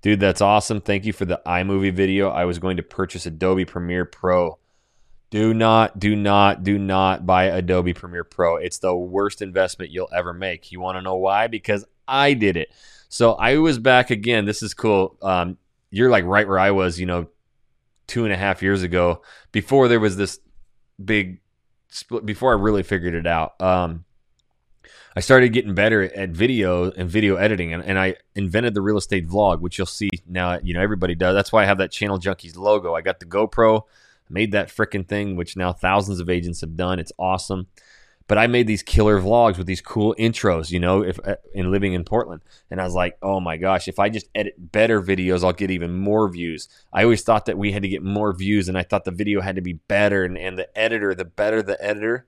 Dude, 0.00 0.20
that's 0.20 0.40
awesome. 0.40 0.80
Thank 0.80 1.04
you 1.04 1.12
for 1.12 1.24
the 1.24 1.40
iMovie 1.44 1.92
video. 1.92 2.28
I 2.28 2.44
was 2.44 2.60
going 2.60 2.76
to 2.76 2.84
purchase 2.84 3.26
Adobe 3.26 3.64
Premiere 3.64 4.04
Pro. 4.04 4.60
Do 5.30 5.52
not, 5.52 5.98
do 5.98 6.14
not, 6.14 6.62
do 6.62 6.78
not 6.78 7.26
buy 7.26 7.44
Adobe 7.46 7.92
Premiere 7.92 8.22
Pro. 8.22 8.54
It's 8.54 8.78
the 8.78 8.94
worst 8.94 9.42
investment 9.42 9.90
you'll 9.90 10.10
ever 10.14 10.32
make. 10.32 10.70
You 10.70 10.78
want 10.78 10.96
to 10.98 11.02
know 11.02 11.16
why? 11.16 11.48
Because 11.48 11.84
I 12.06 12.34
did 12.34 12.56
it. 12.56 12.72
So 13.08 13.32
I 13.32 13.58
was 13.58 13.78
back 13.78 14.10
again. 14.10 14.44
This 14.44 14.62
is 14.62 14.74
cool. 14.74 15.16
Um, 15.22 15.58
you're 15.90 16.10
like 16.10 16.24
right 16.24 16.46
where 16.46 16.58
I 16.58 16.72
was, 16.72 16.98
you 16.98 17.06
know, 17.06 17.28
two 18.06 18.24
and 18.24 18.32
a 18.32 18.36
half 18.36 18.62
years 18.62 18.82
ago 18.82 19.22
before 19.52 19.88
there 19.88 20.00
was 20.00 20.16
this 20.16 20.38
big 21.02 21.40
split, 21.88 22.26
before 22.26 22.52
I 22.52 22.60
really 22.60 22.82
figured 22.82 23.14
it 23.14 23.26
out. 23.26 23.60
Um, 23.60 24.04
I 25.16 25.20
started 25.20 25.54
getting 25.54 25.74
better 25.74 26.02
at 26.02 26.30
video 26.30 26.90
and 26.90 27.08
video 27.08 27.36
editing, 27.36 27.72
and, 27.72 27.82
and 27.82 27.98
I 27.98 28.16
invented 28.34 28.74
the 28.74 28.82
real 28.82 28.98
estate 28.98 29.26
vlog, 29.26 29.60
which 29.60 29.78
you'll 29.78 29.86
see 29.86 30.10
now. 30.28 30.58
You 30.62 30.74
know, 30.74 30.82
everybody 30.82 31.14
does. 31.14 31.34
That's 31.34 31.50
why 31.50 31.62
I 31.62 31.66
have 31.66 31.78
that 31.78 31.90
Channel 31.90 32.18
Junkies 32.18 32.56
logo. 32.56 32.94
I 32.94 33.00
got 33.00 33.18
the 33.18 33.26
GoPro, 33.26 33.84
made 34.28 34.52
that 34.52 34.68
freaking 34.68 35.08
thing, 35.08 35.34
which 35.34 35.56
now 35.56 35.72
thousands 35.72 36.20
of 36.20 36.28
agents 36.28 36.60
have 36.60 36.76
done. 36.76 36.98
It's 36.98 37.12
awesome. 37.18 37.68
But 38.28 38.38
I 38.38 38.48
made 38.48 38.66
these 38.66 38.82
killer 38.82 39.20
vlogs 39.20 39.56
with 39.56 39.68
these 39.68 39.80
cool 39.80 40.14
intros, 40.18 40.72
you 40.72 40.80
know, 40.80 41.02
if 41.02 41.20
uh, 41.24 41.36
in 41.54 41.70
living 41.70 41.92
in 41.92 42.02
Portland. 42.02 42.42
And 42.70 42.80
I 42.80 42.84
was 42.84 42.94
like, 42.94 43.16
oh 43.22 43.38
my 43.38 43.56
gosh, 43.56 43.86
if 43.86 44.00
I 44.00 44.08
just 44.08 44.28
edit 44.34 44.54
better 44.58 45.00
videos, 45.00 45.44
I'll 45.44 45.52
get 45.52 45.70
even 45.70 45.94
more 45.94 46.28
views. 46.28 46.68
I 46.92 47.04
always 47.04 47.22
thought 47.22 47.46
that 47.46 47.56
we 47.56 47.70
had 47.70 47.82
to 47.82 47.88
get 47.88 48.02
more 48.02 48.32
views, 48.32 48.68
and 48.68 48.76
I 48.76 48.82
thought 48.82 49.04
the 49.04 49.12
video 49.12 49.40
had 49.40 49.54
to 49.56 49.62
be 49.62 49.74
better. 49.74 50.24
And, 50.24 50.36
and 50.36 50.58
the 50.58 50.76
editor, 50.76 51.14
the 51.14 51.24
better 51.24 51.62
the 51.62 51.82
editor, 51.84 52.26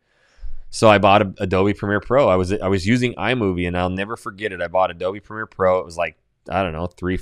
So 0.70 0.88
I 0.88 0.99
bought 0.99 1.22
a, 1.22 1.34
Adobe 1.38 1.74
Premiere 1.74 2.01
Pro. 2.01 2.28
I 2.28 2.36
was 2.36 2.53
I 2.53 2.68
was 2.68 2.86
using 2.86 3.14
iMovie, 3.14 3.66
and 3.66 3.76
I'll 3.76 3.90
never 3.90 4.16
forget 4.16 4.53
it. 4.53 4.61
I 4.61 4.68
bought 4.68 4.90
Adobe 4.90 5.20
Premiere 5.20 5.46
Pro. 5.46 5.78
It 5.78 5.84
was 5.84 5.96
like 5.96 6.16
I 6.49 6.62
don't 6.62 6.72
know 6.72 6.86
three, 6.86 7.18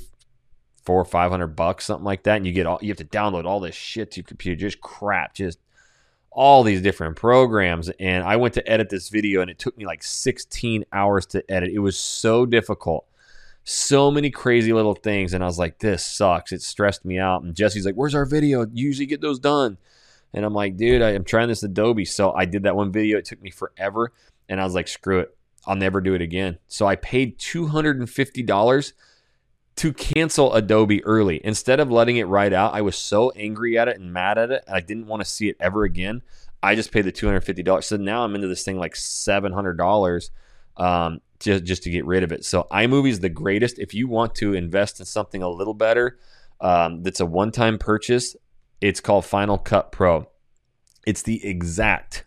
four, 0.84 1.04
five 1.04 1.30
hundred 1.30 1.48
bucks, 1.56 1.84
something 1.84 2.04
like 2.04 2.24
that. 2.24 2.36
And 2.36 2.46
you 2.46 2.52
get 2.52 2.66
all 2.66 2.78
you 2.82 2.88
have 2.88 2.98
to 2.98 3.04
download 3.04 3.44
all 3.44 3.60
this 3.60 3.74
shit 3.74 4.10
to 4.12 4.20
your 4.20 4.26
computer, 4.26 4.58
just 4.58 4.80
crap, 4.80 5.34
just 5.34 5.58
all 6.36 6.62
these 6.62 6.80
different 6.80 7.16
programs. 7.16 7.88
And 7.98 8.22
I 8.22 8.36
went 8.36 8.54
to 8.54 8.70
edit 8.70 8.90
this 8.90 9.08
video, 9.08 9.40
and 9.40 9.50
it 9.50 9.58
took 9.58 9.76
me 9.76 9.84
like 9.84 10.04
sixteen 10.04 10.84
hours 10.92 11.26
to 11.26 11.42
edit. 11.50 11.70
It 11.72 11.80
was 11.80 11.98
so 11.98 12.46
difficult 12.46 13.06
so 13.68 14.12
many 14.12 14.30
crazy 14.30 14.72
little 14.72 14.94
things. 14.94 15.34
And 15.34 15.42
I 15.42 15.46
was 15.46 15.58
like, 15.58 15.80
this 15.80 16.06
sucks. 16.06 16.52
It 16.52 16.62
stressed 16.62 17.04
me 17.04 17.18
out. 17.18 17.42
And 17.42 17.54
Jesse's 17.54 17.84
like, 17.84 17.96
where's 17.96 18.14
our 18.14 18.24
video? 18.24 18.60
You 18.60 18.86
usually 18.86 19.06
get 19.06 19.20
those 19.20 19.40
done. 19.40 19.76
And 20.32 20.44
I'm 20.44 20.54
like, 20.54 20.76
dude, 20.76 21.02
I 21.02 21.10
am 21.10 21.24
trying 21.24 21.48
this 21.48 21.64
Adobe. 21.64 22.04
So 22.04 22.32
I 22.32 22.44
did 22.44 22.62
that 22.62 22.76
one 22.76 22.92
video. 22.92 23.18
It 23.18 23.24
took 23.24 23.42
me 23.42 23.50
forever. 23.50 24.12
And 24.48 24.60
I 24.60 24.64
was 24.64 24.74
like, 24.74 24.86
screw 24.86 25.18
it. 25.18 25.36
I'll 25.66 25.74
never 25.74 26.00
do 26.00 26.14
it 26.14 26.22
again. 26.22 26.58
So 26.68 26.86
I 26.86 26.94
paid 26.94 27.38
$250 27.38 28.92
to 29.76 29.92
cancel 29.92 30.54
Adobe 30.54 31.04
early. 31.04 31.40
Instead 31.44 31.80
of 31.80 31.90
letting 31.90 32.16
it 32.16 32.24
ride 32.24 32.52
out, 32.52 32.74
I 32.74 32.80
was 32.80 32.96
so 32.96 33.30
angry 33.32 33.78
at 33.78 33.88
it 33.88 34.00
and 34.00 34.12
mad 34.12 34.38
at 34.38 34.50
it. 34.50 34.64
and 34.66 34.74
I 34.74 34.80
didn't 34.80 35.06
want 35.06 35.20
to 35.20 35.28
see 35.28 35.48
it 35.48 35.56
ever 35.60 35.84
again. 35.84 36.22
I 36.62 36.74
just 36.74 36.92
paid 36.92 37.02
the 37.02 37.12
$250. 37.12 37.84
So 37.84 37.96
now 37.96 38.24
I'm 38.24 38.34
into 38.34 38.48
this 38.48 38.64
thing 38.64 38.78
like 38.78 38.94
$700 38.94 40.30
um, 40.78 41.20
just, 41.38 41.64
just 41.64 41.82
to 41.82 41.90
get 41.90 42.06
rid 42.06 42.22
of 42.22 42.32
it. 42.32 42.44
So 42.44 42.66
iMovie 42.70 43.10
is 43.10 43.20
the 43.20 43.28
greatest. 43.28 43.78
If 43.78 43.92
you 43.92 44.08
want 44.08 44.34
to 44.36 44.54
invest 44.54 44.98
in 44.98 45.06
something 45.06 45.42
a 45.42 45.48
little 45.48 45.74
better, 45.74 46.18
um, 46.60 47.02
that's 47.02 47.20
a 47.20 47.26
one 47.26 47.52
time 47.52 47.78
purchase, 47.78 48.34
it's 48.80 49.00
called 49.00 49.26
Final 49.26 49.58
Cut 49.58 49.92
Pro. 49.92 50.28
It's 51.06 51.22
the 51.22 51.46
exact, 51.46 52.24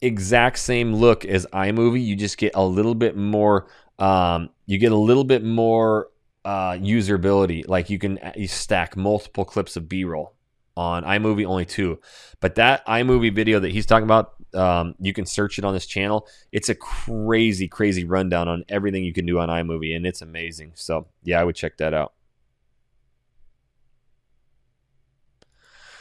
exact 0.00 0.58
same 0.58 0.94
look 0.94 1.24
as 1.24 1.46
iMovie. 1.52 2.04
You 2.04 2.16
just 2.16 2.36
get 2.36 2.52
a 2.54 2.64
little 2.64 2.96
bit 2.96 3.16
more, 3.16 3.68
um, 4.00 4.50
you 4.66 4.78
get 4.78 4.92
a 4.92 4.96
little 4.96 5.24
bit 5.24 5.44
more 5.44 6.08
uh, 6.44 6.72
usability. 6.72 7.66
Like 7.66 7.90
you 7.90 7.98
can 7.98 8.18
you 8.36 8.48
stack 8.48 8.96
multiple 8.96 9.44
clips 9.44 9.76
of 9.76 9.88
B 9.88 10.04
roll 10.04 10.34
on 10.76 11.04
iMovie 11.04 11.46
only 11.46 11.64
two. 11.64 12.00
But 12.40 12.56
that 12.56 12.86
iMovie 12.86 13.34
video 13.34 13.60
that 13.60 13.70
he's 13.70 13.86
talking 13.86 14.04
about, 14.04 14.34
um, 14.54 14.94
you 14.98 15.12
can 15.12 15.26
search 15.26 15.58
it 15.58 15.64
on 15.64 15.72
this 15.72 15.86
channel. 15.86 16.26
It's 16.52 16.68
a 16.68 16.74
crazy, 16.74 17.68
crazy 17.68 18.04
rundown 18.04 18.48
on 18.48 18.64
everything 18.68 19.04
you 19.04 19.12
can 19.12 19.26
do 19.26 19.38
on 19.38 19.48
iMovie, 19.48 19.94
and 19.94 20.06
it's 20.06 20.22
amazing. 20.22 20.72
So 20.74 21.06
yeah, 21.22 21.40
I 21.40 21.44
would 21.44 21.56
check 21.56 21.76
that 21.78 21.94
out. 21.94 22.12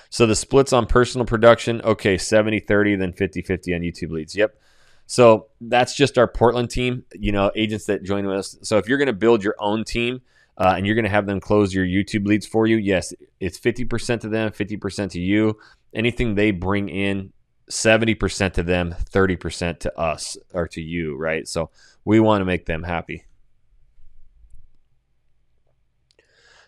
So 0.09 0.27
the 0.27 0.35
splits 0.35 0.73
on 0.73 0.85
personal 0.85 1.25
production, 1.25 1.81
okay, 1.81 2.19
70 2.19 2.59
30, 2.59 2.97
then 2.97 3.13
50 3.13 3.41
50 3.41 3.73
on 3.73 3.81
YouTube 3.81 4.11
leads. 4.11 4.35
Yep. 4.35 4.55
So 5.07 5.47
that's 5.59 5.95
just 5.95 6.17
our 6.17 6.27
Portland 6.27 6.69
team, 6.69 7.03
you 7.13 7.31
know, 7.31 7.51
agents 7.55 7.85
that 7.85 8.03
join 8.03 8.25
with 8.25 8.37
us. 8.37 8.57
So 8.61 8.77
if 8.77 8.87
you're 8.87 8.99
going 8.99 9.07
to 9.07 9.13
build 9.13 9.43
your 9.43 9.55
own 9.59 9.83
team, 9.83 10.21
uh, 10.57 10.73
and 10.77 10.85
you're 10.85 10.95
going 10.95 11.05
to 11.05 11.09
have 11.09 11.25
them 11.25 11.39
close 11.39 11.73
your 11.73 11.85
YouTube 11.85 12.27
leads 12.27 12.45
for 12.45 12.67
you, 12.67 12.77
yes, 12.77 13.13
it's 13.39 13.59
50% 13.59 14.21
to 14.21 14.29
them, 14.29 14.51
50% 14.51 15.11
to 15.11 15.19
you. 15.19 15.57
Anything 15.93 16.35
they 16.35 16.51
bring 16.51 16.89
in, 16.89 17.33
70% 17.69 18.53
to 18.53 18.63
them, 18.63 18.95
30% 19.11 19.79
to 19.79 19.99
us 19.99 20.37
or 20.53 20.67
to 20.69 20.81
you, 20.81 21.15
right? 21.17 21.47
So 21.47 21.69
we 22.05 22.19
want 22.19 22.41
to 22.41 22.45
make 22.45 22.65
them 22.65 22.83
happy. 22.83 23.25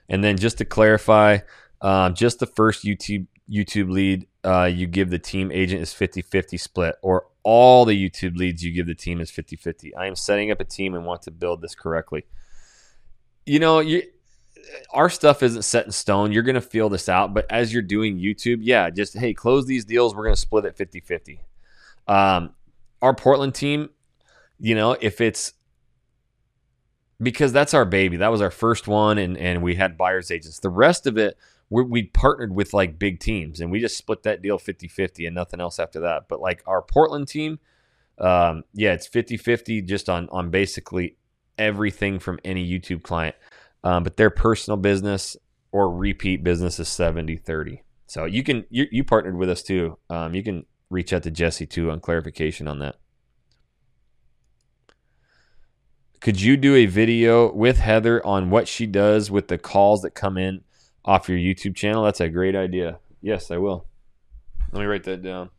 And 0.09 0.23
then 0.23 0.37
just 0.37 0.57
to 0.59 0.65
clarify, 0.65 1.39
um, 1.81 2.13
just 2.13 2.39
the 2.39 2.45
first 2.45 2.83
YouTube 2.83 3.27
YouTube 3.47 3.91
lead 3.91 4.27
uh, 4.43 4.63
you 4.63 4.87
give 4.87 5.11
the 5.11 5.19
team 5.19 5.51
agent 5.51 5.81
is 5.81 5.93
50-50 5.93 6.59
split, 6.59 6.95
or 7.03 7.27
all 7.43 7.85
the 7.85 7.93
YouTube 7.93 8.37
leads 8.37 8.63
you 8.63 8.71
give 8.71 8.87
the 8.87 8.95
team 8.95 9.21
is 9.21 9.31
50-50. 9.31 9.91
I 9.97 10.07
am 10.07 10.15
setting 10.15 10.49
up 10.49 10.59
a 10.59 10.63
team 10.63 10.95
and 10.95 11.05
want 11.05 11.21
to 11.23 11.31
build 11.31 11.61
this 11.61 11.75
correctly 11.75 12.25
you 13.45 13.59
know, 13.59 13.79
you 13.79 14.03
our 14.93 15.09
stuff 15.09 15.43
isn't 15.43 15.63
set 15.63 15.85
in 15.85 15.91
stone. 15.91 16.31
You're 16.31 16.43
going 16.43 16.55
to 16.55 16.61
feel 16.61 16.89
this 16.89 17.09
out. 17.09 17.33
But 17.33 17.45
as 17.49 17.71
you're 17.71 17.81
doing 17.81 18.17
YouTube, 18.17 18.59
yeah, 18.61 18.89
just, 18.89 19.17
hey, 19.17 19.33
close 19.33 19.65
these 19.65 19.85
deals. 19.85 20.15
We're 20.15 20.23
going 20.23 20.35
to 20.35 20.41
split 20.41 20.65
it 20.65 20.75
50 20.75 20.99
50. 21.01 21.39
Um, 22.07 22.51
our 23.01 23.13
Portland 23.13 23.55
team, 23.55 23.89
you 24.59 24.75
know, 24.75 24.97
if 24.99 25.21
it's 25.21 25.53
because 27.21 27.53
that's 27.53 27.73
our 27.73 27.85
baby, 27.85 28.17
that 28.17 28.31
was 28.31 28.41
our 28.41 28.51
first 28.51 28.87
one, 28.87 29.17
and, 29.17 29.37
and 29.37 29.63
we 29.63 29.75
had 29.75 29.97
buyer's 29.97 30.31
agents. 30.31 30.59
The 30.59 30.69
rest 30.69 31.07
of 31.07 31.17
it, 31.17 31.37
we 31.69 32.03
partnered 32.03 32.53
with 32.53 32.73
like 32.73 32.99
big 32.99 33.19
teams 33.19 33.59
and 33.59 33.71
we 33.71 33.79
just 33.79 33.97
split 33.97 34.21
that 34.23 34.41
deal 34.41 34.59
50 34.59 34.87
50 34.87 35.25
and 35.25 35.35
nothing 35.35 35.59
else 35.59 35.79
after 35.79 35.99
that. 36.01 36.27
But 36.27 36.39
like 36.39 36.61
our 36.67 36.81
Portland 36.81 37.27
team, 37.27 37.59
um, 38.19 38.63
yeah, 38.73 38.93
it's 38.93 39.07
50 39.07 39.37
50 39.37 39.81
just 39.81 40.07
on, 40.07 40.29
on 40.31 40.51
basically 40.51 41.17
everything 41.57 42.19
from 42.19 42.39
any 42.43 42.67
YouTube 42.67 43.03
client. 43.03 43.35
Um, 43.83 44.03
but 44.03 44.17
their 44.17 44.29
personal 44.29 44.77
business 44.77 45.37
or 45.71 45.91
repeat 45.91 46.43
business 46.43 46.79
is 46.79 46.87
70 46.87 47.37
30. 47.37 47.83
So 48.07 48.25
you 48.25 48.43
can, 48.43 48.65
you, 48.69 48.85
you 48.91 49.03
partnered 49.03 49.37
with 49.37 49.49
us 49.49 49.63
too. 49.63 49.97
Um, 50.09 50.33
you 50.35 50.43
can 50.43 50.65
reach 50.89 51.13
out 51.13 51.23
to 51.23 51.31
Jesse 51.31 51.65
too 51.65 51.91
on 51.91 51.99
clarification 51.99 52.67
on 52.67 52.79
that. 52.79 52.95
Could 56.21 56.41
you 56.41 56.57
do 56.57 56.75
a 56.75 56.87
video 56.87 57.51
with 57.51 57.77
Heather 57.77 58.25
on 58.25 58.49
what 58.49 58.67
she 58.67 58.87
does 58.87 59.29
with 59.29 59.47
the 59.47 59.59
calls 59.59 60.01
that 60.01 60.15
come 60.15 60.37
in 60.37 60.61
off 61.03 61.29
your 61.29 61.37
YouTube 61.37 61.75
channel? 61.75 62.03
That's 62.03 62.19
a 62.19 62.29
great 62.29 62.55
idea. 62.55 62.99
Yes, 63.21 63.51
I 63.51 63.57
will. 63.57 63.85
Let 64.71 64.79
me 64.79 64.87
write 64.87 65.03
that 65.03 65.21
down. 65.21 65.51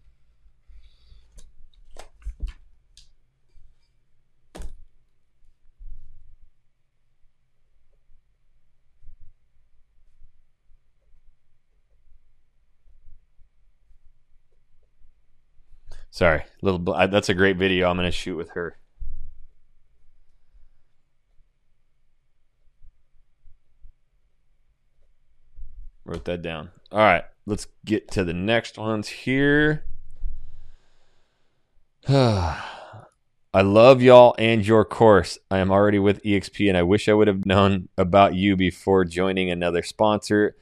Sorry, 16.16 16.44
little. 16.62 16.78
That's 16.78 17.28
a 17.28 17.34
great 17.34 17.58
video. 17.58 17.90
I'm 17.90 17.96
going 17.98 18.08
to 18.08 18.10
shoot 18.10 18.38
with 18.38 18.48
her. 18.52 18.78
Wrote 26.06 26.24
that 26.24 26.40
down. 26.40 26.70
All 26.90 27.00
right, 27.00 27.24
let's 27.44 27.66
get 27.84 28.10
to 28.12 28.24
the 28.24 28.32
next 28.32 28.78
ones 28.78 29.08
here. 29.08 29.84
I 32.08 32.62
love 33.54 34.00
y'all 34.00 34.34
and 34.38 34.66
your 34.66 34.86
course. 34.86 35.38
I 35.50 35.58
am 35.58 35.70
already 35.70 35.98
with 35.98 36.22
EXP 36.22 36.66
and 36.66 36.78
I 36.78 36.82
wish 36.82 37.10
I 37.10 37.12
would 37.12 37.28
have 37.28 37.44
known 37.44 37.90
about 37.98 38.34
you 38.34 38.56
before 38.56 39.04
joining 39.04 39.50
another 39.50 39.82
sponsor. 39.82 40.56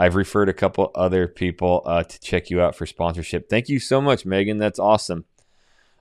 I've 0.00 0.14
referred 0.14 0.48
a 0.48 0.54
couple 0.54 0.90
other 0.94 1.28
people 1.28 1.82
uh, 1.84 2.02
to 2.02 2.20
check 2.20 2.48
you 2.48 2.62
out 2.62 2.74
for 2.74 2.86
sponsorship. 2.86 3.50
Thank 3.50 3.68
you 3.68 3.78
so 3.78 4.00
much, 4.00 4.24
Megan. 4.24 4.56
That's 4.56 4.78
awesome. 4.78 5.26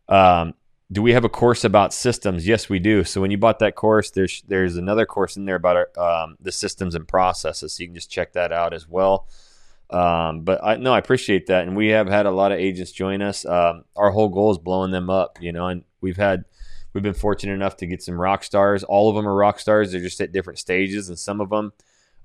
Um, 0.07 0.53
do 0.89 1.01
we 1.01 1.11
have 1.11 1.25
a 1.25 1.29
course 1.29 1.65
about 1.65 1.93
systems? 1.93 2.47
Yes, 2.47 2.69
we 2.69 2.79
do. 2.79 3.03
So 3.03 3.19
when 3.19 3.29
you 3.29 3.37
bought 3.37 3.59
that 3.59 3.75
course, 3.75 4.09
there's 4.09 4.41
there's 4.47 4.77
another 4.77 5.05
course 5.05 5.35
in 5.35 5.43
there 5.43 5.57
about 5.57 5.75
our, 5.75 6.23
um, 6.23 6.37
the 6.39 6.53
systems 6.53 6.95
and 6.95 7.05
processes. 7.05 7.73
So 7.73 7.81
you 7.81 7.87
can 7.87 7.95
just 7.95 8.09
check 8.09 8.31
that 8.33 8.53
out 8.53 8.73
as 8.73 8.87
well. 8.87 9.27
Um, 9.89 10.41
but 10.41 10.63
I 10.63 10.77
no, 10.77 10.93
I 10.93 10.97
appreciate 10.97 11.47
that, 11.47 11.67
and 11.67 11.75
we 11.75 11.89
have 11.89 12.07
had 12.07 12.25
a 12.25 12.31
lot 12.31 12.53
of 12.53 12.57
agents 12.57 12.93
join 12.93 13.21
us. 13.21 13.45
Um, 13.45 13.83
our 13.97 14.11
whole 14.11 14.29
goal 14.29 14.51
is 14.51 14.57
blowing 14.59 14.91
them 14.91 15.09
up, 15.09 15.39
you 15.41 15.51
know, 15.51 15.67
and 15.67 15.83
we've 15.99 16.15
had 16.15 16.45
we've 16.93 17.03
been 17.03 17.13
fortunate 17.13 17.53
enough 17.53 17.75
to 17.77 17.85
get 17.85 18.01
some 18.01 18.19
rock 18.19 18.45
stars. 18.45 18.85
All 18.85 19.09
of 19.09 19.17
them 19.17 19.27
are 19.27 19.35
rock 19.35 19.59
stars. 19.59 19.91
They're 19.91 19.99
just 19.99 20.21
at 20.21 20.31
different 20.31 20.57
stages, 20.57 21.09
and 21.09 21.19
some 21.19 21.41
of 21.41 21.49
them 21.49 21.73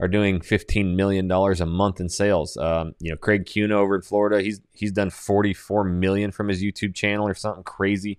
are 0.01 0.09
doing 0.09 0.41
$15 0.41 0.97
million 0.97 1.31
a 1.31 1.67
month 1.67 2.01
in 2.01 2.09
sales. 2.09 2.57
Um, 2.57 2.95
you 2.99 3.11
know, 3.11 3.17
Craig 3.17 3.49
Kuhn 3.53 3.73
over 3.73 3.95
in 3.95 4.03
Florida, 4.03 4.43
he's 4.43 4.61
he's 4.73 4.93
done 4.93 5.11
44 5.11 5.85
million 5.85 6.31
from 6.33 6.49
his 6.49 6.63
YouTube 6.63 6.95
channel 6.95 7.29
or 7.29 7.35
something 7.35 7.63
crazy. 7.63 8.19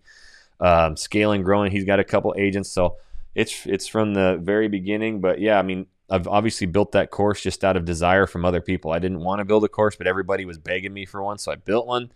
Um, 0.59 0.95
scaling, 0.95 1.43
growing. 1.43 1.71
He's 1.71 1.83
got 1.83 1.99
a 1.99 2.05
couple 2.05 2.33
agents, 2.37 2.71
so 2.71 2.95
it's 3.35 3.65
it's 3.65 3.87
from 3.87 4.13
the 4.13 4.39
very 4.41 4.69
beginning. 4.69 5.19
But 5.19 5.41
yeah, 5.41 5.59
I 5.59 5.63
mean, 5.63 5.87
I've 6.09 6.27
obviously 6.27 6.67
built 6.67 6.93
that 6.93 7.11
course 7.11 7.41
just 7.41 7.63
out 7.65 7.75
of 7.75 7.83
desire 7.83 8.25
from 8.25 8.45
other 8.45 8.61
people. 8.61 8.91
I 8.91 8.99
didn't 8.99 9.19
want 9.19 9.39
to 9.39 9.45
build 9.45 9.65
a 9.65 9.67
course, 9.67 9.97
but 9.97 10.07
everybody 10.07 10.45
was 10.45 10.57
begging 10.57 10.93
me 10.93 11.05
for 11.05 11.21
one, 11.21 11.37
so 11.37 11.51
I 11.51 11.55
built 11.55 11.87
one. 11.87 12.11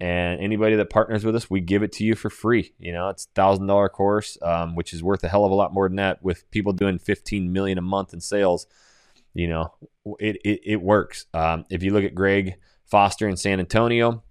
And 0.00 0.40
anybody 0.40 0.76
that 0.76 0.90
partners 0.90 1.24
with 1.24 1.34
us, 1.34 1.50
we 1.50 1.60
give 1.60 1.82
it 1.82 1.90
to 1.92 2.04
you 2.04 2.14
for 2.14 2.30
free. 2.30 2.72
You 2.78 2.92
know, 2.92 3.08
it's 3.08 3.26
thousand 3.34 3.66
dollar 3.66 3.88
course, 3.88 4.36
um, 4.42 4.76
which 4.76 4.92
is 4.92 5.02
worth 5.02 5.24
a 5.24 5.28
hell 5.28 5.44
of 5.44 5.50
a 5.50 5.54
lot 5.54 5.72
more 5.72 5.88
than 5.88 5.96
that. 5.96 6.22
With 6.22 6.48
people 6.50 6.72
doing 6.72 6.98
15 6.98 7.52
million 7.52 7.78
a 7.78 7.82
month 7.82 8.12
in 8.12 8.20
sales, 8.20 8.66
you 9.38 9.46
know, 9.46 9.72
it 10.18 10.36
it, 10.44 10.60
it 10.64 10.82
works. 10.82 11.26
Um, 11.32 11.64
if 11.70 11.84
you 11.84 11.92
look 11.92 12.02
at 12.02 12.14
Greg 12.14 12.56
Foster 12.86 13.28
in 13.28 13.36
San 13.36 13.60
Antonio, 13.60 14.24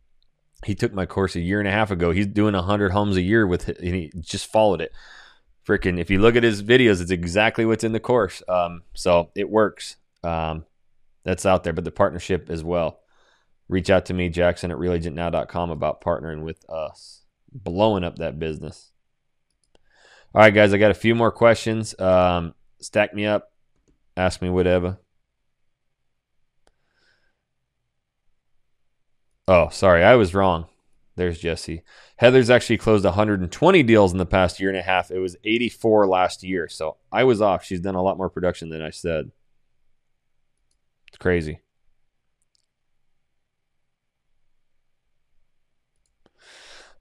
he 0.66 0.76
took 0.76 0.94
my 0.94 1.06
course 1.06 1.36
a 1.38 1.40
year 1.40 1.60
and 1.60 1.68
a 1.68 1.72
half 1.72 1.92
ago. 1.92 2.12
He's 2.12 2.28
doing 2.28 2.54
hundred 2.54 2.92
homes 2.92 3.16
a 3.16 3.22
year 3.22 3.48
with, 3.48 3.70
it, 3.70 3.80
and 3.80 3.96
he 3.96 4.12
just 4.20 4.52
followed 4.52 4.82
it. 4.82 4.92
Freaking, 5.66 5.98
if 5.98 6.10
you 6.10 6.20
look 6.20 6.36
at 6.36 6.44
his 6.44 6.62
videos, 6.62 7.02
it's 7.02 7.12
exactly 7.12 7.66
what's 7.66 7.86
in 7.86 7.94
the 7.94 8.02
course. 8.02 8.44
Um, 8.50 8.84
so 8.94 9.32
it 9.34 9.50
works. 9.50 9.96
Um, 10.24 10.66
that's 11.24 11.46
out 11.46 11.64
there, 11.64 11.74
but 11.74 11.86
the 11.86 11.92
partnership 11.92 12.50
as 12.50 12.64
well. 12.64 13.00
Reach 13.70 13.90
out 13.90 14.06
to 14.08 14.14
me, 14.14 14.28
Jackson 14.28 14.72
at 14.72 14.78
realagentnow.com 14.78 15.70
about 15.70 16.02
partnering 16.02 16.44
with 16.44 16.70
us. 16.70 17.24
blowing 17.52 18.04
up 18.04 18.18
that 18.18 18.40
business. 18.40 18.92
All 20.36 20.42
right, 20.42 20.54
guys, 20.54 20.74
I 20.74 20.78
got 20.78 20.92
a 20.92 20.96
few 20.96 21.16
more 21.16 21.32
questions. 21.32 21.98
Um, 22.00 22.56
stack 22.80 23.14
me 23.14 23.26
up, 23.26 23.52
ask 24.18 24.42
me 24.42 24.50
whatever. 24.50 24.98
Oh, 29.48 29.70
sorry, 29.70 30.04
I 30.04 30.16
was 30.16 30.34
wrong. 30.34 30.66
There's 31.16 31.40
Jesse. 31.40 31.84
Heather's 32.18 32.50
actually 32.50 32.78
closed 32.78 33.06
120 33.06 33.84
deals 33.84 34.12
in 34.12 34.18
the 34.18 34.26
past 34.26 34.60
year 34.60 34.70
and 34.70 34.78
a 34.78 34.84
half. 34.84 35.10
It 35.10 35.20
was 35.20 35.38
84 35.44 36.06
last 36.06 36.44
year. 36.44 36.68
So 36.68 36.98
I 37.12 37.24
was 37.24 37.42
off. 37.42 37.64
She's 37.64 37.80
done 37.80 37.96
a 37.96 38.04
lot 38.04 38.18
more 38.18 38.30
production 38.30 38.70
than 38.70 38.82
I 38.82 38.92
said. 38.92 39.32
It's 41.08 41.18
crazy. 41.18 41.62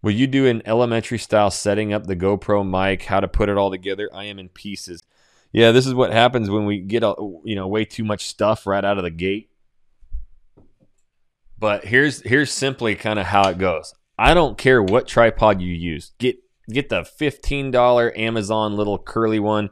Will 0.02 0.12
you 0.12 0.26
do 0.26 0.46
an 0.46 0.62
elementary 0.64 1.18
style 1.18 1.50
setting 1.50 1.92
up 1.92 2.06
the 2.06 2.16
GoPro 2.16 2.64
mic, 2.64 3.02
how 3.02 3.20
to 3.20 3.28
put 3.28 3.48
it 3.48 3.58
all 3.58 3.70
together? 3.70 4.08
I 4.14 4.24
am 4.24 4.38
in 4.38 4.48
pieces. 4.48 5.02
Yeah, 5.56 5.72
this 5.72 5.86
is 5.86 5.94
what 5.94 6.12
happens 6.12 6.50
when 6.50 6.66
we 6.66 6.80
get 6.80 7.02
a, 7.02 7.14
you 7.42 7.56
know 7.56 7.66
way 7.66 7.86
too 7.86 8.04
much 8.04 8.26
stuff 8.26 8.66
right 8.66 8.84
out 8.84 8.98
of 8.98 9.04
the 9.04 9.10
gate. 9.10 9.48
But 11.58 11.86
here's 11.86 12.20
here's 12.20 12.52
simply 12.52 12.94
kind 12.94 13.18
of 13.18 13.24
how 13.24 13.48
it 13.48 13.56
goes. 13.56 13.94
I 14.18 14.34
don't 14.34 14.58
care 14.58 14.82
what 14.82 15.08
tripod 15.08 15.62
you 15.62 15.72
use. 15.72 16.12
Get 16.18 16.36
get 16.68 16.90
the 16.90 17.00
$15 17.00 18.18
Amazon 18.18 18.76
little 18.76 18.98
curly 18.98 19.38
one. 19.38 19.70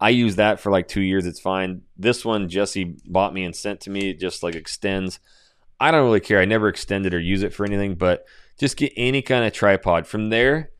I 0.00 0.10
use 0.10 0.36
that 0.36 0.60
for 0.60 0.70
like 0.70 0.86
2 0.86 1.00
years. 1.00 1.26
It's 1.26 1.40
fine. 1.40 1.82
This 1.96 2.24
one 2.24 2.48
Jesse 2.48 2.94
bought 3.04 3.34
me 3.34 3.42
and 3.42 3.56
sent 3.56 3.80
to 3.80 3.90
me. 3.90 4.10
It 4.10 4.20
just 4.20 4.44
like 4.44 4.54
extends. 4.54 5.18
I 5.80 5.90
don't 5.90 6.04
really 6.04 6.20
care. 6.20 6.38
I 6.38 6.44
never 6.44 6.68
extend 6.68 7.06
it 7.06 7.14
or 7.14 7.18
use 7.18 7.42
it 7.42 7.52
for 7.52 7.66
anything, 7.66 7.96
but 7.96 8.24
just 8.56 8.76
get 8.76 8.92
any 8.96 9.20
kind 9.20 9.44
of 9.44 9.52
tripod. 9.52 10.06
From 10.06 10.28
there, 10.28 10.70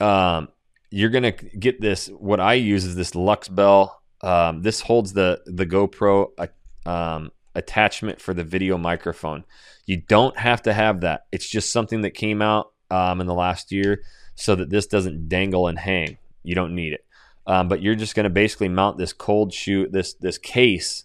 um, 0.00 0.48
you're 0.90 1.10
gonna 1.10 1.32
get 1.32 1.80
this. 1.80 2.08
What 2.08 2.40
I 2.40 2.54
use 2.54 2.84
is 2.84 2.94
this 2.94 3.12
Luxbel. 3.12 3.90
Um, 4.22 4.62
this 4.62 4.80
holds 4.80 5.12
the 5.12 5.42
the 5.46 5.66
GoPro 5.66 6.28
uh, 6.38 6.88
um, 6.88 7.32
attachment 7.54 8.20
for 8.20 8.34
the 8.34 8.44
video 8.44 8.78
microphone. 8.78 9.44
You 9.86 9.98
don't 9.98 10.36
have 10.36 10.62
to 10.62 10.72
have 10.72 11.00
that. 11.02 11.26
It's 11.32 11.48
just 11.48 11.72
something 11.72 12.02
that 12.02 12.10
came 12.10 12.42
out 12.42 12.72
um, 12.90 13.20
in 13.20 13.26
the 13.26 13.34
last 13.34 13.72
year 13.72 14.02
so 14.34 14.54
that 14.54 14.70
this 14.70 14.86
doesn't 14.86 15.28
dangle 15.28 15.68
and 15.68 15.78
hang. 15.78 16.18
You 16.42 16.54
don't 16.54 16.74
need 16.74 16.92
it. 16.92 17.04
Um, 17.46 17.68
but 17.68 17.80
you're 17.80 17.94
just 17.94 18.14
to 18.24 18.30
basically 18.30 18.68
mount 18.68 18.98
this 18.98 19.12
cold 19.12 19.52
shoe, 19.52 19.88
this 19.88 20.14
this 20.14 20.38
case, 20.38 21.04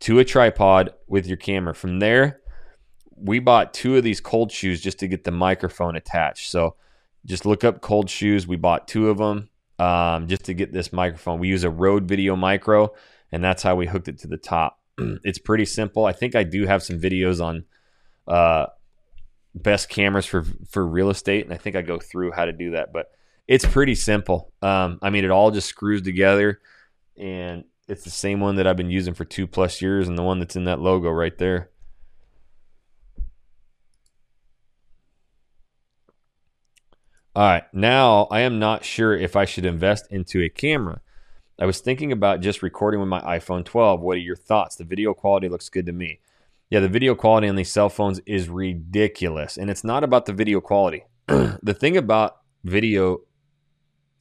to 0.00 0.18
a 0.18 0.24
tripod 0.24 0.94
with 1.06 1.26
your 1.26 1.36
camera. 1.36 1.74
From 1.74 2.00
there, 2.00 2.40
we 3.16 3.38
bought 3.38 3.72
two 3.74 3.96
of 3.96 4.02
these 4.02 4.20
cold 4.20 4.50
shoes 4.50 4.80
just 4.80 4.98
to 5.00 5.08
get 5.08 5.24
the 5.24 5.30
microphone 5.30 5.96
attached. 5.96 6.50
So 6.50 6.74
just 7.26 7.46
look 7.46 7.64
up 7.64 7.80
cold 7.80 8.08
shoes. 8.08 8.46
We 8.46 8.56
bought 8.56 8.88
two 8.88 9.10
of 9.10 9.18
them 9.18 9.48
um, 9.78 10.28
just 10.28 10.44
to 10.44 10.54
get 10.54 10.72
this 10.72 10.92
microphone. 10.92 11.40
We 11.40 11.48
use 11.48 11.64
a 11.64 11.70
Rode 11.70 12.04
Video 12.04 12.36
Micro, 12.36 12.92
and 13.32 13.42
that's 13.42 13.62
how 13.62 13.76
we 13.76 13.86
hooked 13.86 14.08
it 14.08 14.18
to 14.20 14.28
the 14.28 14.36
top. 14.36 14.78
it's 14.98 15.38
pretty 15.38 15.64
simple. 15.64 16.04
I 16.04 16.12
think 16.12 16.34
I 16.34 16.42
do 16.42 16.66
have 16.66 16.82
some 16.82 17.00
videos 17.00 17.42
on 17.42 17.64
uh, 18.26 18.66
best 19.54 19.88
cameras 19.88 20.26
for 20.26 20.44
for 20.68 20.86
real 20.86 21.10
estate, 21.10 21.44
and 21.44 21.54
I 21.54 21.56
think 21.56 21.76
I 21.76 21.82
go 21.82 21.98
through 21.98 22.32
how 22.32 22.44
to 22.44 22.52
do 22.52 22.72
that. 22.72 22.92
But 22.92 23.10
it's 23.48 23.64
pretty 23.64 23.94
simple. 23.94 24.52
Um, 24.62 24.98
I 25.02 25.10
mean, 25.10 25.24
it 25.24 25.30
all 25.30 25.50
just 25.50 25.68
screws 25.68 26.02
together, 26.02 26.60
and 27.16 27.64
it's 27.88 28.04
the 28.04 28.10
same 28.10 28.40
one 28.40 28.56
that 28.56 28.66
I've 28.66 28.76
been 28.76 28.90
using 28.90 29.14
for 29.14 29.24
two 29.24 29.46
plus 29.46 29.82
years, 29.82 30.08
and 30.08 30.16
the 30.16 30.22
one 30.22 30.38
that's 30.38 30.56
in 30.56 30.64
that 30.64 30.80
logo 30.80 31.10
right 31.10 31.36
there. 31.36 31.69
All 37.36 37.44
right, 37.44 37.62
now 37.72 38.26
I 38.28 38.40
am 38.40 38.58
not 38.58 38.84
sure 38.84 39.16
if 39.16 39.36
I 39.36 39.44
should 39.44 39.64
invest 39.64 40.08
into 40.10 40.42
a 40.42 40.48
camera. 40.48 41.00
I 41.60 41.64
was 41.64 41.78
thinking 41.78 42.10
about 42.10 42.40
just 42.40 42.60
recording 42.60 42.98
with 42.98 43.08
my 43.08 43.20
iPhone 43.20 43.64
12. 43.64 44.00
What 44.00 44.16
are 44.16 44.20
your 44.20 44.34
thoughts? 44.34 44.74
The 44.74 44.82
video 44.82 45.14
quality 45.14 45.48
looks 45.48 45.68
good 45.68 45.86
to 45.86 45.92
me. 45.92 46.18
Yeah, 46.70 46.80
the 46.80 46.88
video 46.88 47.14
quality 47.14 47.46
on 47.46 47.54
these 47.54 47.70
cell 47.70 47.88
phones 47.88 48.18
is 48.26 48.48
ridiculous. 48.48 49.56
And 49.56 49.70
it's 49.70 49.84
not 49.84 50.02
about 50.02 50.26
the 50.26 50.32
video 50.32 50.60
quality. 50.60 51.04
the 51.28 51.76
thing 51.78 51.96
about 51.96 52.38
video, 52.64 53.20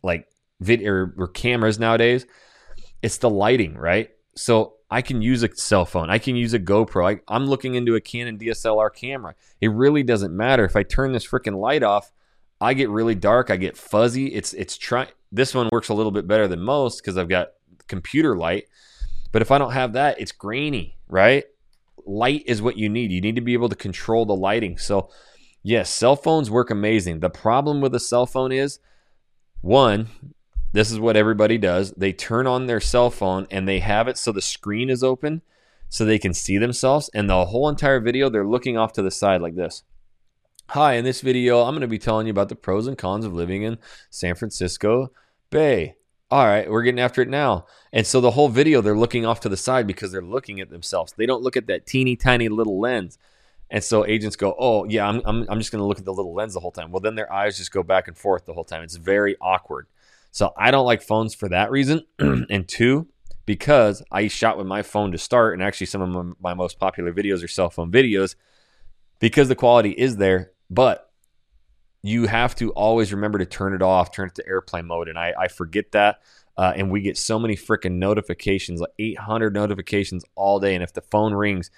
like 0.03 0.27
video 0.59 1.11
or, 1.17 1.27
cameras 1.29 1.79
nowadays, 1.79 2.27
it's 3.01 3.17
the 3.17 3.29
lighting, 3.29 3.73
right? 3.75 4.11
So 4.35 4.75
I 4.91 5.01
can 5.01 5.23
use 5.23 5.41
a 5.41 5.55
cell 5.55 5.85
phone. 5.85 6.11
I 6.11 6.19
can 6.19 6.35
use 6.35 6.53
a 6.53 6.59
GoPro. 6.59 7.19
I, 7.27 7.35
am 7.35 7.47
looking 7.47 7.73
into 7.73 7.95
a 7.95 8.01
Canon 8.01 8.37
DSLR 8.37 8.93
camera. 8.93 9.33
It 9.61 9.69
really 9.69 10.03
doesn't 10.03 10.35
matter 10.35 10.63
if 10.63 10.75
I 10.75 10.83
turn 10.83 11.13
this 11.13 11.27
freaking 11.27 11.59
light 11.59 11.81
off. 11.81 12.11
I 12.61 12.73
get 12.73 12.89
really 12.89 13.15
dark. 13.15 13.49
I 13.49 13.57
get 13.57 13.77
fuzzy. 13.77 14.27
It's 14.27 14.53
it's 14.53 14.77
trying. 14.77 15.09
This 15.31 15.53
one 15.53 15.69
works 15.71 15.89
a 15.89 15.93
little 15.93 16.11
bit 16.11 16.27
better 16.27 16.47
than 16.47 16.61
most 16.61 17.01
because 17.01 17.17
I've 17.17 17.29
got 17.29 17.51
computer 17.87 18.35
light. 18.35 18.67
But 19.31 19.41
if 19.41 19.51
I 19.51 19.57
don't 19.57 19.73
have 19.73 19.93
that, 19.93 20.19
it's 20.19 20.31
grainy, 20.31 20.97
right? 21.07 21.45
light 22.09 22.43
is 22.45 22.61
what 22.61 22.77
you 22.77 22.89
need. 22.89 23.11
You 23.11 23.21
need 23.21 23.35
to 23.35 23.41
be 23.41 23.53
able 23.53 23.69
to 23.69 23.75
control 23.75 24.25
the 24.25 24.35
lighting. 24.35 24.77
So, 24.77 25.09
yes, 25.63 25.89
cell 25.89 26.15
phones 26.15 26.49
work 26.49 26.69
amazing. 26.69 27.19
The 27.19 27.29
problem 27.29 27.81
with 27.81 27.93
a 27.95 27.99
cell 27.99 28.25
phone 28.25 28.51
is 28.51 28.79
one, 29.61 30.07
this 30.73 30.91
is 30.91 30.99
what 30.99 31.15
everybody 31.15 31.57
does. 31.57 31.91
They 31.91 32.13
turn 32.13 32.47
on 32.47 32.65
their 32.65 32.79
cell 32.79 33.09
phone 33.09 33.47
and 33.51 33.67
they 33.67 33.79
have 33.79 34.07
it 34.07 34.17
so 34.17 34.31
the 34.31 34.41
screen 34.41 34.89
is 34.89 35.03
open 35.03 35.41
so 35.89 36.05
they 36.05 36.19
can 36.19 36.33
see 36.33 36.57
themselves. 36.57 37.09
And 37.13 37.29
the 37.29 37.45
whole 37.45 37.69
entire 37.69 37.99
video, 37.99 38.29
they're 38.29 38.45
looking 38.45 38.77
off 38.77 38.93
to 38.93 39.01
the 39.01 39.11
side 39.11 39.41
like 39.41 39.55
this. 39.55 39.83
Hi, 40.69 40.93
in 40.93 41.03
this 41.03 41.21
video, 41.21 41.61
I'm 41.61 41.73
going 41.73 41.81
to 41.81 41.87
be 41.87 41.97
telling 41.97 42.27
you 42.27 42.31
about 42.31 42.49
the 42.49 42.55
pros 42.55 42.87
and 42.87 42.97
cons 42.97 43.25
of 43.25 43.33
living 43.33 43.63
in 43.63 43.77
San 44.09 44.35
Francisco 44.35 45.11
Bay 45.49 45.95
all 46.31 46.45
right, 46.45 46.69
we're 46.69 46.83
getting 46.83 46.99
after 46.99 47.21
it 47.21 47.27
now. 47.27 47.65
And 47.91 48.05
so 48.05 48.21
the 48.21 48.31
whole 48.31 48.49
video, 48.49 48.81
they're 48.81 48.97
looking 48.97 49.25
off 49.25 49.39
to 49.41 49.49
the 49.49 49.57
side 49.57 49.87
because 49.87 50.11
they're 50.11 50.21
looking 50.21 50.59
at 50.59 50.69
themselves. 50.69 51.13
They 51.13 51.25
don't 51.25 51.41
look 51.41 51.57
at 51.57 51.67
that 51.67 51.87
teeny 51.87 52.15
tiny 52.15 52.49
little 52.49 52.79
lens. 52.79 53.17
And 53.71 53.83
so 53.83 54.05
agents 54.05 54.35
go, 54.35 54.55
oh, 54.59 54.85
yeah, 54.85 55.07
I'm, 55.07 55.21
I'm, 55.25 55.45
I'm 55.49 55.59
just 55.59 55.71
going 55.71 55.81
to 55.81 55.85
look 55.85 55.99
at 55.99 56.05
the 56.05 56.13
little 56.13 56.33
lens 56.33 56.53
the 56.53 56.59
whole 56.59 56.71
time. 56.71 56.91
Well, 56.91 57.01
then 57.01 57.15
their 57.15 57.31
eyes 57.31 57.57
just 57.57 57.71
go 57.71 57.83
back 57.83 58.07
and 58.07 58.17
forth 58.17 58.45
the 58.45 58.53
whole 58.53 58.63
time. 58.63 58.83
It's 58.83 58.95
very 58.95 59.37
awkward. 59.41 59.87
So 60.31 60.53
I 60.55 60.71
don't 60.71 60.85
like 60.85 61.01
phones 61.01 61.33
for 61.33 61.49
that 61.49 61.71
reason. 61.71 62.05
and 62.19 62.67
two, 62.67 63.07
because 63.45 64.03
I 64.11 64.27
shot 64.27 64.57
with 64.57 64.67
my 64.67 64.83
phone 64.83 65.11
to 65.11 65.17
start, 65.17 65.53
and 65.53 65.63
actually 65.63 65.87
some 65.87 66.01
of 66.01 66.09
my, 66.09 66.51
my 66.51 66.53
most 66.53 66.79
popular 66.79 67.11
videos 67.11 67.43
are 67.43 67.47
cell 67.47 67.71
phone 67.71 67.91
videos, 67.91 68.35
because 69.19 69.47
the 69.47 69.55
quality 69.55 69.91
is 69.91 70.17
there. 70.17 70.51
But 70.69 71.09
you 72.01 72.27
have 72.27 72.55
to 72.55 72.71
always 72.71 73.11
remember 73.11 73.39
to 73.39 73.45
turn 73.45 73.73
it 73.73 73.81
off, 73.81 74.11
turn 74.11 74.27
it 74.27 74.35
to 74.35 74.47
airplane 74.47 74.85
mode. 74.85 75.09
And 75.09 75.19
I, 75.19 75.33
I 75.37 75.47
forget 75.47 75.91
that. 75.91 76.21
Uh, 76.57 76.73
and 76.75 76.91
we 76.91 77.01
get 77.01 77.17
so 77.17 77.39
many 77.39 77.55
freaking 77.55 77.93
notifications, 77.93 78.81
like 78.81 78.91
800 78.99 79.53
notifications 79.53 80.25
all 80.35 80.59
day. 80.59 80.75
And 80.75 80.83
if 80.83 80.93
the 80.93 81.01
phone 81.01 81.33
rings, 81.33 81.71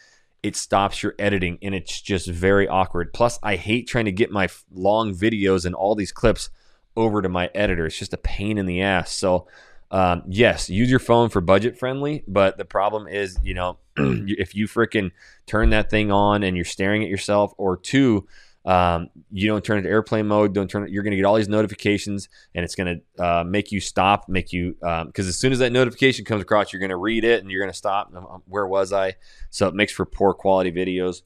it 0.43 0.55
stops 0.55 1.03
your 1.03 1.13
editing 1.19 1.59
and 1.61 1.75
it's 1.75 2.01
just 2.01 2.27
very 2.27 2.67
awkward. 2.67 3.13
Plus, 3.13 3.37
I 3.43 3.57
hate 3.57 3.87
trying 3.87 4.05
to 4.05 4.11
get 4.11 4.31
my 4.31 4.47
long 4.73 5.13
videos 5.13 5.65
and 5.65 5.75
all 5.75 5.95
these 5.95 6.11
clips 6.11 6.49
over 6.95 7.21
to 7.21 7.29
my 7.29 7.49
editor. 7.53 7.85
It's 7.85 7.97
just 7.97 8.13
a 8.13 8.17
pain 8.17 8.57
in 8.57 8.65
the 8.65 8.81
ass. 8.81 9.11
So, 9.11 9.47
um, 9.91 10.23
yes, 10.27 10.69
use 10.69 10.89
your 10.89 10.99
phone 10.99 11.29
for 11.29 11.41
budget 11.41 11.77
friendly, 11.77 12.23
but 12.27 12.57
the 12.57 12.65
problem 12.65 13.07
is, 13.07 13.37
you 13.43 13.53
know, 13.53 13.77
if 13.97 14.55
you 14.55 14.67
freaking 14.67 15.11
turn 15.45 15.69
that 15.71 15.89
thing 15.89 16.11
on 16.11 16.43
and 16.43 16.55
you're 16.55 16.65
staring 16.65 17.03
at 17.03 17.09
yourself, 17.09 17.53
or 17.57 17.77
two, 17.77 18.27
um, 18.63 19.09
you 19.31 19.47
don't 19.47 19.63
turn 19.63 19.79
it 19.79 19.83
to 19.83 19.89
airplane 19.89 20.27
mode. 20.27 20.53
Don't 20.53 20.69
turn 20.69 20.83
it. 20.83 20.91
You're 20.91 21.03
going 21.03 21.11
to 21.11 21.17
get 21.17 21.25
all 21.25 21.35
these 21.35 21.49
notifications, 21.49 22.29
and 22.53 22.63
it's 22.63 22.75
going 22.75 23.01
to 23.17 23.23
uh, 23.23 23.43
make 23.43 23.71
you 23.71 23.79
stop. 23.79 24.29
Make 24.29 24.53
you 24.53 24.73
because 24.73 25.01
um, 25.01 25.11
as 25.15 25.37
soon 25.37 25.51
as 25.51 25.59
that 25.59 25.71
notification 25.71 26.25
comes 26.25 26.41
across, 26.41 26.71
you're 26.71 26.79
going 26.79 26.89
to 26.89 26.97
read 26.97 27.23
it 27.23 27.41
and 27.41 27.51
you're 27.51 27.61
going 27.61 27.71
to 27.71 27.77
stop. 27.77 28.11
Um, 28.15 28.25
um, 28.27 28.43
where 28.45 28.67
was 28.67 28.93
I? 28.93 29.15
So 29.49 29.67
it 29.67 29.73
makes 29.73 29.91
for 29.91 30.05
poor 30.05 30.33
quality 30.33 30.71
videos. 30.71 31.23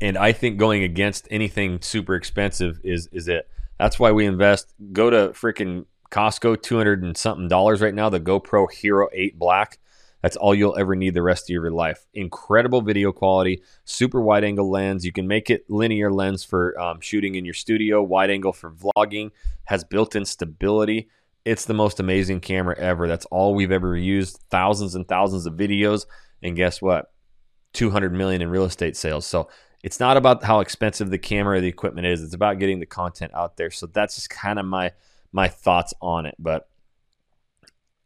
And 0.00 0.16
I 0.16 0.32
think 0.32 0.58
going 0.58 0.82
against 0.82 1.26
anything 1.30 1.82
super 1.82 2.14
expensive 2.14 2.80
is 2.84 3.08
is 3.12 3.28
it. 3.28 3.48
That's 3.78 3.98
why 3.98 4.12
we 4.12 4.24
invest. 4.24 4.72
Go 4.92 5.10
to 5.10 5.30
freaking 5.30 5.86
Costco, 6.12 6.62
two 6.62 6.76
hundred 6.76 7.02
and 7.02 7.16
something 7.16 7.48
dollars 7.48 7.82
right 7.82 7.94
now. 7.94 8.08
The 8.08 8.20
GoPro 8.20 8.70
Hero 8.72 9.08
Eight 9.12 9.36
Black 9.36 9.80
that's 10.24 10.36
all 10.36 10.54
you'll 10.54 10.78
ever 10.78 10.96
need 10.96 11.12
the 11.12 11.20
rest 11.20 11.50
of 11.50 11.52
your 11.52 11.70
life. 11.70 12.06
Incredible 12.14 12.80
video 12.80 13.12
quality, 13.12 13.60
super 13.84 14.22
wide 14.22 14.42
angle 14.42 14.70
lens. 14.70 15.04
You 15.04 15.12
can 15.12 15.28
make 15.28 15.50
it 15.50 15.68
linear 15.68 16.10
lens 16.10 16.42
for 16.42 16.80
um, 16.80 17.02
shooting 17.02 17.34
in 17.34 17.44
your 17.44 17.52
studio, 17.52 18.02
wide 18.02 18.30
angle 18.30 18.54
for 18.54 18.70
vlogging, 18.72 19.32
has 19.64 19.84
built 19.84 20.16
in 20.16 20.24
stability. 20.24 21.10
It's 21.44 21.66
the 21.66 21.74
most 21.74 22.00
amazing 22.00 22.40
camera 22.40 22.74
ever. 22.78 23.06
That's 23.06 23.26
all 23.26 23.54
we've 23.54 23.70
ever 23.70 23.98
used. 23.98 24.40
Thousands 24.48 24.94
and 24.94 25.06
thousands 25.06 25.44
of 25.44 25.56
videos. 25.56 26.06
And 26.42 26.56
guess 26.56 26.80
what? 26.80 27.12
200 27.74 28.10
million 28.14 28.40
in 28.40 28.48
real 28.48 28.64
estate 28.64 28.96
sales. 28.96 29.26
So 29.26 29.50
it's 29.82 30.00
not 30.00 30.16
about 30.16 30.42
how 30.42 30.60
expensive 30.60 31.10
the 31.10 31.18
camera 31.18 31.58
or 31.58 31.60
the 31.60 31.68
equipment 31.68 32.06
is. 32.06 32.22
It's 32.22 32.32
about 32.32 32.58
getting 32.58 32.80
the 32.80 32.86
content 32.86 33.32
out 33.34 33.58
there. 33.58 33.70
So 33.70 33.84
that's 33.88 34.14
just 34.14 34.30
kind 34.30 34.58
of 34.58 34.64
my 34.64 34.92
my 35.32 35.48
thoughts 35.48 35.92
on 36.00 36.24
it. 36.24 36.34
But 36.38 36.66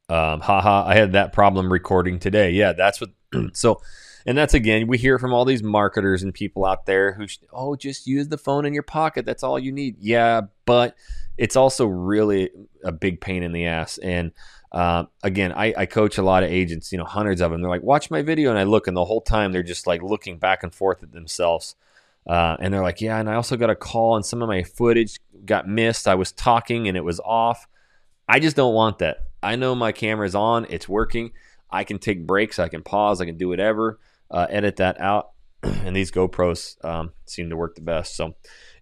um, 0.08 0.40
haha, 0.40 0.84
I 0.86 0.94
had 0.94 1.12
that 1.12 1.32
problem 1.32 1.70
recording 1.72 2.18
today. 2.18 2.50
Yeah, 2.50 2.72
that's 2.72 3.00
what. 3.00 3.10
so 3.54 3.80
And 4.26 4.36
that's 4.36 4.54
again, 4.54 4.86
we 4.86 4.98
hear 4.98 5.18
from 5.18 5.34
all 5.34 5.44
these 5.44 5.62
marketers 5.62 6.22
and 6.22 6.32
people 6.32 6.64
out 6.64 6.86
there 6.86 7.12
who, 7.12 7.26
oh, 7.52 7.76
just 7.76 8.06
use 8.06 8.28
the 8.28 8.38
phone 8.38 8.64
in 8.64 8.74
your 8.74 8.82
pocket. 8.82 9.26
That's 9.26 9.42
all 9.42 9.58
you 9.58 9.72
need. 9.72 9.96
Yeah, 10.00 10.42
but 10.64 10.96
it's 11.36 11.56
also 11.56 11.86
really 11.86 12.50
a 12.84 12.92
big 12.92 13.20
pain 13.20 13.42
in 13.42 13.52
the 13.52 13.66
ass. 13.66 13.98
And 13.98 14.32
uh, 14.72 15.04
again, 15.22 15.52
I, 15.52 15.72
I, 15.76 15.86
coach 15.86 16.18
a 16.18 16.22
lot 16.22 16.42
of 16.42 16.50
agents, 16.50 16.92
you 16.92 16.98
know, 16.98 17.04
hundreds 17.04 17.40
of 17.40 17.50
them. 17.50 17.62
They're 17.62 17.70
like, 17.70 17.82
watch 17.82 18.10
my 18.10 18.20
video. 18.20 18.50
And 18.50 18.58
I 18.58 18.64
look, 18.64 18.86
and 18.86 18.96
the 18.96 19.04
whole 19.04 19.22
time 19.22 19.52
they're 19.52 19.62
just 19.62 19.86
like 19.86 20.02
looking 20.02 20.36
back 20.38 20.62
and 20.62 20.74
forth 20.74 21.02
at 21.02 21.12
themselves. 21.12 21.74
Uh, 22.26 22.56
and 22.60 22.74
they're 22.74 22.82
like, 22.82 23.00
yeah, 23.00 23.18
and 23.18 23.30
I 23.30 23.34
also 23.36 23.56
got 23.56 23.70
a 23.70 23.74
call, 23.74 24.16
and 24.16 24.26
some 24.26 24.42
of 24.42 24.48
my 24.48 24.62
footage 24.62 25.18
got 25.46 25.66
missed. 25.66 26.06
I 26.06 26.16
was 26.16 26.32
talking 26.32 26.86
and 26.86 26.96
it 26.96 27.04
was 27.04 27.20
off. 27.20 27.66
I 28.28 28.40
just 28.40 28.56
don't 28.56 28.74
want 28.74 28.98
that. 28.98 29.27
I 29.42 29.56
know 29.56 29.74
my 29.74 29.92
camera's 29.92 30.34
on, 30.34 30.66
it's 30.70 30.88
working. 30.88 31.32
I 31.70 31.84
can 31.84 31.98
take 31.98 32.26
breaks, 32.26 32.58
I 32.58 32.68
can 32.68 32.82
pause, 32.82 33.20
I 33.20 33.26
can 33.26 33.36
do 33.36 33.48
whatever, 33.48 33.98
uh, 34.30 34.46
edit 34.48 34.76
that 34.76 35.00
out. 35.00 35.30
and 35.62 35.94
these 35.94 36.10
GoPros 36.10 36.82
um, 36.84 37.12
seem 37.26 37.50
to 37.50 37.56
work 37.56 37.74
the 37.74 37.80
best. 37.80 38.16
So, 38.16 38.34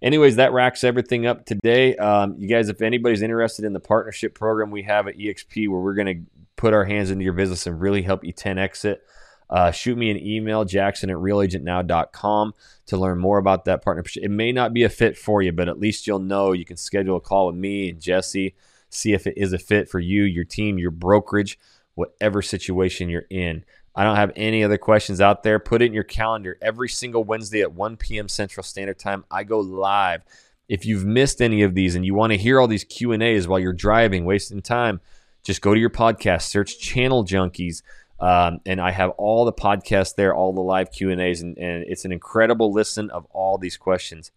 anyways, 0.02 0.36
that 0.36 0.52
racks 0.52 0.84
everything 0.84 1.26
up 1.26 1.46
today. 1.46 1.96
Um, 1.96 2.36
you 2.38 2.48
guys, 2.48 2.68
if 2.68 2.82
anybody's 2.82 3.22
interested 3.22 3.64
in 3.64 3.72
the 3.72 3.80
partnership 3.80 4.34
program 4.34 4.70
we 4.70 4.82
have 4.82 5.08
at 5.08 5.16
EXP, 5.16 5.68
where 5.68 5.80
we're 5.80 5.94
going 5.94 6.06
to 6.06 6.46
put 6.56 6.74
our 6.74 6.84
hands 6.84 7.10
into 7.10 7.24
your 7.24 7.32
business 7.32 7.66
and 7.66 7.80
really 7.80 8.02
help 8.02 8.24
you 8.24 8.32
10x 8.32 8.84
it, 8.84 9.02
uh, 9.48 9.70
shoot 9.70 9.96
me 9.96 10.10
an 10.10 10.18
email, 10.18 10.64
jackson 10.64 11.08
at 11.08 11.16
realagentnow.com 11.16 12.52
to 12.86 12.96
learn 12.96 13.18
more 13.18 13.38
about 13.38 13.64
that 13.64 13.82
partnership. 13.82 14.24
It 14.24 14.30
may 14.30 14.52
not 14.52 14.74
be 14.74 14.82
a 14.82 14.88
fit 14.88 15.16
for 15.16 15.40
you, 15.40 15.52
but 15.52 15.68
at 15.68 15.78
least 15.78 16.06
you'll 16.06 16.18
know 16.18 16.52
you 16.52 16.64
can 16.64 16.76
schedule 16.76 17.16
a 17.16 17.20
call 17.20 17.46
with 17.46 17.56
me 17.56 17.90
and 17.90 18.00
Jesse, 18.00 18.54
see 18.96 19.12
if 19.12 19.26
it 19.26 19.34
is 19.36 19.52
a 19.52 19.58
fit 19.58 19.88
for 19.88 20.00
you, 20.00 20.22
your 20.22 20.44
team, 20.44 20.78
your 20.78 20.90
brokerage, 20.90 21.58
whatever 21.94 22.42
situation 22.42 23.08
you're 23.08 23.26
in. 23.30 23.64
I 23.94 24.04
don't 24.04 24.16
have 24.16 24.32
any 24.36 24.62
other 24.62 24.76
questions 24.76 25.20
out 25.20 25.42
there. 25.42 25.58
Put 25.58 25.80
it 25.80 25.86
in 25.86 25.94
your 25.94 26.04
calendar. 26.04 26.58
Every 26.60 26.88
single 26.88 27.24
Wednesday 27.24 27.62
at 27.62 27.72
1 27.72 27.96
p.m. 27.96 28.28
Central 28.28 28.62
Standard 28.62 28.98
Time, 28.98 29.24
I 29.30 29.44
go 29.44 29.58
live. 29.60 30.22
If 30.68 30.84
you've 30.84 31.06
missed 31.06 31.40
any 31.40 31.62
of 31.62 31.74
these 31.74 31.94
and 31.94 32.04
you 32.04 32.14
want 32.14 32.32
to 32.32 32.36
hear 32.36 32.60
all 32.60 32.68
these 32.68 32.84
Q&As 32.84 33.48
while 33.48 33.58
you're 33.58 33.72
driving, 33.72 34.24
wasting 34.24 34.60
time, 34.60 35.00
just 35.42 35.62
go 35.62 35.72
to 35.72 35.80
your 35.80 35.90
podcast, 35.90 36.42
search 36.42 36.78
Channel 36.78 37.24
Junkies, 37.24 37.82
um, 38.18 38.60
and 38.66 38.80
I 38.80 38.90
have 38.90 39.10
all 39.10 39.44
the 39.44 39.52
podcasts 39.52 40.14
there, 40.14 40.34
all 40.34 40.52
the 40.52 40.60
live 40.60 40.90
Q&As, 40.90 41.40
and, 41.40 41.56
and 41.56 41.84
it's 41.86 42.04
an 42.04 42.12
incredible 42.12 42.72
listen 42.72 43.10
of 43.10 43.26
all 43.30 43.56
these 43.56 43.76
questions. 43.76 44.30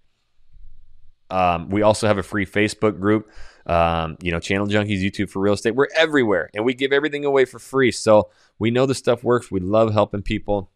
Um, 1.30 1.70
we 1.70 1.82
also 1.82 2.08
have 2.08 2.18
a 2.18 2.24
free 2.24 2.46
Facebook 2.46 3.00
group, 3.00 3.30
um, 3.66 4.18
you 4.22 4.32
know, 4.32 4.40
Channel 4.40 4.68
Junkies, 4.68 5.02
YouTube 5.02 5.30
for 5.30 5.40
Real 5.40 5.54
Estate. 5.54 5.76
We're 5.76 5.88
everywhere, 5.96 6.50
and 6.54 6.66
we 6.66 6.74
give 6.74 6.92
everything 6.92 7.26
away 7.26 7.46
for 7.46 7.60
free. 7.60 7.92
So 7.92 8.30
we 8.58 8.72
know 8.72 8.86
the 8.86 8.96
stuff 8.96 9.24
works. 9.24 9.52
We 9.52 9.60
love 9.60 9.94
helping 9.94 10.22
people. 10.22 10.72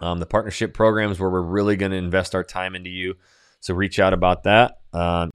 Um, 0.00 0.18
the 0.18 0.26
partnership 0.26 0.72
programs 0.72 1.20
where 1.20 1.28
we're 1.28 1.42
really 1.42 1.76
going 1.76 1.92
to 1.92 1.98
invest 1.98 2.34
our 2.34 2.44
time 2.44 2.74
into 2.74 2.90
you. 2.90 3.16
So 3.60 3.74
reach 3.74 3.98
out 3.98 4.14
about 4.14 4.44
that. 4.44 4.78
Um, 4.92 5.30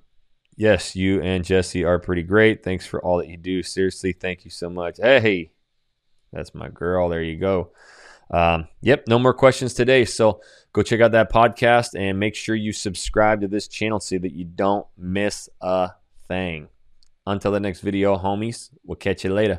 yes, 0.58 0.96
you 0.96 1.22
and 1.22 1.46
Jesse 1.46 1.84
are 1.84 2.00
pretty 2.00 2.24
great. 2.24 2.64
Thanks 2.64 2.86
for 2.86 3.00
all 3.04 3.18
that 3.18 3.30
you 3.30 3.38
do. 3.38 3.62
Seriously, 3.62 4.12
thank 4.14 4.44
you 4.44 4.50
so 4.52 4.70
much. 4.70 4.98
Hey, 4.98 5.52
that's 6.34 6.56
my 6.56 6.70
girl. 6.70 7.10
There 7.10 7.22
you 7.22 7.38
go. 7.38 7.72
Um, 8.32 8.68
yep, 8.82 9.08
no 9.08 9.20
more 9.20 9.34
questions 9.34 9.76
today. 9.76 10.06
So 10.06 10.42
go 10.76 10.84
check 10.84 11.00
out 11.00 11.14
that 11.14 11.32
podcast 11.32 11.98
and 11.98 12.20
make 12.20 12.36
sure 12.36 12.54
you 12.54 12.74
subscribe 12.74 13.40
to 13.40 13.48
this 13.48 13.70
channel 13.70 13.98
so 14.02 14.18
that 14.18 14.34
you 14.34 14.44
don't 14.44 14.86
miss 14.98 15.48
a 15.62 15.92
thing. 16.28 16.68
Until 17.26 17.54
the 17.54 17.62
next 17.62 17.80
video, 17.80 18.18
homies, 18.18 18.72
we'll 18.84 18.98
catch 18.98 19.24
you 19.24 19.34
later. 19.34 19.58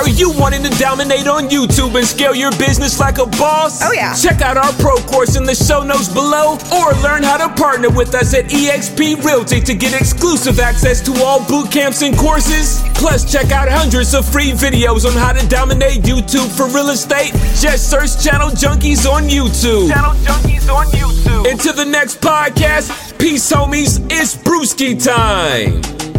Are 0.00 0.08
you 0.08 0.32
wanting 0.32 0.62
to 0.62 0.70
dominate 0.78 1.26
on 1.26 1.50
YouTube 1.50 1.94
and 1.94 2.06
scale 2.06 2.34
your 2.34 2.52
business 2.52 2.98
like 2.98 3.18
a 3.18 3.26
boss? 3.26 3.82
Oh, 3.82 3.92
yeah. 3.92 4.14
Check 4.14 4.40
out 4.40 4.56
our 4.56 4.72
pro 4.80 4.96
course 4.96 5.36
in 5.36 5.44
the 5.44 5.54
show 5.54 5.82
notes 5.82 6.08
below 6.08 6.56
or 6.72 6.94
learn 7.02 7.22
how 7.22 7.36
to 7.36 7.52
partner 7.60 7.90
with 7.90 8.14
us 8.14 8.32
at 8.32 8.46
eXp 8.46 9.22
Realty 9.22 9.60
to 9.60 9.74
get 9.74 9.92
exclusive 9.92 10.58
access 10.58 11.02
to 11.02 11.12
all 11.22 11.46
boot 11.46 11.70
camps 11.70 12.00
and 12.00 12.16
courses. 12.16 12.82
Plus, 12.94 13.30
check 13.30 13.52
out 13.52 13.68
hundreds 13.68 14.14
of 14.14 14.24
free 14.24 14.52
videos 14.52 15.04
on 15.04 15.12
how 15.12 15.34
to 15.34 15.46
dominate 15.48 16.00
YouTube 16.00 16.48
for 16.56 16.66
real 16.74 16.88
estate. 16.88 17.32
Just 17.60 17.90
search 17.90 18.24
Channel 18.24 18.48
Junkies 18.48 19.04
on 19.04 19.24
YouTube. 19.24 19.90
Channel 19.90 20.14
Junkies 20.24 20.72
on 20.74 20.86
YouTube. 20.86 21.50
Until 21.50 21.74
the 21.74 21.84
next 21.84 22.22
podcast, 22.22 23.18
peace, 23.18 23.52
homies. 23.52 24.00
It's 24.10 24.34
Brewski 24.34 24.96
time. 24.96 26.09